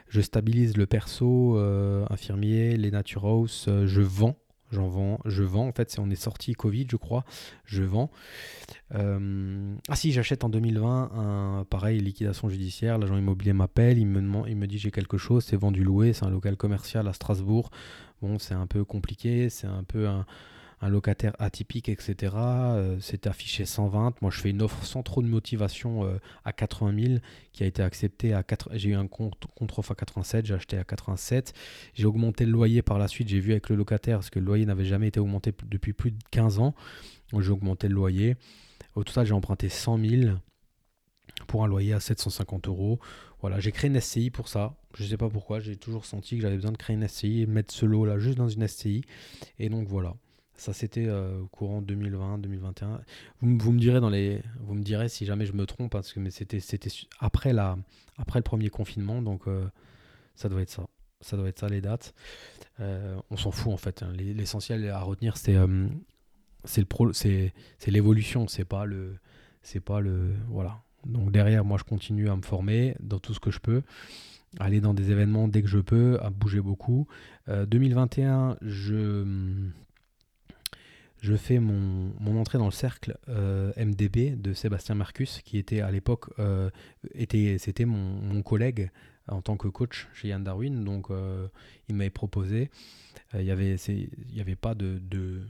je 0.07 0.22
stabilise 0.22 0.78
le 0.78 0.88
perso, 0.88 1.57
euh, 1.57 2.05
infirmier, 2.09 2.78
les 2.78 2.91
Nature 2.91 3.26
House, 3.26 3.67
je 3.67 4.01
vends 4.01 4.38
j'en 4.72 4.88
vends, 4.88 5.19
je 5.26 5.43
vends. 5.43 5.67
En 5.67 5.72
fait, 5.72 5.95
on 5.99 6.09
est 6.09 6.15
sorti 6.15 6.53
Covid, 6.53 6.88
je 6.89 6.97
crois, 6.97 7.26
je 7.65 7.84
vends. 7.84 8.09
Euh, 8.95 9.76
ah 9.89 9.95
si, 9.95 10.11
j'achète 10.11 10.43
en 10.43 10.49
2020 10.49 11.11
un 11.13 11.65
pareil 11.69 11.99
liquidation 11.99 12.49
judiciaire. 12.49 12.97
L'agent 12.97 13.17
immobilier 13.17 13.53
m'appelle, 13.53 13.97
il 13.97 14.07
il 14.47 14.55
me 14.55 14.65
dit 14.65 14.78
j'ai 14.78 14.91
quelque 14.91 15.17
chose, 15.17 15.45
c'est 15.45 15.57
vendu 15.57 15.84
loué, 15.84 16.13
c'est 16.13 16.26
un 16.26 16.30
local 16.30 16.57
commercial 16.57 17.07
à 17.07 17.13
Strasbourg. 17.13 17.69
Bon, 18.22 18.38
c'est 18.38 18.53
un 18.53 18.67
peu 18.67 18.86
compliqué, 18.86 19.49
c'est 19.49 19.67
un 19.67 19.84
peu 19.84 20.07
un, 20.07 20.26
un 20.82 20.89
locataire 20.89 21.34
atypique, 21.39 21.89
etc. 21.89 22.34
Euh, 22.36 22.97
c'est 22.99 23.27
affiché 23.27 23.65
120. 23.65 24.21
Moi, 24.21 24.32
je 24.32 24.39
fais 24.39 24.49
une 24.49 24.61
offre 24.61 24.84
sans 24.84 25.03
trop 25.03 25.21
de 25.21 25.27
motivation 25.27 26.05
euh, 26.05 26.17
à 26.43 26.53
80 26.53 27.03
000 27.03 27.19
qui 27.53 27.63
a 27.63 27.67
été 27.67 27.84
acceptée 27.84 28.34
à 28.34 28.43
4. 28.43 28.69
J'ai 28.73 28.89
eu 28.89 28.95
un 28.95 29.07
contre-offre 29.07 29.91
à 29.91 29.95
87, 29.95 30.45
j'ai 30.45 30.53
acheté 30.55 30.77
à 30.77 30.84
87. 30.84 31.53
J'ai 31.93 32.05
augmenté 32.05 32.45
le 32.45 32.51
loyer 32.51 32.82
par 32.82 32.97
la 32.97 33.07
suite. 33.07 33.29
J'ai 33.29 33.39
vu 33.39 33.51
avec 33.51 33.69
le 33.69 33.75
locataire 33.75 34.17
parce 34.17 34.29
que 34.29 34.39
le 34.39 34.45
loyer 34.45 34.65
n'avait 34.65 34.86
jamais 34.86 35.07
été 35.07 35.19
augmenté 35.19 35.53
depuis 35.69 35.93
plus 35.93 36.11
de 36.11 36.17
15 36.32 36.59
ans. 36.59 36.73
J'ai 37.39 37.51
augmenté 37.51 37.88
le 37.88 37.95
loyer. 37.95 38.36
Au 38.95 39.03
total, 39.03 39.25
j'ai 39.25 39.34
emprunté 39.34 39.69
100 39.69 39.99
000 39.99 40.32
pour 41.47 41.63
un 41.63 41.67
loyer 41.67 41.93
à 41.93 41.99
750 41.99 42.67
euros. 42.67 42.99
Voilà, 43.39 43.59
j'ai 43.59 43.71
créé 43.71 43.89
une 43.89 43.99
SCI 43.99 44.32
pour 44.32 44.47
ça. 44.47 44.75
Je 44.95 45.03
ne 45.03 45.07
sais 45.07 45.17
pas 45.17 45.29
pourquoi, 45.29 45.59
j'ai 45.59 45.75
toujours 45.75 46.05
senti 46.05 46.36
que 46.36 46.41
j'avais 46.41 46.55
besoin 46.55 46.71
de 46.71 46.77
créer 46.77 46.95
une 46.95 47.07
SCI 47.07 47.41
et 47.41 47.45
mettre 47.45 47.73
ce 47.73 47.86
lot 47.86 48.05
là 48.05 48.19
juste 48.19 48.38
dans 48.38 48.49
une 48.49 48.67
SCI. 48.67 49.03
Et 49.59 49.69
donc 49.69 49.88
voilà. 49.88 50.15
Ça, 50.62 50.74
c'était 50.74 51.07
euh, 51.07 51.39
au 51.39 51.47
courant 51.47 51.82
2020, 51.82 52.38
2021. 52.38 53.01
Vous, 53.41 53.57
vous, 53.57 53.72
me 53.72 53.80
direz 53.80 53.99
dans 53.99 54.12
les, 54.12 54.43
vous 54.59 54.76
me 54.76 54.84
direz 54.84 55.09
si 55.09 55.26
jamais 55.26 55.47
je 55.47 55.53
me 55.53 55.66
trompe, 55.66 55.91
parce 55.91 56.14
que 56.14 56.20
mais 56.20 56.30
c'était, 56.30 56.59
c'était 56.59 56.91
après 57.20 57.51
la, 57.51 57.80
après 58.20 58.38
le 58.38 58.43
premier 58.43 58.70
confinement, 58.70 59.24
donc 59.24 59.47
euh, 59.47 59.66
ça 60.36 60.49
doit 60.49 60.62
être 60.62 60.70
ça. 60.70 60.86
Ça 61.20 61.36
doit 61.36 61.49
être 61.49 61.57
ça 61.57 61.68
les 61.68 61.82
dates. 61.82 62.14
Euh, 62.80 63.20
on 63.32 63.38
s'en 63.38 63.49
fout 63.49 63.74
en 63.74 63.78
fait. 63.78 64.03
Hein. 64.03 64.14
L'essentiel 64.16 64.88
à 64.91 65.01
retenir, 65.01 65.36
c'est, 65.36 65.57
c'est 66.64 66.82
le 66.82 66.88
pro, 66.88 67.12
c'est, 67.12 67.55
c'est 67.80 67.89
l'évolution, 67.89 68.47
c'est 68.47 68.64
pas 68.64 68.86
le, 68.86 69.18
c'est 69.64 69.80
pas 69.80 69.99
le, 69.99 70.36
voilà. 70.47 70.84
Donc 71.07 71.32
derrière, 71.32 71.66
moi, 71.66 71.80
je 71.80 71.86
continue 71.86 72.30
à 72.30 72.36
me 72.36 72.43
former 72.43 72.95
dans 72.99 73.18
tout 73.18 73.34
ce 73.34 73.39
que 73.39 73.49
je 73.49 73.59
peux 73.59 73.82
aller 74.59 74.80
dans 74.80 74.93
des 74.93 75.09
événements 75.09 75.47
dès 75.47 75.64
que 75.64 75.70
je 75.70 75.80
peux, 75.80 76.20
à 76.22 76.30
bouger 76.30 76.62
beaucoup. 76.62 77.07
2021, 77.47 78.57
je 78.62 79.26
je 81.22 81.36
fais 81.36 81.59
mon, 81.59 82.11
entrée 82.36 82.57
dans 82.57 82.65
le 82.65 82.72
cercle 82.72 83.17
euh, 83.30 83.72
MDB 83.78 84.36
de 84.36 84.53
Sébastien 84.53 84.95
Marcus, 84.95 85.41
qui 85.43 85.59
était 85.59 85.80
à 85.80 85.91
l'époque, 85.91 86.26
euh, 86.39 86.72
était, 87.13 87.57
c'était 87.59 87.86
mon, 87.86 88.41
collègue 88.41 88.89
en 89.28 89.41
tant 89.43 89.55
que 89.55 89.67
coach 89.67 90.07
chez 90.13 90.30
Yann 90.30 90.43
Darwin. 90.43 90.84
Donc, 90.84 91.11
euh, 91.11 91.47
il 91.88 91.95
m'avait 91.95 92.09
proposé. 92.09 92.72
Il 93.36 93.43
y 93.43 93.51
avait, 93.51 93.76
avait 94.39 94.55
pas 94.55 94.74
de, 94.74 94.97
de 94.97 95.41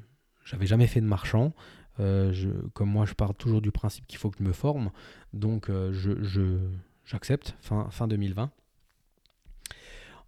j'avais 0.44 0.68
jamais 0.68 0.88
fait 0.88 1.00
de 1.02 1.06
marchand. 1.06 1.54
Je, 1.98 2.50
comme 2.74 2.90
moi, 2.90 3.06
je 3.06 3.14
pars 3.14 3.34
toujours 3.34 3.62
du 3.62 3.72
principe 3.72 4.06
qu'il 4.08 4.20
faut 4.20 4.30
que 4.30 4.40
je 4.40 4.44
me 4.44 4.54
forme. 4.54 4.92
Donc, 5.32 5.70
je, 5.70 6.58
j'accepte 7.06 7.56
fin, 7.62 7.90
fin 7.92 8.08
2020. 8.10 8.52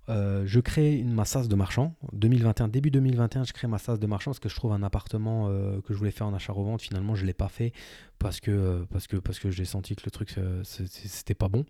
Euh, 0.10 0.43
je 0.45 0.60
crée 0.60 0.95
une 0.95 1.14
massage 1.14 1.47
de 1.47 1.56
marchand. 1.56 1.95
2021, 2.12 2.68
début 2.68 2.91
2021, 2.91 3.45
je 3.45 3.54
crée 3.54 3.68
ma 3.68 3.74
massage 3.74 3.99
de 3.99 4.08
marchand 4.08 4.32
parce 4.32 4.39
que 4.39 4.49
je 4.49 4.56
trouve 4.56 4.74
un 4.74 4.84
appartement 4.84 5.47
euh, 5.47 5.80
que 5.82 5.93
je 5.93 5.97
voulais 5.97 6.12
faire 6.12 6.28
en 6.28 6.34
achat-revente. 6.34 6.82
Finalement, 6.82 7.16
je 7.16 7.22
ne 7.22 7.28
l'ai 7.28 7.34
pas 7.34 7.47
fait 7.47 7.72
parce 8.20 8.39
que, 8.39 8.51
euh, 8.51 8.86
parce 8.91 9.08
que, 9.08 9.18
parce 9.18 9.39
que 9.39 9.49
j'ai 9.49 9.66
senti 9.66 9.95
que 9.95 10.04
le 10.06 10.12
truc, 10.12 10.36
c'était 10.64 11.36
pas 11.36 11.47
bon. 11.47 11.66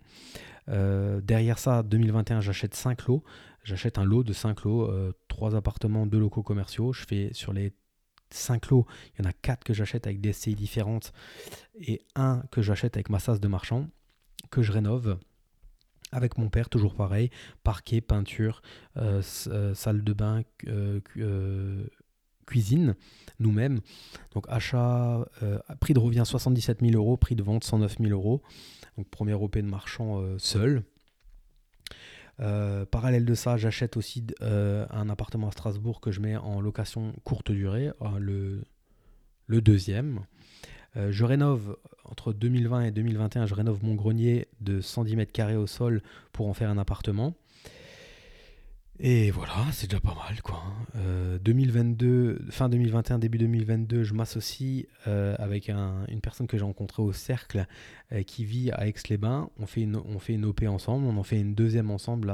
derrière 0.67 1.59
ça, 1.59 1.83
2021, 1.83 2.41
j'achète 2.41 2.73
5 2.73 3.05
lots. 3.07 3.23
J'achète 3.63 3.97
un 3.97 4.03
lot 4.03 4.23
de 4.23 4.33
5 4.33 4.63
lots, 4.63 4.91
3 5.27 5.55
appartements, 5.55 6.05
2 6.05 6.19
locaux 6.19 6.43
commerciaux. 6.43 6.91
Je 6.91 7.05
fais 7.05 7.29
sur 7.33 7.53
les 7.53 7.73
5 8.31 8.69
lots, 8.69 8.87
il 9.13 9.23
y 9.23 9.27
en 9.27 9.29
a 9.29 9.33
4 9.33 9.63
que 9.63 9.73
j'achète 9.73 10.07
avec 10.07 10.19
des 10.19 10.33
SCI 10.33 10.55
différentes 10.55 11.13
et 11.75 12.01
un 12.15 12.43
que 12.51 12.61
j'achète 12.61 12.97
avec 12.97 13.09
ma 13.09 13.17
massage 13.17 13.39
de 13.39 13.47
marchand 13.47 13.87
que 14.49 14.63
je 14.63 14.71
rénove 14.71 15.17
avec 16.13 16.37
mon 16.37 16.49
père, 16.49 16.69
toujours 16.69 16.95
pareil, 16.95 17.29
parquet, 17.63 17.99
peinture, 18.01 18.61
euh, 18.97 19.21
euh, 19.47 19.73
salle 19.73 20.03
de 20.03 20.13
bain, 20.13 20.43
euh, 20.67 21.87
cuisine, 22.45 22.95
nous-mêmes. 23.39 23.79
Donc 24.33 24.45
achat, 24.49 25.25
prix 25.79 25.93
de 25.93 25.99
revient 25.99 26.23
77 26.25 26.81
000 26.81 26.93
euros, 26.93 27.17
prix 27.17 27.35
de 27.35 27.43
vente 27.43 27.63
109 27.63 27.97
000 27.99 28.11
euros. 28.11 28.41
Donc 28.97 29.09
premier 29.09 29.33
OP 29.33 29.57
de 29.57 29.61
marchand 29.61 30.21
seul. 30.37 30.83
parallèle 32.37 33.25
de 33.25 33.33
ça, 33.33 33.57
j'achète 33.57 33.95
aussi 33.95 34.27
un 34.41 35.09
appartement 35.09 35.47
à 35.47 35.51
Strasbourg 35.51 36.01
que 36.01 36.11
je 36.11 36.19
mets 36.19 36.35
en 36.35 36.59
location 36.59 37.13
courte 37.23 37.51
durée, 37.51 37.91
le, 38.19 38.63
le 39.47 39.61
deuxième. 39.61 40.25
Euh, 40.95 41.11
je 41.11 41.25
rénove 41.25 41.77
entre 42.05 42.33
2020 42.33 42.81
et 42.81 42.91
2021, 42.91 43.45
je 43.45 43.53
rénove 43.53 43.83
mon 43.83 43.95
grenier 43.95 44.47
de 44.61 44.81
110 44.81 45.15
mètres 45.15 45.31
carrés 45.31 45.55
au 45.55 45.67
sol 45.67 46.01
pour 46.31 46.47
en 46.47 46.53
faire 46.53 46.69
un 46.69 46.77
appartement. 46.77 47.33
Et 48.99 49.31
voilà, 49.31 49.53
c'est 49.71 49.89
déjà 49.89 49.99
pas 49.99 50.13
mal 50.13 50.39
quoi. 50.43 50.61
2022, 51.43 52.05
hein. 52.05 52.43
euh, 52.45 52.51
fin 52.51 52.69
2021, 52.69 53.17
début 53.17 53.39
2022, 53.39 54.03
je 54.03 54.13
m'associe 54.13 54.85
euh, 55.07 55.35
avec 55.39 55.67
une 55.69 56.21
personne 56.21 56.45
que 56.45 56.57
j'ai 56.57 56.63
rencontrée 56.63 57.01
au 57.01 57.11
cercle 57.11 57.65
qui 58.27 58.45
vit 58.45 58.71
à 58.71 58.87
Aix-les-Bains. 58.87 59.49
On, 59.59 59.65
fait 59.65 59.81
une, 59.81 59.95
on 59.95 60.43
OP 60.43 60.63
ensemble, 60.67 61.07
on 61.07 61.17
en 61.17 61.23
fait 61.23 61.39
une 61.39 61.55
deuxième 61.55 61.89
ensemble 61.89 62.31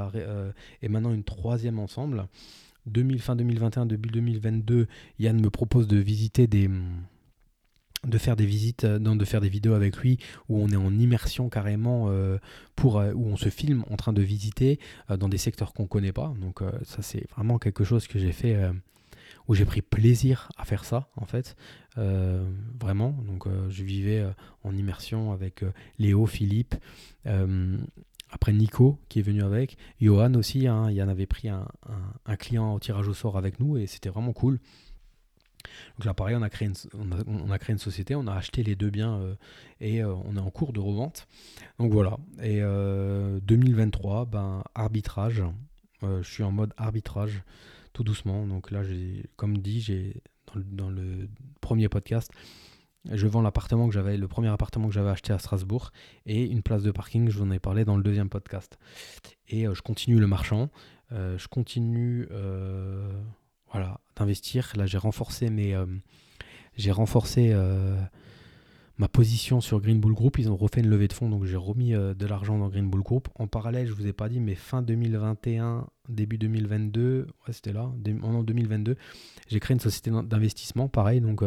et 0.82 0.88
maintenant 0.88 1.14
une 1.14 1.24
troisième 1.24 1.78
ensemble. 1.78 2.26
2000, 2.86 3.20
fin 3.20 3.36
2021, 3.36 3.86
début 3.86 4.10
2022, 4.10 4.86
Yann 5.18 5.40
me 5.40 5.50
propose 5.50 5.86
de 5.86 5.96
visiter 5.96 6.46
des 6.46 6.68
de 8.06 8.18
faire 8.18 8.36
des 8.36 8.46
visites, 8.46 8.84
euh, 8.84 8.98
de 8.98 9.24
faire 9.24 9.40
des 9.40 9.48
vidéos 9.48 9.74
avec 9.74 9.96
lui 9.98 10.18
où 10.48 10.58
on 10.58 10.68
est 10.68 10.76
en 10.76 10.92
immersion 10.98 11.48
carrément 11.48 12.06
euh, 12.08 12.38
pour 12.76 12.98
euh, 12.98 13.12
où 13.12 13.26
on 13.26 13.36
se 13.36 13.48
filme 13.48 13.84
en 13.90 13.96
train 13.96 14.12
de 14.12 14.22
visiter 14.22 14.78
dans 15.08 15.28
des 15.28 15.38
secteurs 15.38 15.72
qu'on 15.72 15.86
connaît 15.86 16.12
pas. 16.12 16.32
Donc 16.40 16.60
ça 16.84 17.02
c'est 17.02 17.28
vraiment 17.30 17.58
quelque 17.58 17.84
chose 17.84 18.06
que 18.06 18.18
j'ai 18.18 18.32
fait 18.32 18.56
où 19.48 19.54
j'ai 19.54 19.64
pris 19.64 19.82
plaisir 19.82 20.50
à 20.56 20.64
faire 20.64 20.84
ça, 20.84 21.08
en 21.16 21.26
fait. 21.26 21.56
vraiment. 21.96 23.18
Donc, 23.26 23.46
je 23.68 23.82
vivais 23.82 24.24
en 24.62 24.76
immersion 24.76 25.32
avec 25.32 25.64
Léo, 25.98 26.26
Philippe, 26.26 26.74
après 28.30 28.52
Nico 28.52 28.98
qui 29.08 29.18
est 29.18 29.22
venu 29.22 29.42
avec, 29.42 29.76
Johan 30.00 30.34
aussi, 30.34 30.66
hein, 30.66 30.86
il 30.90 30.96
y 30.96 31.02
en 31.02 31.08
avait 31.08 31.26
pris 31.26 31.48
un, 31.48 31.66
client 32.38 32.74
au 32.74 32.78
tirage 32.78 33.08
au 33.08 33.14
sort 33.14 33.36
avec 33.36 33.58
nous 33.60 33.76
et 33.76 33.86
c'était 33.86 34.08
vraiment 34.08 34.32
cool. 34.32 34.60
Donc 35.96 36.04
là 36.04 36.14
pareil, 36.14 36.36
on 36.36 36.42
a, 36.42 36.50
créé 36.50 36.68
une, 36.68 37.78
société, 37.78 38.14
on 38.14 38.26
a 38.26 38.34
acheté 38.34 38.62
les 38.62 38.76
deux 38.76 38.90
biens 38.90 39.20
euh, 39.20 39.34
et 39.80 40.02
euh, 40.02 40.14
on 40.24 40.36
est 40.36 40.40
en 40.40 40.50
cours 40.50 40.72
de 40.72 40.80
revente. 40.80 41.26
Donc 41.78 41.92
voilà, 41.92 42.16
et 42.42 42.60
2023, 42.60 44.20
euh, 44.20 44.24
ben, 44.24 44.64
arbitrage, 44.74 45.42
je 46.02 46.22
suis 46.22 46.42
en 46.42 46.52
mode 46.52 46.72
arbitrage 46.76 47.42
tout 47.92 48.04
doucement. 48.04 48.46
Donc 48.46 48.70
là, 48.70 48.82
comme 49.36 49.58
dit, 49.58 50.14
dans, 50.54 50.90
le 50.90 51.28
premier 51.60 51.88
podcast, 51.88 52.30
je 53.10 53.26
vends 53.26 53.42
l'appartement 53.42 53.88
que 53.88 53.94
j'avais, 53.94 54.16
le 54.16 54.28
premier 54.28 54.48
appartement 54.48 54.88
que 54.88 54.94
j'avais 54.94 55.10
acheté 55.10 55.32
à 55.32 55.38
Strasbourg 55.38 55.90
et 56.26 56.44
une 56.44 56.62
place 56.62 56.82
de 56.82 56.90
parking, 56.90 57.30
je 57.30 57.38
vous 57.38 57.44
en 57.44 57.50
ai 57.50 57.58
parlé 57.58 57.84
dans 57.84 57.96
le 57.96 58.02
deuxième 58.02 58.28
podcast. 58.28 58.78
Et 59.48 59.64
je 59.64 59.82
continue 59.82 60.18
le 60.18 60.26
marchand, 60.26 60.70
je 61.10 61.48
continue 61.48 62.28
voilà, 63.72 64.00
d'investir. 64.20 64.72
Là, 64.76 64.86
j'ai 64.86 64.98
renforcé 64.98 65.50
mes, 65.50 65.76
j'ai 66.76 66.92
renforcé 66.92 67.54
ma 68.98 69.08
position 69.08 69.60
sur 69.60 69.80
Green 69.80 69.98
Bull 69.98 70.14
Group. 70.14 70.38
Ils 70.38 70.50
ont 70.50 70.56
refait 70.56 70.80
une 70.80 70.88
levée 70.88 71.08
de 71.08 71.12
fonds, 71.12 71.28
donc 71.28 71.44
j'ai 71.44 71.56
remis 71.56 71.90
de 71.92 72.26
l'argent 72.26 72.58
dans 72.58 72.68
Green 72.68 72.88
Bull 72.88 73.02
Group. 73.02 73.28
En 73.34 73.46
parallèle, 73.46 73.86
je 73.86 73.92
vous 73.92 74.06
ai 74.06 74.12
pas 74.12 74.28
dit, 74.28 74.40
mais 74.40 74.54
fin 74.54 74.82
2021, 74.82 75.86
début 76.08 76.38
2022, 76.38 77.26
ouais, 77.46 77.52
c'était 77.52 77.72
là, 77.72 77.90
en 78.22 78.42
2022, 78.42 78.96
j'ai 79.48 79.60
créé 79.60 79.74
une 79.74 79.80
société 79.80 80.10
d'investissement, 80.10 80.88
pareil, 80.88 81.20
donc 81.20 81.42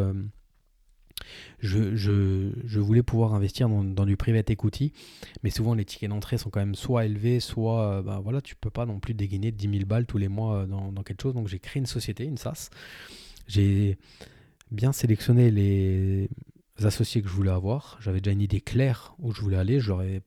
je, 1.60 2.78
voulais 2.78 3.02
pouvoir 3.02 3.34
investir 3.34 3.68
dans, 3.68 4.06
du 4.06 4.16
private 4.16 4.50
equity, 4.50 4.92
mais 5.42 5.50
souvent 5.50 5.74
les 5.74 5.84
tickets 5.84 6.10
d'entrée 6.10 6.38
sont 6.38 6.50
quand 6.50 6.60
même 6.60 6.74
soit 6.74 7.06
élevés, 7.06 7.40
soit 7.40 7.98
euh, 7.98 8.02
bah 8.02 8.20
voilà, 8.22 8.40
tu 8.40 8.54
peux 8.56 8.70
pas 8.70 8.86
non 8.86 9.00
plus 9.00 9.14
dégainer 9.14 9.52
10 9.52 9.70
000 9.70 9.86
balles 9.86 10.06
tous 10.06 10.18
les 10.18 10.28
mois 10.28 10.58
euh, 10.58 10.66
dans, 10.66 11.02
quelque 11.02 11.22
chose. 11.22 11.34
Donc 11.34 11.48
j'ai 11.48 11.58
créé 11.58 11.80
une 11.80 11.86
société, 11.86 12.24
une 12.24 12.36
SAS. 12.36 12.70
J'ai 13.46 13.98
bien 14.70 14.92
sélectionné 14.92 15.50
les 15.50 16.28
associés 16.82 17.22
que 17.22 17.28
je 17.28 17.34
voulais 17.34 17.50
avoir. 17.50 17.98
J'avais 18.00 18.20
déjà 18.20 18.32
une 18.32 18.40
idée 18.42 18.60
claire 18.60 19.14
où 19.18 19.32
je 19.32 19.40
voulais 19.40 19.56
aller. 19.56 19.80
Je 19.80 19.88
leur 19.88 20.02
ai 20.02 20.22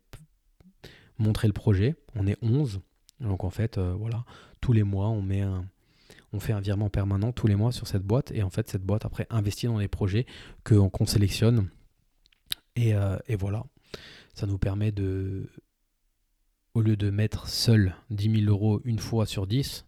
montré 1.17 1.47
le 1.47 1.53
projet. 1.53 1.95
On 2.15 2.27
est 2.27 2.37
11. 2.41 2.79
Donc 3.19 3.43
en 3.43 3.49
fait, 3.49 3.77
euh, 3.77 3.93
voilà, 3.93 4.23
tous 4.61 4.73
les 4.73 4.83
mois, 4.83 5.09
on 5.09 5.21
met 5.21 5.41
un, 5.41 5.65
on 6.33 6.39
fait 6.39 6.53
un 6.53 6.59
virement 6.59 6.89
permanent 6.89 7.31
tous 7.31 7.47
les 7.47 7.55
mois 7.55 7.71
sur 7.71 7.87
cette 7.87 8.03
boîte. 8.03 8.31
Et 8.31 8.43
en 8.43 8.49
fait 8.49 8.69
cette 8.69 8.83
boîte 8.83 9.05
après 9.05 9.27
investit 9.29 9.67
dans 9.67 9.77
les 9.77 9.87
projets 9.87 10.25
qu'on 10.63 11.05
sélectionne. 11.05 11.69
Euh, 12.77 13.17
et, 13.27 13.35
voilà. 13.35 13.63
Ça 14.33 14.45
nous 14.45 14.57
permet 14.57 14.91
de 14.91 15.49
au 16.73 16.81
lieu 16.81 16.95
de 16.95 17.09
mettre 17.09 17.47
seul 17.47 17.95
10 18.11 18.43
000 18.43 18.51
euros 18.51 18.81
une 18.83 18.99
fois 18.99 19.25
sur 19.25 19.47
10 19.47 19.85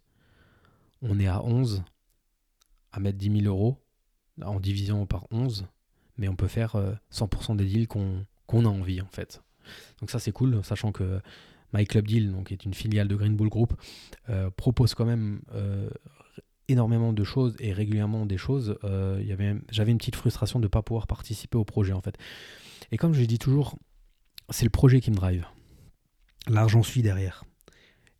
on 1.02 1.20
est 1.20 1.28
à 1.28 1.44
11 1.44 1.84
à 2.90 2.98
mettre 2.98 3.16
10 3.16 3.42
000 3.42 3.44
euros 3.44 3.78
en 4.42 4.58
division 4.58 5.06
par 5.06 5.26
11 5.30 5.66
mais 6.16 6.26
on 6.26 6.34
peut 6.34 6.48
faire 6.48 6.74
100% 7.12 7.52
euh, 7.52 7.54
des 7.54 7.64
deals 7.64 7.86
qu'on 7.86 8.26
a 8.50 8.68
envie 8.68 9.00
en 9.00 9.06
fait. 9.06 9.40
Donc 10.00 10.10
ça 10.10 10.18
c'est 10.18 10.32
cool 10.32 10.64
sachant 10.64 10.90
que 10.90 11.20
My 11.72 11.86
Club 11.86 12.08
Deal, 12.08 12.32
donc, 12.32 12.50
est 12.50 12.64
une 12.64 12.74
filiale 12.74 13.06
de 13.06 13.14
Green 13.14 13.36
Bull 13.36 13.48
Group, 13.48 13.74
euh, 14.28 14.50
propose 14.50 14.94
quand 14.94 15.04
même 15.04 15.40
énormément 16.70 17.12
de 17.12 17.24
choses 17.24 17.56
et 17.58 17.72
régulièrement 17.72 18.26
des 18.26 18.38
choses, 18.38 18.78
euh, 18.84 19.22
j'avais 19.70 19.90
une 19.90 19.98
petite 19.98 20.16
frustration 20.16 20.58
de 20.58 20.64
ne 20.64 20.68
pas 20.68 20.82
pouvoir 20.82 21.06
participer 21.06 21.58
au 21.58 21.64
projet 21.64 21.92
en 21.92 22.00
fait. 22.00 22.16
Et 22.92 22.96
comme 22.96 23.12
je 23.12 23.22
dis 23.24 23.38
toujours, 23.38 23.76
c'est 24.50 24.64
le 24.64 24.70
projet 24.70 25.00
qui 25.00 25.10
me 25.10 25.16
drive. 25.16 25.46
L'argent 26.48 26.82
suit 26.82 27.02
derrière. 27.02 27.44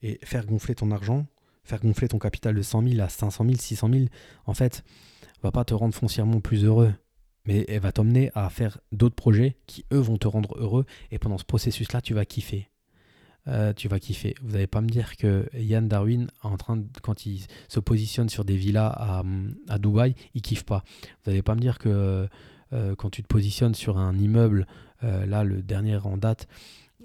Et 0.02 0.18
faire 0.24 0.46
gonfler 0.46 0.74
ton 0.74 0.90
argent, 0.90 1.26
faire 1.64 1.80
gonfler 1.80 2.08
ton 2.08 2.18
capital 2.18 2.54
de 2.54 2.62
100 2.62 2.88
000 2.88 3.00
à 3.00 3.08
500 3.08 3.44
000, 3.44 3.56
600 3.58 3.90
000, 3.92 4.04
en 4.46 4.54
fait, 4.54 4.84
va 5.42 5.52
pas 5.52 5.64
te 5.64 5.74
rendre 5.74 5.94
foncièrement 5.94 6.40
plus 6.40 6.64
heureux. 6.64 6.94
Mais 7.46 7.64
elle 7.68 7.80
va 7.80 7.92
t'emmener 7.92 8.30
à 8.34 8.48
faire 8.50 8.78
d'autres 8.92 9.14
projets 9.14 9.56
qui, 9.66 9.84
eux, 9.92 9.98
vont 9.98 10.18
te 10.18 10.28
rendre 10.28 10.56
heureux. 10.58 10.84
Et 11.10 11.18
pendant 11.18 11.38
ce 11.38 11.44
processus-là, 11.44 12.00
tu 12.00 12.14
vas 12.14 12.24
kiffer. 12.24 12.68
Euh, 13.48 13.72
tu 13.72 13.88
vas 13.88 13.98
kiffer. 13.98 14.34
Vous 14.42 14.52
n'allez 14.52 14.66
pas 14.66 14.80
me 14.80 14.88
dire 14.88 15.16
que 15.16 15.48
Yann 15.54 15.88
Darwin, 15.88 16.28
en 16.42 16.56
train 16.56 16.82
quand 17.02 17.24
il 17.26 17.46
se 17.68 17.80
positionne 17.80 18.28
sur 18.28 18.44
des 18.44 18.56
villas 18.56 18.92
à, 18.94 19.22
à 19.68 19.78
Dubaï, 19.78 20.14
il 20.34 20.42
kiffe 20.42 20.64
pas. 20.64 20.84
Vous 21.24 21.30
n'allez 21.30 21.42
pas 21.42 21.54
me 21.54 21.60
dire 21.60 21.78
que 21.78 22.28
euh, 22.72 22.94
quand 22.96 23.10
tu 23.10 23.22
te 23.22 23.28
positionnes 23.28 23.74
sur 23.74 23.98
un 23.98 24.16
immeuble, 24.18 24.66
euh, 25.04 25.24
là, 25.26 25.44
le 25.44 25.62
dernier 25.62 25.96
en 25.96 26.16
date, 26.16 26.48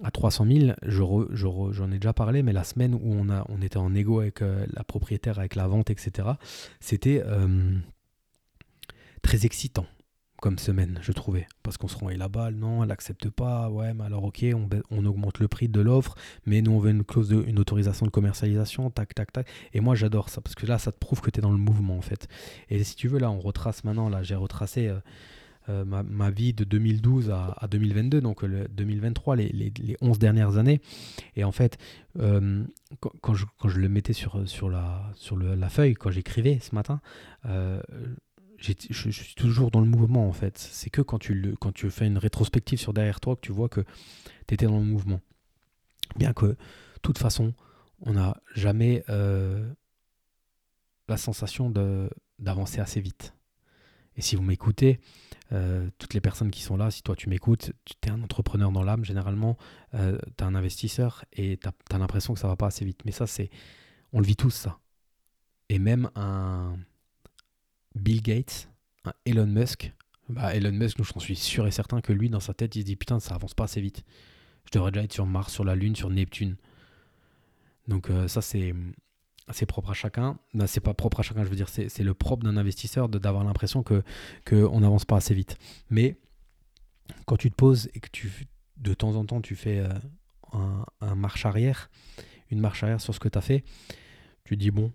à 0.04 0.12
300 0.12 0.46
000, 0.46 0.74
j'en 0.84 1.26
je 1.72 1.84
ai 1.86 2.00
déjà 2.00 2.12
parlé, 2.12 2.44
mais 2.44 2.52
la 2.52 2.66
semaine 2.66 2.94
où 2.94 3.00
on, 3.04 3.30
a, 3.30 3.46
on 3.48 3.62
était 3.62 3.78
en 3.78 3.96
égo 3.96 4.20
avec 4.20 4.42
la 4.42 4.84
propriétaire, 4.84 5.40
avec 5.40 5.56
la 5.56 5.68
vente, 5.68 5.90
etc., 5.90 6.28
c'était 6.82 7.24
très 9.22 9.46
excitant 9.46 9.86
comme 10.46 10.60
semaine, 10.60 11.00
je 11.02 11.12
trouvais. 11.12 11.48
Parce 11.64 11.76
qu'on 11.78 11.88
se 11.88 11.98
rend 11.98 12.10
là-bas, 12.10 12.52
non, 12.52 12.84
elle 12.84 12.90
n'accepte 12.90 13.32
pas, 13.32 13.68
ouais, 13.72 13.96
mais 13.96 14.04
alors 14.04 14.26
ok, 14.26 14.46
on, 14.54 14.70
on 14.92 15.04
augmente 15.08 15.40
le 15.40 15.48
prix 15.48 15.70
de 15.70 15.82
l'offre, 15.82 16.14
mais 16.46 16.62
nous 16.62 16.72
on 16.72 16.78
veut 16.78 16.92
une 16.92 17.04
clause 17.04 17.30
de, 17.30 17.44
une 17.48 17.58
autorisation 17.58 18.06
de 18.06 18.12
commercialisation, 18.12 18.92
tac, 18.92 19.16
tac, 19.16 19.32
tac. 19.32 19.48
Et 19.74 19.80
moi 19.80 19.96
j'adore 19.96 20.30
ça, 20.30 20.42
parce 20.42 20.54
que 20.54 20.68
là 20.68 20.78
ça 20.78 20.92
te 20.92 21.00
prouve 21.00 21.22
que 21.22 21.32
tu 21.32 21.40
es 21.40 21.42
dans 21.42 21.50
le 21.50 21.58
mouvement 21.58 21.98
en 21.98 22.02
fait. 22.02 22.28
Et 22.70 22.84
si 22.84 22.96
tu 22.96 23.08
veux, 23.08 23.18
là 23.18 23.32
on 23.32 23.40
retrace 23.40 23.84
maintenant, 23.86 24.08
là 24.08 24.22
j'ai 24.22 24.36
retracé 24.36 24.88
euh, 24.88 25.00
euh, 25.70 25.84
ma, 25.84 26.30
vie 26.30 26.54
de 26.54 26.64
2012 26.64 27.32
à, 27.32 27.68
2022, 27.68 28.22
donc 28.22 28.44
le 28.44 28.68
2023, 28.68 29.38
les, 29.38 29.50
les, 29.50 29.98
11 30.00 30.20
dernières 30.20 30.60
années. 30.60 30.80
Et 31.36 31.44
en 31.44 31.52
fait, 31.52 31.80
euh, 32.20 32.64
quand, 33.00 33.34
je, 33.34 33.48
quand, 33.58 33.70
je, 33.70 33.80
le 33.80 33.90
mettais 33.90 34.14
sur, 34.14 34.48
sur, 34.48 34.70
la, 34.70 35.12
sur 35.16 35.38
la 35.38 35.70
feuille, 35.70 35.96
quand 35.96 36.12
j'écrivais 36.12 36.60
ce 36.62 36.76
matin, 36.76 37.02
je, 38.90 39.10
suis 39.10 39.36
toujours 39.36 39.72
dans 39.72 39.82
le 39.82 39.88
mouvement 39.88 40.28
en 40.28 40.34
fait. 40.34 40.58
C'est 40.58 40.90
que 40.90 41.02
quand 41.02 41.20
tu, 41.20 41.34
le, 41.34 41.56
quand 41.56 41.72
tu 41.72 41.90
fais 41.90 42.08
une 42.08 42.18
rétrospective 42.18 42.80
sur 42.80 42.94
derrière 42.94 43.20
toi 43.20 43.36
que 43.36 43.42
tu 43.42 43.52
vois 43.52 43.70
que 43.70 43.82
tu 44.48 44.54
étais 44.54 44.66
dans 44.66 44.80
le 44.80 44.86
mouvement. 44.86 45.22
Bien 46.16 46.34
que, 46.34 46.46
de 46.46 46.58
toute 47.02 47.18
façon, 47.18 47.54
on 48.02 48.14
n'a 48.14 48.38
jamais 48.54 49.04
euh, 49.10 49.74
la 51.08 51.18
sensation 51.18 51.72
d'avancer 52.40 52.80
assez 52.80 53.02
vite. 53.02 53.34
Et 54.18 54.22
si 54.22 54.36
vous 54.36 54.44
m'écoutez, 54.44 55.00
euh, 55.52 55.90
toutes 55.98 56.14
les 56.14 56.22
personnes 56.22 56.52
qui 56.52 56.62
sont 56.62 56.78
là, 56.78 56.90
si 56.90 57.04
toi 57.04 57.16
tu 57.16 57.30
m'écoutes, 57.30 57.72
tu 57.86 58.10
es 58.10 58.12
un 58.12 58.22
entrepreneur 58.22 58.72
dans 58.72 58.84
l'âme, 58.84 59.04
généralement, 59.04 59.58
euh, 59.94 60.18
tu 60.38 60.44
es 60.44 60.48
un 60.48 60.56
investisseur 60.56 61.26
et 61.34 61.58
tu 61.58 61.68
as, 61.68 61.98
l'impression 61.98 62.34
que 62.34 62.40
ça 62.40 62.48
va 62.48 62.56
pas 62.56 62.68
assez 62.68 62.86
vite. 62.86 63.02
Mais 63.06 63.12
ça, 63.12 63.28
c'est. 63.28 63.50
On 64.14 64.20
le 64.20 64.26
vit 64.26 64.36
tous, 64.36 64.52
ça. 64.52 64.80
Et 65.68 65.80
même 65.80 66.10
un 66.16 66.78
Bill 67.96 68.22
Gates, 68.22 68.70
Elon 69.26 69.48
Musk, 69.48 69.94
bah 70.30 70.56
Elon 70.56 70.72
Musk, 70.72 70.98
j'en 70.98 71.20
suis 71.20 71.36
sûr 71.36 71.68
et 71.68 71.72
certain 71.72 72.02
que 72.02 72.12
lui, 72.14 72.30
dans 72.30 72.40
sa 72.40 72.54
tête, 72.54 72.76
il 72.76 72.82
se 72.82 72.86
dit 72.86 72.96
putain, 72.96 73.20
ça 73.20 73.36
avance 73.36 73.54
pas 73.54 73.66
assez 73.66 73.82
vite. 73.82 74.04
Je 74.66 74.72
devrais 74.72 74.92
déjà 74.92 75.04
être 75.04 75.14
sur 75.14 75.26
Mars, 75.26 75.54
sur 75.54 75.64
la 75.64 75.76
Lune, 75.76 75.96
sur 75.96 76.10
Neptune. 76.10 76.56
Donc 77.88 78.10
euh, 78.10 78.28
ça, 78.28 78.42
c'est 78.42 78.74
c'est 79.52 79.68
propre 79.68 79.92
à 79.92 79.94
chacun. 79.94 80.40
Ben, 80.56 80.66
c'est 80.66 80.80
pas 80.80 80.96
propre 80.96 81.20
à 81.20 81.24
chacun, 81.24 81.44
je 81.44 81.50
veux 81.50 81.56
dire, 81.56 81.70
c'est 81.70 82.00
le 82.00 82.14
propre 82.16 82.44
d'un 82.44 82.58
investisseur 82.58 83.10
d'avoir 83.10 83.44
l'impression 83.44 83.84
que 83.84 84.02
qu'on 84.48 84.80
n'avance 84.80 85.06
pas 85.06 85.18
assez 85.18 85.36
vite. 85.36 85.58
Mais 85.92 86.18
quand 87.28 87.38
tu 87.38 87.52
te 87.52 87.56
poses 87.56 87.90
et 87.94 88.00
que 88.00 88.10
tu 88.12 88.48
de 88.78 88.94
temps 88.94 89.16
en 89.16 89.26
temps 89.26 89.42
tu 89.42 89.56
fais 89.56 89.86
euh, 90.54 91.16
marche 91.16 91.46
arrière, 91.46 91.92
une 92.50 92.60
marche 92.60 92.84
arrière 92.84 93.00
sur 93.00 93.14
ce 93.14 93.20
que 93.20 93.30
tu 93.30 93.38
as 93.38 93.42
fait, 93.42 93.64
tu 94.44 94.56
te 94.56 94.60
dis 94.60 94.72
bon, 94.72 94.92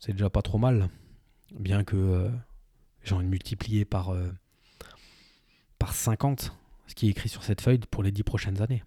c'est 0.00 0.12
déjà 0.12 0.28
pas 0.30 0.42
trop 0.42 0.58
mal 0.58 0.88
bien 1.58 1.84
que 1.84 1.96
euh, 1.96 2.28
j'ai 3.02 3.14
envie 3.14 3.24
de 3.24 3.30
multiplier 3.30 3.84
par, 3.84 4.10
euh, 4.10 4.30
par 5.78 5.94
50 5.94 6.52
ce 6.86 6.94
qui 6.94 7.06
est 7.06 7.10
écrit 7.10 7.28
sur 7.28 7.42
cette 7.42 7.60
feuille 7.60 7.78
pour 7.90 8.02
les 8.02 8.12
10 8.12 8.22
prochaines 8.22 8.60
années. 8.60 8.82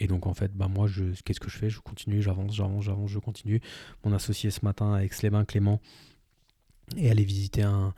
Et 0.00 0.06
donc 0.06 0.26
en 0.26 0.34
fait, 0.34 0.52
bah 0.52 0.68
moi, 0.68 0.88
qu'est-ce 1.24 1.40
que 1.40 1.50
je 1.50 1.56
fais? 1.56 1.70
Je 1.70 1.80
continue, 1.80 2.20
j'avance, 2.22 2.54
j'avance, 2.54 2.84
j'avance, 2.84 3.10
je 3.10 3.18
continue. 3.18 3.60
Mon 4.04 4.12
associé 4.12 4.50
ce 4.50 4.64
matin 4.64 4.92
avec 4.92 5.12
Slémin 5.12 5.44
Clément 5.44 5.80
est 6.96 7.10
allé 7.10 7.24
visiter 7.24 7.62
un, 7.62 7.94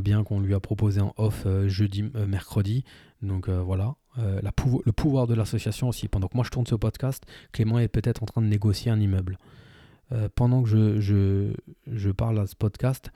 bien 0.00 0.24
qu'on 0.24 0.40
lui 0.40 0.54
a 0.54 0.60
proposé 0.60 1.00
en 1.00 1.12
off 1.16 1.44
euh, 1.46 1.68
jeudi, 1.68 2.02
mercredi. 2.02 2.84
Donc 3.22 3.48
voilà, 3.48 3.96
la 4.16 4.52
le 4.84 4.92
pouvoir 4.92 5.26
de 5.26 5.34
l'association 5.34 5.88
aussi. 5.88 6.08
Pendant 6.08 6.28
que 6.28 6.36
moi 6.36 6.44
je 6.44 6.50
tourne 6.50 6.66
ce 6.66 6.74
podcast, 6.74 7.24
Clément 7.52 7.78
est 7.78 7.88
peut-être 7.88 8.22
en 8.22 8.26
train 8.26 8.40
de 8.40 8.46
négocier 8.46 8.90
un 8.90 8.98
immeuble. 8.98 9.36
Euh, 10.12 10.28
pendant 10.34 10.62
que 10.62 10.68
je, 10.68 11.00
je, 11.00 11.52
je, 11.86 12.10
parle 12.10 12.38
à 12.38 12.46
ce 12.46 12.56
podcast, 12.56 13.10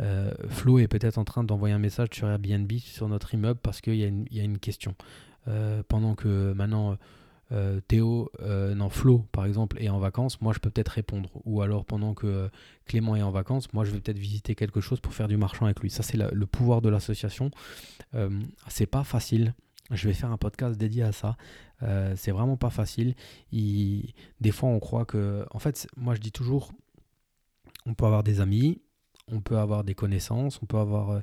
euh, 0.00 0.32
Flo 0.48 0.78
est 0.78 0.88
peut-être 0.88 1.18
en 1.18 1.24
train 1.24 1.44
d'envoyer 1.44 1.74
un 1.74 1.78
message 1.78 2.08
sur 2.12 2.28
Airbnb 2.28 2.70
sur 2.78 3.08
notre 3.08 3.32
immeuble 3.32 3.58
parce 3.62 3.80
qu'il 3.80 3.94
y, 3.94 4.34
y, 4.34 4.40
a 4.40 4.44
une 4.44 4.58
question. 4.58 4.94
Euh, 5.48 5.82
pendant 5.88 6.14
que 6.14 6.52
maintenant 6.52 6.98
Théo, 7.86 8.32
non, 8.40 8.90
Flo, 8.90 9.24
par 9.30 9.46
exemple, 9.46 9.80
est 9.80 9.88
en 9.88 10.00
vacances, 10.00 10.40
moi 10.40 10.52
je 10.52 10.58
peux 10.58 10.68
peut-être 10.68 10.88
répondre. 10.88 11.30
Ou 11.44 11.62
alors 11.62 11.84
pendant 11.84 12.12
que 12.12 12.50
Clément 12.86 13.14
est 13.14 13.22
en 13.22 13.30
vacances, 13.30 13.72
moi 13.72 13.84
je 13.84 13.92
vais 13.92 14.00
peut-être 14.00 14.18
visiter 14.18 14.56
quelque 14.56 14.80
chose 14.80 14.98
pour 14.98 15.14
faire 15.14 15.28
du 15.28 15.36
marchand 15.36 15.66
avec 15.66 15.78
lui. 15.78 15.88
Ça, 15.88 16.02
c'est 16.02 16.16
le 16.16 16.46
pouvoir 16.46 16.82
de 16.82 16.88
l'association. 16.88 17.52
c'est 18.66 18.86
pas 18.86 19.04
facile. 19.04 19.54
Je 19.90 20.08
vais 20.08 20.14
faire 20.14 20.30
un 20.30 20.36
podcast 20.36 20.76
dédié 20.76 21.02
à 21.02 21.12
ça. 21.12 21.36
c'est 22.16 22.32
vraiment 22.32 22.56
pas 22.56 22.70
facile. 22.70 23.14
Des 23.52 24.52
fois, 24.52 24.68
on 24.68 24.80
croit 24.80 25.04
que. 25.04 25.46
En 25.50 25.58
fait, 25.58 25.86
moi 25.96 26.14
je 26.14 26.20
dis 26.20 26.32
toujours, 26.32 26.72
on 27.86 27.94
peut 27.94 28.04
avoir 28.04 28.22
des 28.22 28.40
amis, 28.40 28.80
on 29.30 29.40
peut 29.40 29.58
avoir 29.58 29.84
des 29.84 29.94
connaissances, 29.94 30.60
on 30.62 30.66
peut 30.66 30.76
avoir... 30.76 31.10
Euh, 31.10 31.20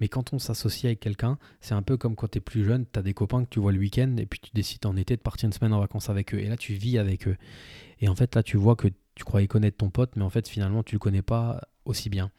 mais 0.00 0.08
quand 0.08 0.32
on 0.32 0.38
s'associe 0.38 0.84
avec 0.84 1.00
quelqu'un, 1.00 1.38
c'est 1.60 1.74
un 1.74 1.82
peu 1.82 1.96
comme 1.96 2.14
quand 2.14 2.28
tu 2.28 2.38
es 2.38 2.40
plus 2.40 2.64
jeune, 2.64 2.84
tu 2.90 2.98
as 2.98 3.02
des 3.02 3.14
copains 3.14 3.44
que 3.44 3.48
tu 3.48 3.60
vois 3.60 3.72
le 3.72 3.78
week-end 3.78 4.16
et 4.18 4.26
puis 4.26 4.40
tu 4.40 4.50
décides 4.52 4.84
en 4.86 4.96
été 4.96 5.16
de 5.16 5.22
partir 5.22 5.46
une 5.46 5.52
semaine 5.52 5.72
en 5.72 5.80
vacances 5.80 6.10
avec 6.10 6.34
eux. 6.34 6.38
Et 6.38 6.48
là, 6.48 6.56
tu 6.56 6.74
vis 6.74 6.98
avec 6.98 7.26
eux. 7.28 7.36
Et 8.00 8.08
en 8.08 8.14
fait, 8.14 8.34
là, 8.34 8.42
tu 8.42 8.56
vois 8.56 8.76
que 8.76 8.88
tu 9.14 9.24
croyais 9.24 9.46
connaître 9.46 9.78
ton 9.78 9.88
pote, 9.88 10.16
mais 10.16 10.22
en 10.22 10.30
fait, 10.30 10.48
finalement, 10.48 10.82
tu 10.82 10.94
le 10.94 10.98
connais 10.98 11.22
pas 11.22 11.62
aussi 11.86 12.10
bien. 12.10 12.30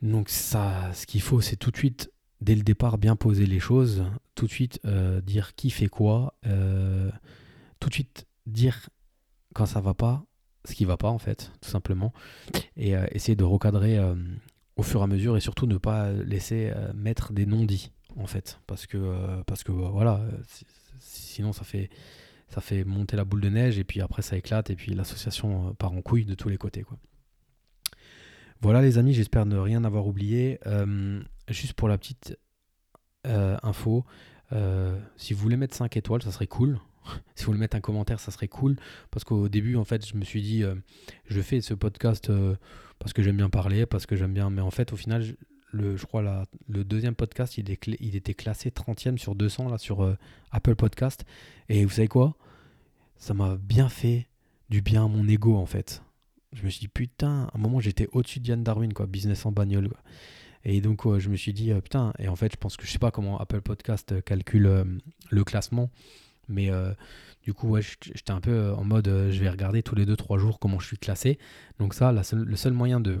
Donc 0.00 0.28
ça, 0.28 0.92
ce 0.94 1.06
qu'il 1.06 1.20
faut, 1.20 1.40
c'est 1.40 1.56
tout 1.56 1.72
de 1.72 1.76
suite, 1.76 2.12
dès 2.40 2.54
le 2.54 2.62
départ, 2.62 2.98
bien 2.98 3.16
poser 3.16 3.46
les 3.46 3.60
choses, 3.60 4.04
tout 4.34 4.46
de 4.46 4.50
suite 4.50 4.80
euh, 4.84 5.20
dire 5.20 5.54
qui 5.54 5.70
fait 5.70 5.88
quoi, 5.88 6.34
euh, 6.46 7.10
tout 7.78 7.88
de 7.88 7.94
suite 7.94 8.26
dire 8.46 8.88
quand 9.54 9.66
ça 9.66 9.80
va 9.80 9.94
pas, 9.94 10.24
ce 10.64 10.74
qui 10.74 10.84
va 10.84 10.96
pas 10.96 11.10
en 11.10 11.18
fait, 11.18 11.52
tout 11.60 11.70
simplement, 11.70 12.12
et 12.76 12.96
euh, 12.96 13.06
essayer 13.12 13.36
de 13.36 13.44
recadrer 13.44 13.98
au 14.76 14.82
fur 14.82 15.00
et 15.00 15.04
à 15.04 15.06
mesure 15.06 15.36
et 15.36 15.40
surtout 15.40 15.66
ne 15.66 15.76
pas 15.76 16.12
laisser 16.12 16.72
mettre 16.94 17.32
des 17.32 17.46
non-dits 17.46 17.92
en 18.16 18.26
fait, 18.26 18.60
parce 18.66 18.86
que 18.86 19.42
parce 19.46 19.62
que 19.62 19.72
voilà, 19.72 20.22
sinon 20.98 21.52
ça 21.52 21.64
fait 21.64 21.90
ça 22.48 22.60
fait 22.60 22.84
monter 22.84 23.16
la 23.16 23.24
boule 23.24 23.40
de 23.40 23.48
neige 23.48 23.78
et 23.78 23.84
puis 23.84 24.00
après 24.00 24.22
ça 24.22 24.36
éclate 24.36 24.70
et 24.70 24.76
puis 24.76 24.94
l'association 24.94 25.74
part 25.74 25.92
en 25.92 26.02
couille 26.02 26.24
de 26.24 26.34
tous 26.34 26.48
les 26.48 26.58
côtés 26.58 26.82
quoi. 26.82 26.98
Voilà 28.62 28.82
les 28.82 28.98
amis, 28.98 29.14
j'espère 29.14 29.46
ne 29.46 29.56
rien 29.56 29.84
avoir 29.84 30.06
oublié. 30.06 30.58
Juste 31.50 31.74
pour 31.74 31.88
la 31.88 31.98
petite 31.98 32.38
info, 33.24 34.04
si 35.16 35.34
vous 35.34 35.40
voulez 35.40 35.56
mettre 35.56 35.76
5 35.76 35.96
étoiles, 35.96 36.22
ça 36.22 36.32
serait 36.32 36.46
cool. 36.46 36.80
si 37.34 37.44
vous 37.44 37.52
voulez 37.52 37.58
mettre 37.60 37.76
un 37.76 37.80
commentaire, 37.80 38.20
ça 38.20 38.30
serait 38.30 38.48
cool. 38.48 38.76
Parce 39.10 39.24
qu'au 39.24 39.48
début, 39.48 39.76
en 39.76 39.84
fait, 39.84 40.06
je 40.06 40.16
me 40.16 40.24
suis 40.24 40.42
dit, 40.42 40.62
euh, 40.62 40.74
je 41.26 41.40
fais 41.40 41.60
ce 41.60 41.74
podcast 41.74 42.30
euh, 42.30 42.56
parce 42.98 43.12
que 43.12 43.22
j'aime 43.22 43.36
bien 43.36 43.50
parler, 43.50 43.86
parce 43.86 44.06
que 44.06 44.16
j'aime 44.16 44.32
bien. 44.32 44.50
Mais 44.50 44.62
en 44.62 44.70
fait, 44.70 44.92
au 44.92 44.96
final, 44.96 45.22
je, 45.22 45.32
le, 45.72 45.96
je 45.96 46.06
crois 46.06 46.44
le 46.68 46.84
deuxième 46.84 47.14
podcast, 47.14 47.56
il, 47.58 47.70
était 47.70 48.34
classé 48.34 48.70
30e 48.70 49.18
sur 49.18 49.34
200 49.34 49.68
là, 49.68 49.78
sur 49.78 50.02
euh, 50.02 50.16
Apple 50.50 50.76
Podcast. 50.76 51.24
Et 51.68 51.84
vous 51.84 51.90
savez 51.90 52.08
quoi? 52.08 52.36
Ça 53.16 53.34
m'a 53.34 53.56
bien 53.56 53.88
fait 53.88 54.28
du 54.68 54.82
bien 54.82 55.04
à 55.04 55.08
mon 55.08 55.28
ego, 55.28 55.56
en 55.56 55.66
fait. 55.66 56.02
Je 56.52 56.64
me 56.64 56.70
suis 56.70 56.80
dit, 56.80 56.88
putain, 56.88 57.48
un 57.54 57.58
moment, 57.58 57.80
j'étais 57.80 58.08
au-dessus 58.12 58.40
de 58.40 58.48
Yann 58.48 58.64
Darwin, 58.64 58.92
quoi, 58.92 59.06
business 59.06 59.46
en 59.46 59.52
bagnole. 59.52 59.88
Quoi. 59.88 60.00
Et 60.64 60.80
donc, 60.80 61.02
je 61.18 61.28
me 61.28 61.36
suis 61.36 61.52
dit, 61.52 61.72
putain, 61.82 62.12
et 62.18 62.28
en 62.28 62.36
fait, 62.36 62.52
je 62.52 62.56
pense 62.56 62.76
que 62.76 62.86
je 62.86 62.90
sais 62.90 62.98
pas 62.98 63.10
comment 63.10 63.38
Apple 63.38 63.62
Podcast 63.62 64.22
calcule 64.24 65.00
le 65.30 65.44
classement. 65.44 65.90
Mais 66.50 66.70
euh, 66.70 66.92
du 67.44 67.54
coup, 67.54 67.68
ouais, 67.68 67.80
j'étais 67.82 68.32
un 68.32 68.40
peu 68.40 68.50
euh, 68.50 68.74
en 68.74 68.84
mode 68.84 69.08
euh, 69.08 69.30
je 69.30 69.40
vais 69.40 69.48
regarder 69.48 69.82
tous 69.82 69.94
les 69.94 70.04
2-3 70.04 70.38
jours 70.38 70.58
comment 70.58 70.78
je 70.78 70.88
suis 70.88 70.98
classé. 70.98 71.38
Donc, 71.78 71.94
ça, 71.94 72.12
le 72.12 72.56
seul 72.56 72.74
moyen 72.74 73.00
de 73.00 73.20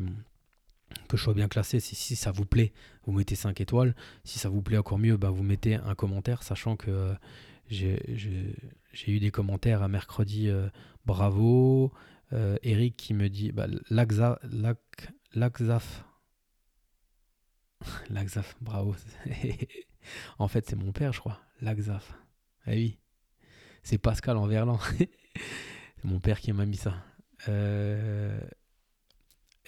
que 1.08 1.16
je 1.16 1.22
sois 1.22 1.34
bien 1.34 1.48
classé, 1.48 1.78
c'est 1.78 1.94
si 1.94 2.16
ça 2.16 2.32
vous 2.32 2.44
plaît, 2.44 2.72
vous 3.04 3.12
mettez 3.12 3.36
5 3.36 3.60
étoiles. 3.60 3.94
Si 4.24 4.40
ça 4.40 4.48
vous 4.48 4.60
plaît 4.60 4.78
encore 4.78 4.98
mieux, 4.98 5.16
bah, 5.16 5.30
vous 5.30 5.44
mettez 5.44 5.76
un 5.76 5.94
commentaire, 5.94 6.42
sachant 6.42 6.76
que 6.76 7.14
j'ai 7.68 8.00
eu 9.06 9.20
des 9.20 9.30
commentaires 9.30 9.82
à 9.82 9.88
mercredi. 9.88 10.50
bravo. 11.06 11.92
Eric 12.62 12.96
qui 12.96 13.14
me 13.14 13.28
dit 13.28 13.52
bah, 13.52 13.68
Laxaf. 13.90 16.04
Laxaf, 18.10 18.56
bravo. 18.60 18.94
en 20.38 20.48
fait, 20.48 20.66
c'est 20.68 20.76
mon 20.76 20.92
père, 20.92 21.12
je 21.12 21.20
crois. 21.20 21.40
Laxaf. 21.60 22.12
Ah 22.66 22.72
oui. 22.72 22.98
C'est 23.82 23.98
Pascal 23.98 24.36
en 24.36 24.46
verlan. 24.46 24.78
c'est 24.98 26.04
mon 26.04 26.20
père 26.20 26.40
qui 26.40 26.52
m'a 26.52 26.66
mis 26.66 26.76
ça. 26.76 26.94
Euh, 27.48 28.38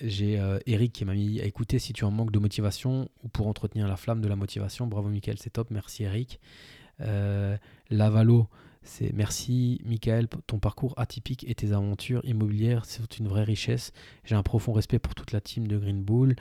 j'ai 0.00 0.38
euh, 0.38 0.58
Eric 0.66 0.92
qui 0.92 1.04
m'a 1.04 1.14
mis 1.14 1.40
à 1.40 1.44
écouter 1.44 1.78
si 1.78 1.92
tu 1.92 2.04
en 2.04 2.10
manques 2.10 2.32
de 2.32 2.38
motivation 2.38 3.08
ou 3.22 3.28
pour 3.28 3.46
entretenir 3.46 3.88
la 3.88 3.96
flamme 3.96 4.20
de 4.20 4.28
la 4.28 4.36
motivation. 4.36 4.86
Bravo 4.86 5.08
Michael, 5.08 5.38
c'est 5.38 5.50
top. 5.50 5.70
Merci 5.70 6.04
Eric. 6.04 6.40
Euh, 7.00 7.56
Lavalo, 7.90 8.48
c'est 8.82 9.12
merci 9.12 9.80
Michael, 9.84 10.28
ton 10.46 10.58
parcours 10.58 10.94
atypique 10.96 11.44
et 11.48 11.54
tes 11.54 11.72
aventures 11.72 12.24
immobilières, 12.24 12.84
c'est 12.84 13.18
une 13.18 13.28
vraie 13.28 13.44
richesse. 13.44 13.92
J'ai 14.24 14.34
un 14.34 14.42
profond 14.42 14.72
respect 14.72 14.98
pour 14.98 15.14
toute 15.14 15.32
la 15.32 15.40
team 15.40 15.66
de 15.66 15.78
Green 15.78 16.02
Bull. 16.02 16.36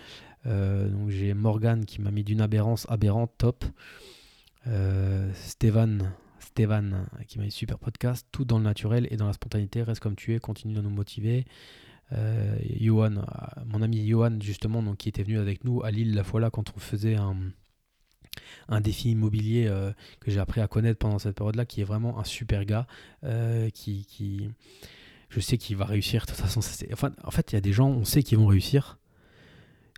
donc 0.46 1.10
j'ai 1.10 1.34
Morgan 1.34 1.86
qui 1.86 2.02
m'a 2.02 2.12
mis 2.12 2.24
d'une 2.24 2.42
aberrance 2.42 2.86
aberrante, 2.90 3.32
top. 3.38 3.66
Stéphane, 5.34 6.14
Stévan 6.40 7.06
qui 7.28 7.40
m'a 7.40 7.46
dit 7.46 7.52
super 7.52 7.80
podcast, 7.80 8.28
tout 8.32 8.46
dans 8.46 8.58
le 8.58 8.64
naturel 8.64 9.08
et 9.10 9.18
dans 9.18 9.28
la 9.28 9.34
spontanéité, 9.34 9.84
reste 9.84 10.02
comme 10.02 10.16
tu 10.16 10.36
es, 10.36 10.40
continue 10.40 10.74
de 10.74 10.82
nous 10.82 10.90
motiver. 10.90 11.46
Euh, 12.14 12.58
Johan, 12.80 13.18
euh, 13.18 13.22
mon 13.66 13.82
ami 13.82 14.06
Johan 14.06 14.38
justement, 14.42 14.84
qui 14.96 15.10
était 15.10 15.24
venu 15.24 15.40
avec 15.40 15.64
nous 15.64 15.82
à 15.84 15.92
Lille 15.92 16.14
la 16.14 16.24
fois 16.24 16.42
là 16.42 16.50
quand 16.50 16.74
on 16.76 16.80
faisait 16.80 17.16
un, 17.16 17.36
un 18.70 18.82
défi 18.82 19.12
immobilier 19.12 19.68
euh, 19.68 19.92
que 20.20 20.32
j'ai 20.32 20.40
appris 20.40 20.62
à 20.62 20.68
connaître 20.68 21.00
pendant 21.00 21.20
cette 21.20 21.36
période-là, 21.36 21.66
qui 21.66 21.82
est 21.82 21.86
vraiment 21.86 22.20
un 22.20 22.24
super 22.24 22.66
gars, 22.66 22.88
euh, 23.24 23.70
qui, 23.70 24.06
qui, 24.06 24.50
je 25.30 25.40
sais 25.40 25.58
qu'il 25.58 25.76
va 25.76 25.86
réussir. 25.86 26.26
De 26.26 26.32
toute 26.32 26.38
façon, 26.40 26.62
enfin, 26.92 27.12
en 27.24 27.32
fait, 27.32 27.52
il 27.52 27.56
y 27.56 27.58
a 27.58 27.62
des 27.62 27.74
gens, 27.74 27.90
on 27.90 28.06
sait 28.06 28.24
qu'ils 28.24 28.38
vont 28.38 28.48
réussir. 28.48 28.98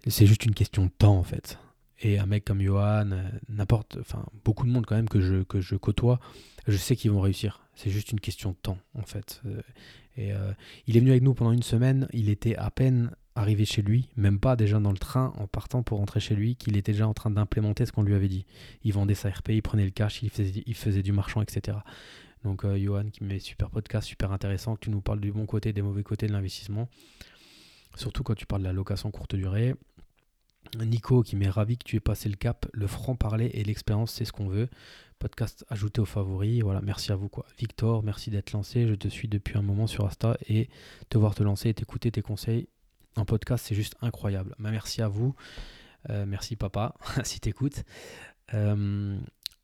C'est 0.08 0.26
juste 0.26 0.46
une 0.46 0.54
question 0.54 0.86
de 0.86 0.92
temps, 0.92 1.18
en 1.18 1.24
fait 1.24 1.58
et 2.06 2.20
un 2.20 2.26
mec 2.26 2.44
comme 2.44 2.62
Johan, 2.62 3.12
euh, 3.14 3.24
n'importe, 3.48 3.98
enfin 4.02 4.26
beaucoup 4.44 4.66
de 4.66 4.72
monde 4.72 4.86
quand 4.86 4.98
même 4.98 5.08
que 5.08 5.22
je, 5.22 5.44
que 5.44 5.62
je 5.62 5.78
côtoie, 5.78 6.20
je 6.68 6.76
sais 6.76 6.98
qu'ils 6.98 7.12
vont 7.12 7.22
réussir. 7.22 7.62
C'est 7.76 7.92
juste 7.92 8.12
une 8.12 8.20
question 8.20 8.50
de 8.50 8.58
temps 8.58 8.78
en 8.94 9.04
fait. 9.04 9.42
Et 10.18 10.32
il 10.86 10.98
est 10.98 11.00
venu 11.00 11.12
avec 11.12 11.24
nous 11.24 11.34
pendant 11.34 11.54
une 11.54 11.64
semaine, 11.64 12.10
il 12.12 12.30
était 12.30 12.58
à 12.58 12.70
peine 12.72 13.16
arrivé 13.36 13.66
chez 13.66 13.82
lui, 13.82 14.10
même 14.16 14.40
pas 14.40 14.56
déjà 14.56 14.80
dans 14.80 14.92
le 14.92 14.98
train 14.98 15.34
en 15.38 15.48
partant 15.48 15.84
pour 15.84 16.00
rentrer 16.00 16.20
chez 16.20 16.36
lui, 16.36 16.56
qu'il 16.56 16.78
était 16.78 16.92
déjà 16.92 17.08
en 17.08 17.14
train 17.14 17.32
d'implémenter 17.32 17.86
ce 17.86 17.92
qu'on 17.92 18.04
lui 18.04 18.14
avait 18.14 18.28
dit. 18.28 18.46
Il 18.84 18.94
vendait 18.94 19.16
sa 19.16 19.30
RP, 19.30 19.50
il 19.50 19.62
prenait 19.62 19.86
le 19.86 19.92
cash, 19.92 20.22
il 20.22 20.30
faisait, 20.30 21.02
du 21.02 21.12
marchand, 21.12 21.42
etc. 21.42 21.78
Donc 22.44 22.66
Johan 22.66 23.06
qui 23.12 23.24
met 23.24 23.40
super 23.40 23.70
podcast, 23.70 24.08
super 24.08 24.32
intéressant, 24.32 24.76
que 24.76 24.82
tu 24.82 24.90
nous 24.90 25.02
parles 25.02 25.20
du 25.20 25.32
bon 25.32 25.46
côté, 25.46 25.74
des 25.74 25.82
mauvais 25.82 26.04
côtés 26.04 26.28
de 26.28 26.34
l'investissement. 26.34 26.90
Surtout 27.96 28.24
quand 28.24 28.36
tu 28.36 28.46
parles 28.46 28.64
de 28.64 28.68
la 28.68 28.74
location 28.74 29.12
courte 29.12 29.36
durée. 29.36 29.76
Nico 30.80 31.22
qui 31.22 31.36
m'est 31.36 31.50
ravi 31.50 31.78
que 31.78 31.84
tu 31.84 31.98
aies 31.98 32.02
passé 32.02 32.30
le 32.30 32.36
cap, 32.36 32.66
le 32.74 32.88
franc-parler 32.88 33.52
et 33.54 33.64
l'expérience, 33.64 34.12
c'est 34.12 34.26
ce 34.26 34.32
qu'on 34.32 34.48
veut. 34.48 34.70
Podcast 35.20 35.66
ajouté 35.70 36.02
aux 36.02 36.06
favoris. 36.06 36.62
Voilà, 36.64 36.82
merci 36.82 37.12
à 37.12 37.16
vous. 37.16 37.30
quoi. 37.30 37.46
Victor, 37.60 38.04
merci 38.04 38.32
d'être 38.32 38.52
lancé. 38.54 38.88
Je 38.88 38.96
te 38.96 39.08
suis 39.08 39.28
depuis 39.28 39.58
un 39.58 39.62
moment 39.62 39.88
sur 39.88 40.06
Insta 40.06 40.38
et 40.48 40.70
te 41.10 41.18
voir 41.18 41.36
te 41.36 41.44
lancer 41.44 41.70
et 41.70 41.74
t'écouter 41.74 42.12
tes 42.12 42.22
conseils 42.22 42.68
en 43.16 43.26
podcast, 43.26 43.66
c'est 43.68 43.76
juste 43.76 43.96
incroyable. 44.02 44.56
Bah, 44.60 44.72
merci 44.72 45.02
à 45.02 45.08
vous. 45.08 45.36
Euh, 46.10 46.26
merci 46.26 46.56
papa, 46.56 46.96
si 47.24 47.40
t'écoutes. 47.40 47.84
Euh, 48.54 49.18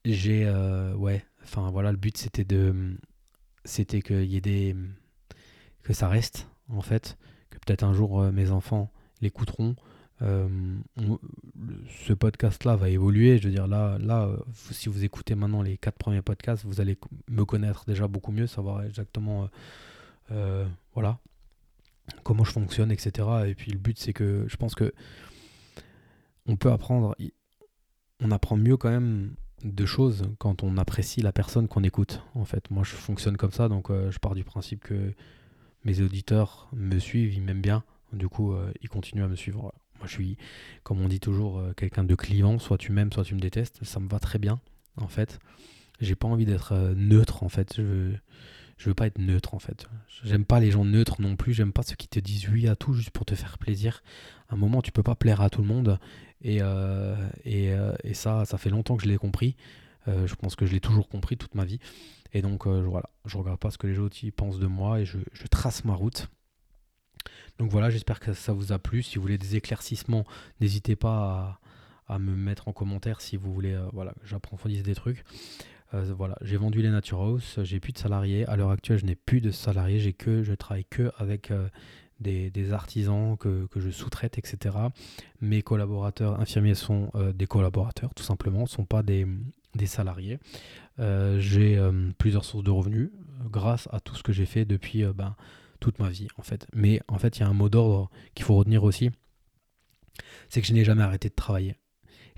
j'ai. 0.05 0.45
Euh, 0.45 0.93
ouais, 0.95 1.25
enfin 1.43 1.69
voilà, 1.71 1.91
le 1.91 1.97
but 1.97 2.17
c'était 2.17 2.45
de. 2.45 2.97
C'était 3.65 4.01
qu'il 4.01 4.25
y 4.25 4.37
ait 4.37 4.41
des. 4.41 4.75
que 5.83 5.93
ça 5.93 6.07
reste, 6.07 6.47
en 6.69 6.81
fait. 6.81 7.17
Que 7.49 7.57
peut-être 7.57 7.83
un 7.83 7.93
jour 7.93 8.21
mes 8.31 8.51
enfants 8.51 8.91
l'écouteront. 9.21 9.75
Euh, 10.21 10.47
ce 12.05 12.13
podcast-là 12.13 12.75
va 12.75 12.89
évoluer. 12.89 13.37
Je 13.37 13.47
veux 13.47 13.53
dire, 13.53 13.67
là, 13.67 13.97
là 13.99 14.25
euh, 14.25 14.37
si 14.71 14.89
vous 14.89 15.03
écoutez 15.03 15.35
maintenant 15.35 15.61
les 15.61 15.77
quatre 15.77 15.97
premiers 15.97 16.21
podcasts, 16.21 16.65
vous 16.65 16.81
allez 16.81 16.97
me 17.29 17.45
connaître 17.45 17.85
déjà 17.85 18.07
beaucoup 18.07 18.31
mieux, 18.31 18.47
savoir 18.47 18.83
exactement 18.83 19.49
euh, 20.31 20.65
voilà, 20.93 21.19
comment 22.23 22.43
je 22.43 22.51
fonctionne, 22.51 22.91
etc. 22.91 23.27
Et 23.47 23.55
puis 23.55 23.71
le 23.71 23.77
but, 23.77 23.97
c'est 23.97 24.13
que 24.13 24.45
je 24.47 24.57
pense 24.57 24.75
que 24.75 24.93
on 26.45 26.55
peut 26.55 26.71
apprendre, 26.71 27.15
on 28.19 28.31
apprend 28.31 28.57
mieux 28.57 28.77
quand 28.77 28.89
même 28.89 29.35
de 29.63 29.85
choses 29.85 30.23
quand 30.37 30.63
on 30.63 30.77
apprécie 30.77 31.21
la 31.21 31.31
personne 31.31 31.67
qu'on 31.67 31.83
écoute. 31.83 32.23
En 32.33 32.45
fait, 32.45 32.69
moi, 32.71 32.83
je 32.83 32.95
fonctionne 32.95 33.37
comme 33.37 33.51
ça, 33.51 33.67
donc 33.67 33.89
je 33.91 34.17
pars 34.19 34.35
du 34.35 34.43
principe 34.43 34.81
que 34.81 35.13
mes 35.83 36.01
auditeurs 36.01 36.69
me 36.73 36.97
suivent, 36.97 37.33
ils 37.33 37.41
m'aiment 37.41 37.61
bien. 37.61 37.83
Du 38.13 38.27
coup, 38.27 38.55
ils 38.81 38.89
continuent 38.89 39.23
à 39.23 39.27
me 39.27 39.35
suivre. 39.35 39.73
Moi, 39.99 40.07
je 40.07 40.13
suis, 40.13 40.37
comme 40.83 41.01
on 41.01 41.09
dit 41.09 41.19
toujours, 41.19 41.59
euh, 41.59 41.73
quelqu'un 41.73 42.05
de 42.05 42.15
clivant. 42.15 42.57
Soit 42.57 42.77
tu 42.77 42.91
m'aimes, 42.91 43.11
soit 43.11 43.25
tu 43.25 43.35
me 43.35 43.39
détestes. 43.39 43.83
Ça 43.83 43.99
me 43.99 44.07
va 44.07 44.19
très 44.19 44.39
bien, 44.39 44.59
en 44.97 45.07
fait. 45.07 45.39
J'ai 45.99 46.15
pas 46.15 46.27
envie 46.27 46.45
d'être 46.45 46.71
euh, 46.71 46.93
neutre, 46.95 47.43
en 47.43 47.49
fait. 47.49 47.75
Je 47.77 48.13
je 48.79 48.85
veux 48.85 48.95
pas 48.95 49.07
être 49.07 49.19
neutre, 49.19 49.53
en 49.53 49.59
fait. 49.59 49.87
J'aime 50.23 50.45
pas 50.45 50.61
les 50.61 50.71
gens 50.71 50.85
neutres 50.85 51.21
non 51.21 51.35
plus. 51.35 51.53
J'aime 51.53 51.73
pas 51.73 51.83
ceux 51.83 51.97
qui 51.97 52.07
te 52.07 52.19
disent 52.19 52.47
oui 52.47 52.67
à 52.69 52.77
tout 52.77 52.93
juste 52.93 53.11
pour 53.11 53.25
te 53.25 53.35
faire 53.35 53.57
plaisir. 53.57 54.01
À 54.47 54.53
un 54.55 54.57
moment, 54.57 54.81
tu 54.81 54.93
peux 54.93 55.03
pas 55.03 55.15
plaire 55.15 55.41
à 55.41 55.49
tout 55.49 55.61
le 55.61 55.67
monde. 55.67 55.99
Et, 56.41 56.59
euh, 56.61 57.17
et, 57.43 58.13
ça, 58.13 58.45
ça 58.45 58.57
fait 58.57 58.69
longtemps 58.69 58.95
que 58.95 59.03
je 59.03 59.09
l'ai 59.09 59.17
compris. 59.17 59.57
je 60.07 60.33
pense 60.35 60.55
que 60.55 60.65
je 60.65 60.71
l'ai 60.71 60.79
toujours 60.79 61.09
compris 61.09 61.35
toute 61.35 61.55
ma 61.55 61.65
vie. 61.65 61.79
Et 62.31 62.41
donc 62.41 62.67
voilà, 62.67 63.09
je 63.25 63.37
regarde 63.37 63.59
pas 63.59 63.69
ce 63.69 63.77
que 63.77 63.85
les 63.85 63.99
autres 63.99 64.17
pensent 64.33 64.59
de 64.59 64.67
moi 64.67 65.01
et 65.01 65.05
je, 65.05 65.17
trace 65.51 65.83
ma 65.83 65.93
route. 65.93 66.29
Donc 67.57 67.69
voilà, 67.71 67.89
j'espère 67.89 68.21
que 68.21 68.31
ça 68.31 68.53
vous 68.53 68.71
a 68.71 68.79
plu. 68.79 69.03
Si 69.03 69.17
vous 69.17 69.23
voulez 69.23 69.37
des 69.37 69.57
éclaircissements, 69.57 70.25
n'hésitez 70.61 70.95
pas 70.95 71.59
à, 72.07 72.17
me 72.17 72.33
mettre 72.33 72.69
en 72.69 72.71
commentaire 72.71 73.19
si 73.19 73.35
vous 73.35 73.53
voulez 73.53 73.77
voilà, 73.91 74.13
j'approfondisse 74.23 74.83
des 74.83 74.95
trucs. 74.95 75.25
Voilà, 75.91 76.37
j'ai 76.41 76.57
vendu 76.57 76.81
les 76.81 76.89
Nature 76.89 77.21
House, 77.21 77.59
j'ai 77.63 77.79
plus 77.79 77.93
de 77.93 77.97
salariés. 77.97 78.45
À 78.45 78.55
l'heure 78.55 78.71
actuelle, 78.71 78.99
je 78.99 79.05
n'ai 79.05 79.15
plus 79.15 79.41
de 79.41 79.51
salariés, 79.51 79.99
j'ai 79.99 80.13
que, 80.13 80.43
je 80.43 80.53
travaille 80.53 80.85
que 80.85 81.11
avec 81.17 81.51
des, 82.19 82.73
artisans 82.73 83.37
que, 83.37 83.67
je 83.75 83.89
sous-traite, 83.89 84.37
etc. 84.37 84.75
Mes 85.41 85.61
collaborateurs 85.61 86.39
infirmiers 86.39 86.75
sont 86.75 87.09
euh, 87.15 87.33
des 87.33 87.47
collaborateurs, 87.47 88.13
tout 88.13 88.23
simplement, 88.23 88.61
ne 88.61 88.67
sont 88.67 88.85
pas 88.85 89.03
des, 89.03 89.25
salariés. 89.85 90.39
Euh, 90.99 91.39
j'ai 91.39 91.77
euh, 91.77 92.11
plusieurs 92.17 92.43
sources 92.45 92.63
de 92.63 92.71
revenus 92.71 93.11
grâce 93.45 93.87
à 93.91 93.99
tout 93.99 94.15
ce 94.15 94.23
que 94.23 94.33
j'ai 94.33 94.45
fait 94.45 94.65
depuis 94.65 95.03
ben, 95.05 95.35
toute 95.79 95.99
ma 95.99 96.09
vie, 96.09 96.27
en 96.37 96.41
fait. 96.41 96.67
Mais 96.73 97.01
en 97.07 97.17
fait, 97.17 97.37
il 97.37 97.41
y 97.41 97.43
a 97.43 97.47
un 97.47 97.53
mot 97.53 97.69
d'ordre 97.69 98.09
qu'il 98.35 98.45
faut 98.45 98.55
retenir 98.55 98.83
aussi, 98.83 99.11
c'est 100.49 100.61
que 100.61 100.67
je 100.67 100.73
n'ai 100.73 100.83
jamais 100.83 101.03
arrêté 101.03 101.29
de 101.29 101.35
travailler. 101.35 101.75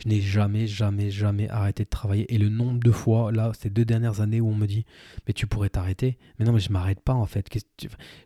Je 0.03 0.09
n'ai 0.09 0.19
jamais, 0.19 0.65
jamais, 0.65 1.11
jamais 1.11 1.47
arrêté 1.49 1.83
de 1.83 1.89
travailler. 1.89 2.33
Et 2.33 2.37
le 2.37 2.49
nombre 2.49 2.79
de 2.79 2.91
fois, 2.91 3.31
là, 3.31 3.51
ces 3.59 3.69
deux 3.69 3.85
dernières 3.85 4.21
années 4.21 4.41
où 4.41 4.47
on 4.47 4.55
me 4.55 4.65
dit, 4.65 4.85
mais 5.27 5.33
tu 5.33 5.45
pourrais 5.45 5.69
t'arrêter. 5.69 6.17
Mais 6.39 6.45
non, 6.45 6.53
mais 6.53 6.59
je 6.59 6.71
m'arrête 6.71 7.01
pas 7.01 7.13
en 7.13 7.25
fait. 7.25 7.47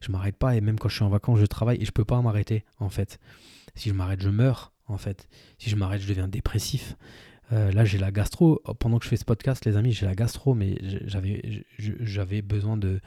Je 0.01 0.11
m'arrête 0.11 0.37
pas 0.37 0.55
et 0.55 0.61
même 0.61 0.79
quand 0.79 0.89
je 0.89 0.95
suis 0.95 1.03
en 1.03 1.09
vacances, 1.09 1.39
je 1.39 1.45
travaille 1.45 1.81
et 1.81 1.85
je 1.85 1.91
peux 1.91 2.05
pas 2.05 2.21
m'arrêter 2.21 2.63
en 2.79 2.89
fait. 2.89 3.19
Si 3.75 3.89
je 3.89 3.93
m'arrête, 3.93 4.21
je 4.21 4.29
meurs 4.29 4.71
en 4.87 4.97
fait. 4.97 5.27
Si 5.57 5.69
je 5.69 5.75
m'arrête, 5.75 6.01
je 6.01 6.07
deviens 6.07 6.27
dépressif. 6.27 6.95
Euh, 7.51 7.71
là, 7.71 7.85
j'ai 7.85 7.97
la 7.97 8.11
gastro. 8.11 8.61
Pendant 8.79 8.97
que 8.97 9.05
je 9.05 9.09
fais 9.09 9.17
ce 9.17 9.25
podcast, 9.25 9.65
les 9.65 9.77
amis, 9.77 9.91
j'ai 9.91 10.05
la 10.05 10.15
gastro, 10.15 10.53
mais 10.53 10.77
j'avais 11.77 12.41
besoin 12.41 12.77
de, 12.77 13.01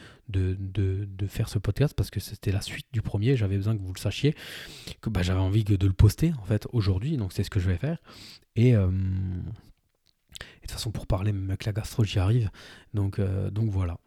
faire 1.29 1.49
ce 1.49 1.59
podcast 1.59 1.95
parce 1.95 2.11
que 2.11 2.21
c'était 2.21 2.53
la 2.53 2.61
suite 2.61 2.87
du 2.93 3.03
premier. 3.03 3.37
J'avais 3.37 3.57
besoin 3.57 3.77
que 3.77 3.83
vous 3.83 3.93
le 3.93 3.99
sachiez, 3.99 4.35
que 5.01 5.11
bah, 5.11 5.23
j'avais 5.23 5.41
envie 5.41 5.65
de 5.65 5.87
le 5.87 5.93
poster 5.93 6.33
en 6.41 6.45
fait 6.45 6.67
aujourd'hui. 6.73 7.17
Donc, 7.17 7.33
c'est 7.33 7.43
ce 7.43 7.51
que 7.51 7.61
je 7.61 7.69
vais 7.69 7.79
faire. 7.79 7.99
Et, 8.57 8.75
euh, 8.75 8.89
de 8.89 10.61
toute 10.63 10.71
façon, 10.71 10.91
pour 10.91 11.07
parler 11.07 11.33
même 11.33 11.49
avec 11.49 11.65
la 11.65 11.73
gastro, 11.73 12.05
j'y 12.05 12.19
arrive. 12.19 12.51
Donc, 12.95 13.19
euh, 13.19 13.51
donc 13.51 13.71
voilà. 13.71 13.99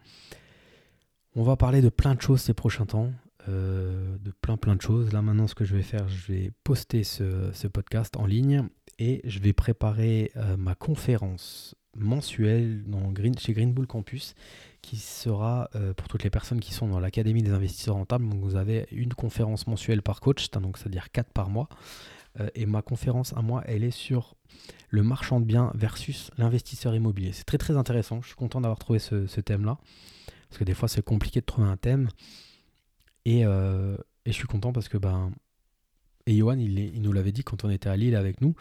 On 1.35 1.43
va 1.43 1.55
parler 1.55 1.81
de 1.81 1.89
plein 1.89 2.15
de 2.15 2.21
choses 2.21 2.41
ces 2.41 2.53
prochains 2.53 2.85
temps. 2.85 3.11
de 3.47 4.31
plein 4.41 4.55
plein 4.55 4.75
de 4.75 4.81
choses. 4.81 5.11
Là 5.13 5.23
maintenant 5.23 5.47
ce 5.47 5.55
que 5.55 5.65
je 5.65 5.75
vais 5.75 5.81
faire, 5.81 6.07
je 6.07 6.31
vais 6.31 6.51
poster 6.63 7.03
ce 7.03 7.67
podcast 7.67 8.15
en 8.17 8.27
ligne 8.27 8.69
et 8.99 9.21
je 9.23 9.39
vais 9.39 9.53
préparer 9.53 10.31
euh, 10.35 10.57
ma 10.57 10.75
conférence 10.75 11.75
mensuelle 11.95 12.83
dans 12.85 13.11
Green, 13.11 13.37
chez 13.37 13.53
Green 13.53 13.73
Bull 13.73 13.87
Campus 13.87 14.35
qui 14.81 14.97
sera 14.97 15.69
euh, 15.75 15.93
pour 15.93 16.07
toutes 16.07 16.23
les 16.23 16.29
personnes 16.29 16.59
qui 16.59 16.73
sont 16.73 16.87
dans 16.87 16.99
l'Académie 16.99 17.43
des 17.43 17.51
investisseurs 17.51 17.95
rentables. 17.95 18.27
Donc 18.27 18.41
vous 18.41 18.55
avez 18.55 18.87
une 18.91 19.13
conférence 19.13 19.67
mensuelle 19.67 20.01
par 20.01 20.21
coach, 20.21 20.49
donc 20.51 20.77
c'est-à-dire 20.77 21.11
4 21.11 21.31
par 21.31 21.49
mois. 21.49 21.69
Euh, 22.39 22.49
et 22.55 22.65
ma 22.65 22.81
conférence 22.81 23.33
à 23.33 23.41
moi, 23.41 23.61
elle 23.65 23.83
est 23.83 23.91
sur 23.91 24.35
le 24.89 25.03
marchand 25.03 25.39
de 25.39 25.45
biens 25.45 25.71
versus 25.75 26.31
l'investisseur 26.37 26.95
immobilier. 26.95 27.31
C'est 27.33 27.43
très 27.43 27.57
très 27.57 27.77
intéressant. 27.77 28.21
Je 28.21 28.27
suis 28.27 28.35
content 28.35 28.61
d'avoir 28.61 28.79
trouvé 28.79 28.99
ce, 28.99 29.41
thème-là. 29.41 29.77
Parce 30.49 30.57
que 30.57 30.63
des 30.63 30.73
fois, 30.73 30.87
c'est 30.87 31.03
compliqué 31.03 31.41
de 31.41 31.45
trouver 31.45 31.67
un 31.67 31.77
thème. 31.77 32.09
Et, 33.25 33.41
et, 33.41 33.45
je 34.25 34.31
suis 34.31 34.47
content 34.47 34.73
parce 34.73 34.89
que 34.89 34.97
ben, 34.97 35.31
et 36.25 36.35
Johan, 36.35 36.57
il, 36.57 37.01
nous 37.01 37.11
l'avait 37.11 37.31
dit 37.31 37.43
quand 37.43 37.63
on 37.63 37.69
était 37.69 37.89
à 37.89 37.97
Lille 37.97 38.15
avec 38.15 38.41
nous, 38.41 38.55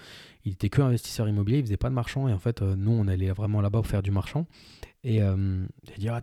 il 0.44 0.52
était 0.52 0.68
que 0.68 0.80
investisseur 0.82 1.28
immobilier, 1.28 1.58
il 1.58 1.64
faisait 1.64 1.76
pas 1.76 1.90
de 1.90 1.94
marchand. 1.94 2.28
Et 2.28 2.32
en 2.32 2.38
fait, 2.38 2.62
euh, 2.62 2.76
nous, 2.76 2.92
on 2.92 3.06
allait 3.08 3.30
vraiment 3.30 3.60
là-bas 3.60 3.82
faire 3.82 4.02
du 4.02 4.10
marchand. 4.10 4.46
Et 5.04 5.22
euh, 5.22 5.64
dit, 5.98 6.08
ah, 6.08 6.22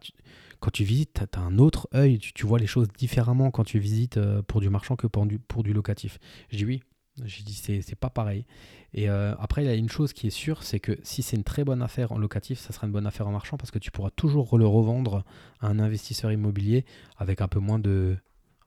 quand 0.59 0.71
tu 0.71 0.83
visites, 0.83 1.25
tu 1.31 1.39
as, 1.39 1.41
un 1.41 1.57
autre 1.57 1.87
œil, 1.93 2.19
tu, 2.19 2.45
vois 2.45 2.59
les 2.59 2.67
choses 2.67 2.87
différemment 2.97 3.51
quand 3.51 3.63
tu 3.63 3.79
visites 3.79 4.17
euh, 4.17 4.41
pour 4.41 4.61
du 4.61 4.69
marchand 4.69 4.95
que 4.95 5.07
pour 5.07 5.25
du, 5.25 5.73
locatif. 5.73 6.19
Je 6.49 6.57
dis 6.57 6.65
oui, 6.65 6.83
j'ai 7.25 7.43
dit 7.43 7.53
c'est 7.53 7.95
pas 7.95 8.09
pareil. 8.09 8.45
Et 8.93 9.09
après, 9.09 9.63
il 9.63 9.67
y 9.67 9.69
a 9.69 9.75
une 9.75 9.89
chose 9.89 10.13
qui 10.13 10.27
est 10.27 10.31
sûre, 10.31 10.63
c'est 10.63 10.79
que 10.79 10.97
si 11.03 11.21
c'est 11.21 11.35
une 11.35 11.43
très 11.43 11.63
bonne 11.63 11.81
affaire 11.81 12.13
en 12.13 12.17
locatif, 12.17 12.57
ça 12.57 12.73
sera 12.73 12.87
une 12.87 12.93
bonne 12.93 13.05
affaire 13.05 13.27
en 13.27 13.31
marchand 13.31 13.57
parce 13.57 13.69
que 13.69 13.79
tu 13.79 13.91
pourras 13.91 14.09
toujours 14.11 14.57
le 14.57 14.65
revendre 14.65 15.23
à 15.59 15.67
un 15.67 15.77
investisseur 15.77 16.31
immobilier 16.31 16.85
avec 17.17 17.41
un 17.41 17.47
peu 17.47 17.59
moins 17.59 17.79
de, 17.79 18.17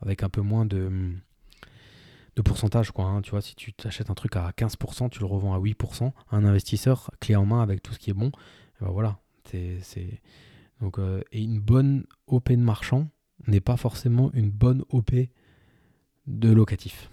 avec 0.01 0.23
un 0.23 0.29
peu 0.29 0.43
moins 0.43 0.67
de, 0.67 1.15
de 2.37 2.43
pourcentage. 2.43 2.91
Quoi, 2.91 3.05
hein. 3.07 3.23
Tu 3.23 3.31
vois, 3.31 3.41
si 3.41 3.55
tu 3.55 3.73
t'achètes 3.73 4.11
un 4.11 4.15
truc 4.15 4.37
à 4.37 4.51
15%, 4.57 5.11
tu 5.11 5.21
le 5.21 5.27
revends 5.27 5.55
à 5.55 5.59
8%, 5.59 6.13
un 6.31 6.45
investisseur, 6.45 7.11
clé 7.21 7.37
en 7.37 7.47
main 7.47 7.63
avec 7.63 7.83
tout 7.83 7.93
ce 7.93 7.99
qui 7.99 8.11
est 8.11 8.15
bon, 8.15 8.31
ben 8.81 8.89
voilà. 8.91 9.19
C'est, 9.45 10.21
Donc, 10.81 10.99
euh, 10.99 11.23
et 11.33 11.43
une 11.43 11.59
bonne 11.59 12.05
OP 12.29 12.51
de 12.51 12.57
marchand 12.57 13.09
n'est 13.49 13.61
pas 13.61 13.77
forcément 13.77 14.31
une 14.33 14.51
bonne 14.51 14.85
OP 14.91 15.13
de 16.27 16.53
locatif. 16.53 17.11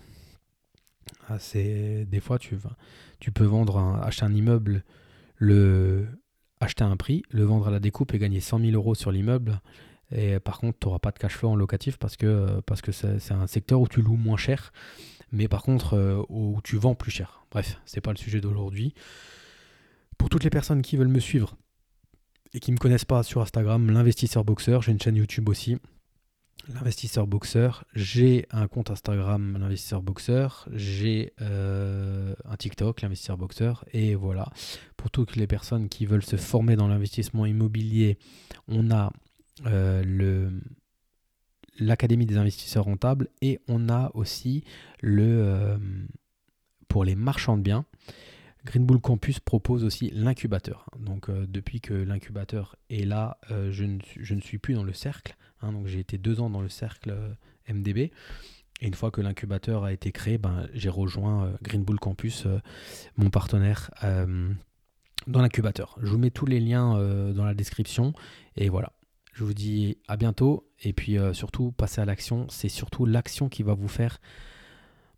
Ah, 1.28 1.40
c'est, 1.40 2.06
des 2.06 2.20
fois, 2.20 2.38
tu, 2.38 2.58
tu 3.20 3.32
peux 3.32 3.46
vendre 3.46 3.78
acheter 4.02 4.26
un 4.26 4.34
immeuble, 4.34 4.84
le, 5.36 6.08
acheter 6.60 6.84
un 6.84 6.96
prix, 6.96 7.24
le 7.30 7.44
vendre 7.44 7.68
à 7.68 7.72
la 7.72 7.80
découpe 7.80 8.14
et 8.14 8.20
gagner 8.20 8.40
100 8.40 8.60
000 8.60 8.72
euros 8.74 8.96
sur 8.96 9.12
l'immeuble. 9.12 9.62
Et 10.12 10.40
par 10.40 10.60
contre, 10.60 10.80
tu 10.80 10.88
n'auras 10.88 11.00
pas 11.00 11.12
de 11.12 11.20
cash 11.20 11.36
flow 11.36 11.50
en 11.50 11.56
locatif 11.56 11.98
parce 11.98 12.16
que 12.16 12.62
parce 12.62 12.82
que 12.82 12.92
c'est 12.92 13.32
un 13.32 13.48
secteur 13.48 13.82
où 13.82 13.88
tu 13.88 14.02
loues 14.02 14.16
moins 14.16 14.38
cher 14.38 14.72
mais 15.32 15.48
par 15.48 15.64
contre 15.64 15.96
euh, 15.96 16.24
où 16.30 16.60
tu 16.64 16.78
vends 16.78 16.96
plus 16.96 17.12
cher. 17.12 17.46
Bref, 17.52 17.80
c'est 17.86 18.02
pas 18.02 18.12
le 18.12 18.18
sujet 18.18 18.42
d'aujourd'hui. 18.42 18.94
Pour 20.18 20.30
toutes 20.30 20.44
les 20.44 20.50
personnes 20.50 20.82
qui 20.82 20.98
veulent 20.98 21.08
me 21.08 21.20
suivre 21.20 21.56
et 22.54 22.60
qui 22.60 22.72
ne 22.72 22.76
me 22.76 22.80
connaissent 22.80 23.06
pas 23.06 23.24
sur 23.24 23.42
Instagram, 23.42 23.92
l'investisseur 23.92 24.44
boxeur, 24.44 24.82
j'ai 24.82 24.92
une 24.92 25.02
chaîne 25.02 25.16
YouTube 25.16 25.48
aussi, 25.50 25.78
l'investisseur 26.74 27.28
boxeur, 27.28 27.86
j'ai 27.94 28.46
un 28.52 28.68
compte 28.68 28.90
Instagram, 28.90 29.58
l'investisseur 29.60 30.02
boxeur, 30.02 30.68
j'ai 30.74 31.34
euh, 31.42 32.34
un 32.46 32.56
TikTok, 32.56 33.02
l'investisseur 33.02 33.38
boxeur, 33.38 33.86
et 33.94 34.16
voilà. 34.16 34.50
Pour 34.96 35.12
toutes 35.12 35.36
les 35.36 35.46
personnes 35.46 35.88
qui 35.88 36.06
veulent 36.06 36.26
se 36.26 36.36
former 36.36 36.76
dans 36.76 36.88
l'investissement 36.88 37.46
immobilier, 37.46 38.18
on 38.68 38.92
a 38.92 39.06
euh, 39.08 39.10
l'Académie 41.80 42.26
des 42.26 42.38
investisseurs 42.38 42.86
rentables 42.86 43.30
et 43.42 43.60
on 43.68 43.90
a 43.90 44.12
aussi 44.14 44.64
le 45.02 45.24
euh, 45.24 45.78
pour 46.88 47.04
les 47.04 47.16
marchands 47.16 47.58
de 47.58 47.62
biens. 47.62 47.86
Green 48.66 48.86
Bull 48.86 49.00
Campus 49.00 49.40
propose 49.40 49.84
aussi 49.84 50.10
l'incubateur. 50.14 50.90
Donc 51.00 51.30
euh, 51.30 51.46
depuis 51.48 51.80
que 51.80 51.94
l'incubateur 51.94 52.76
est 52.90 53.06
là, 53.06 53.38
euh, 53.52 53.72
je, 53.72 53.86
ne, 53.86 54.00
je, 54.20 54.34
ne, 54.34 54.42
suis 54.42 54.58
plus 54.58 54.74
dans 54.74 54.84
le 54.84 54.94
cercle. 54.94 55.38
Hein. 55.62 55.72
donc 55.72 55.88
j'ai 55.88 56.00
été 56.00 56.18
deux 56.18 56.42
ans 56.42 56.50
dans 56.50 56.62
le 56.62 56.70
cercle 56.70 57.16
MDB. 57.70 58.12
Et 58.80 58.88
une 58.88 58.94
fois 58.94 59.10
que 59.10 59.22
l'incubateur 59.22 59.86
a 59.86 59.94
été 59.94 60.12
créé, 60.12 60.38
ben, 60.38 60.68
j'ai 60.74 60.90
rejoint 60.90 61.52
Green 61.64 61.84
Bull 61.84 62.00
Campus, 62.00 62.46
mon 63.16 63.32
partenaire, 63.32 63.90
dans 64.04 65.42
l'incubateur. 65.42 65.98
Je 66.00 66.12
vous 66.12 66.20
mets 66.20 66.30
tous 66.30 66.46
les 66.46 66.60
liens 66.60 66.94
dans 67.34 67.44
la 67.44 67.56
description. 67.56 68.14
Et 68.56 68.70
voilà, 68.70 68.94
je 69.38 69.44
vous 69.44 69.54
dis 69.54 70.00
à 70.08 70.18
bientôt 70.18 70.68
et 70.82 70.94
puis 70.94 71.20
euh, 71.20 71.32
surtout, 71.32 71.72
passez 71.72 72.02
à 72.02 72.06
l'action. 72.06 72.48
C'est 72.50 72.70
surtout 72.70 73.06
l'action 73.06 73.50
qui 73.50 73.62
va 73.62 73.76
vous 73.76 73.88
faire 73.88 74.18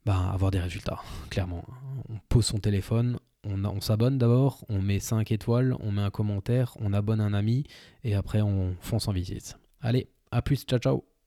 bah, 0.06 0.30
avoir 0.34 0.52
des 0.52 0.60
résultats, 0.60 1.00
clairement. 1.30 1.64
On 2.10 2.18
pose 2.28 2.46
son 2.46 2.58
téléphone, 2.58 3.18
on, 3.46 3.64
on 3.64 3.80
s'abonne 3.80 4.18
d'abord, 4.18 4.66
on 4.68 4.82
met 4.82 5.00
5 5.00 5.32
étoiles, 5.32 5.74
on 5.80 5.94
met 5.94 6.02
un 6.02 6.10
commentaire, 6.10 6.76
on 6.82 6.92
abonne 6.92 7.22
un 7.22 7.34
ami 7.34 7.64
et 8.04 8.14
après 8.14 8.42
on 8.42 8.76
fonce 8.82 9.08
en 9.08 9.14
visite. 9.14 9.58
Allez, 9.80 10.10
à 10.32 10.42
plus, 10.42 10.64
ciao 10.66 10.80
ciao 10.80 11.19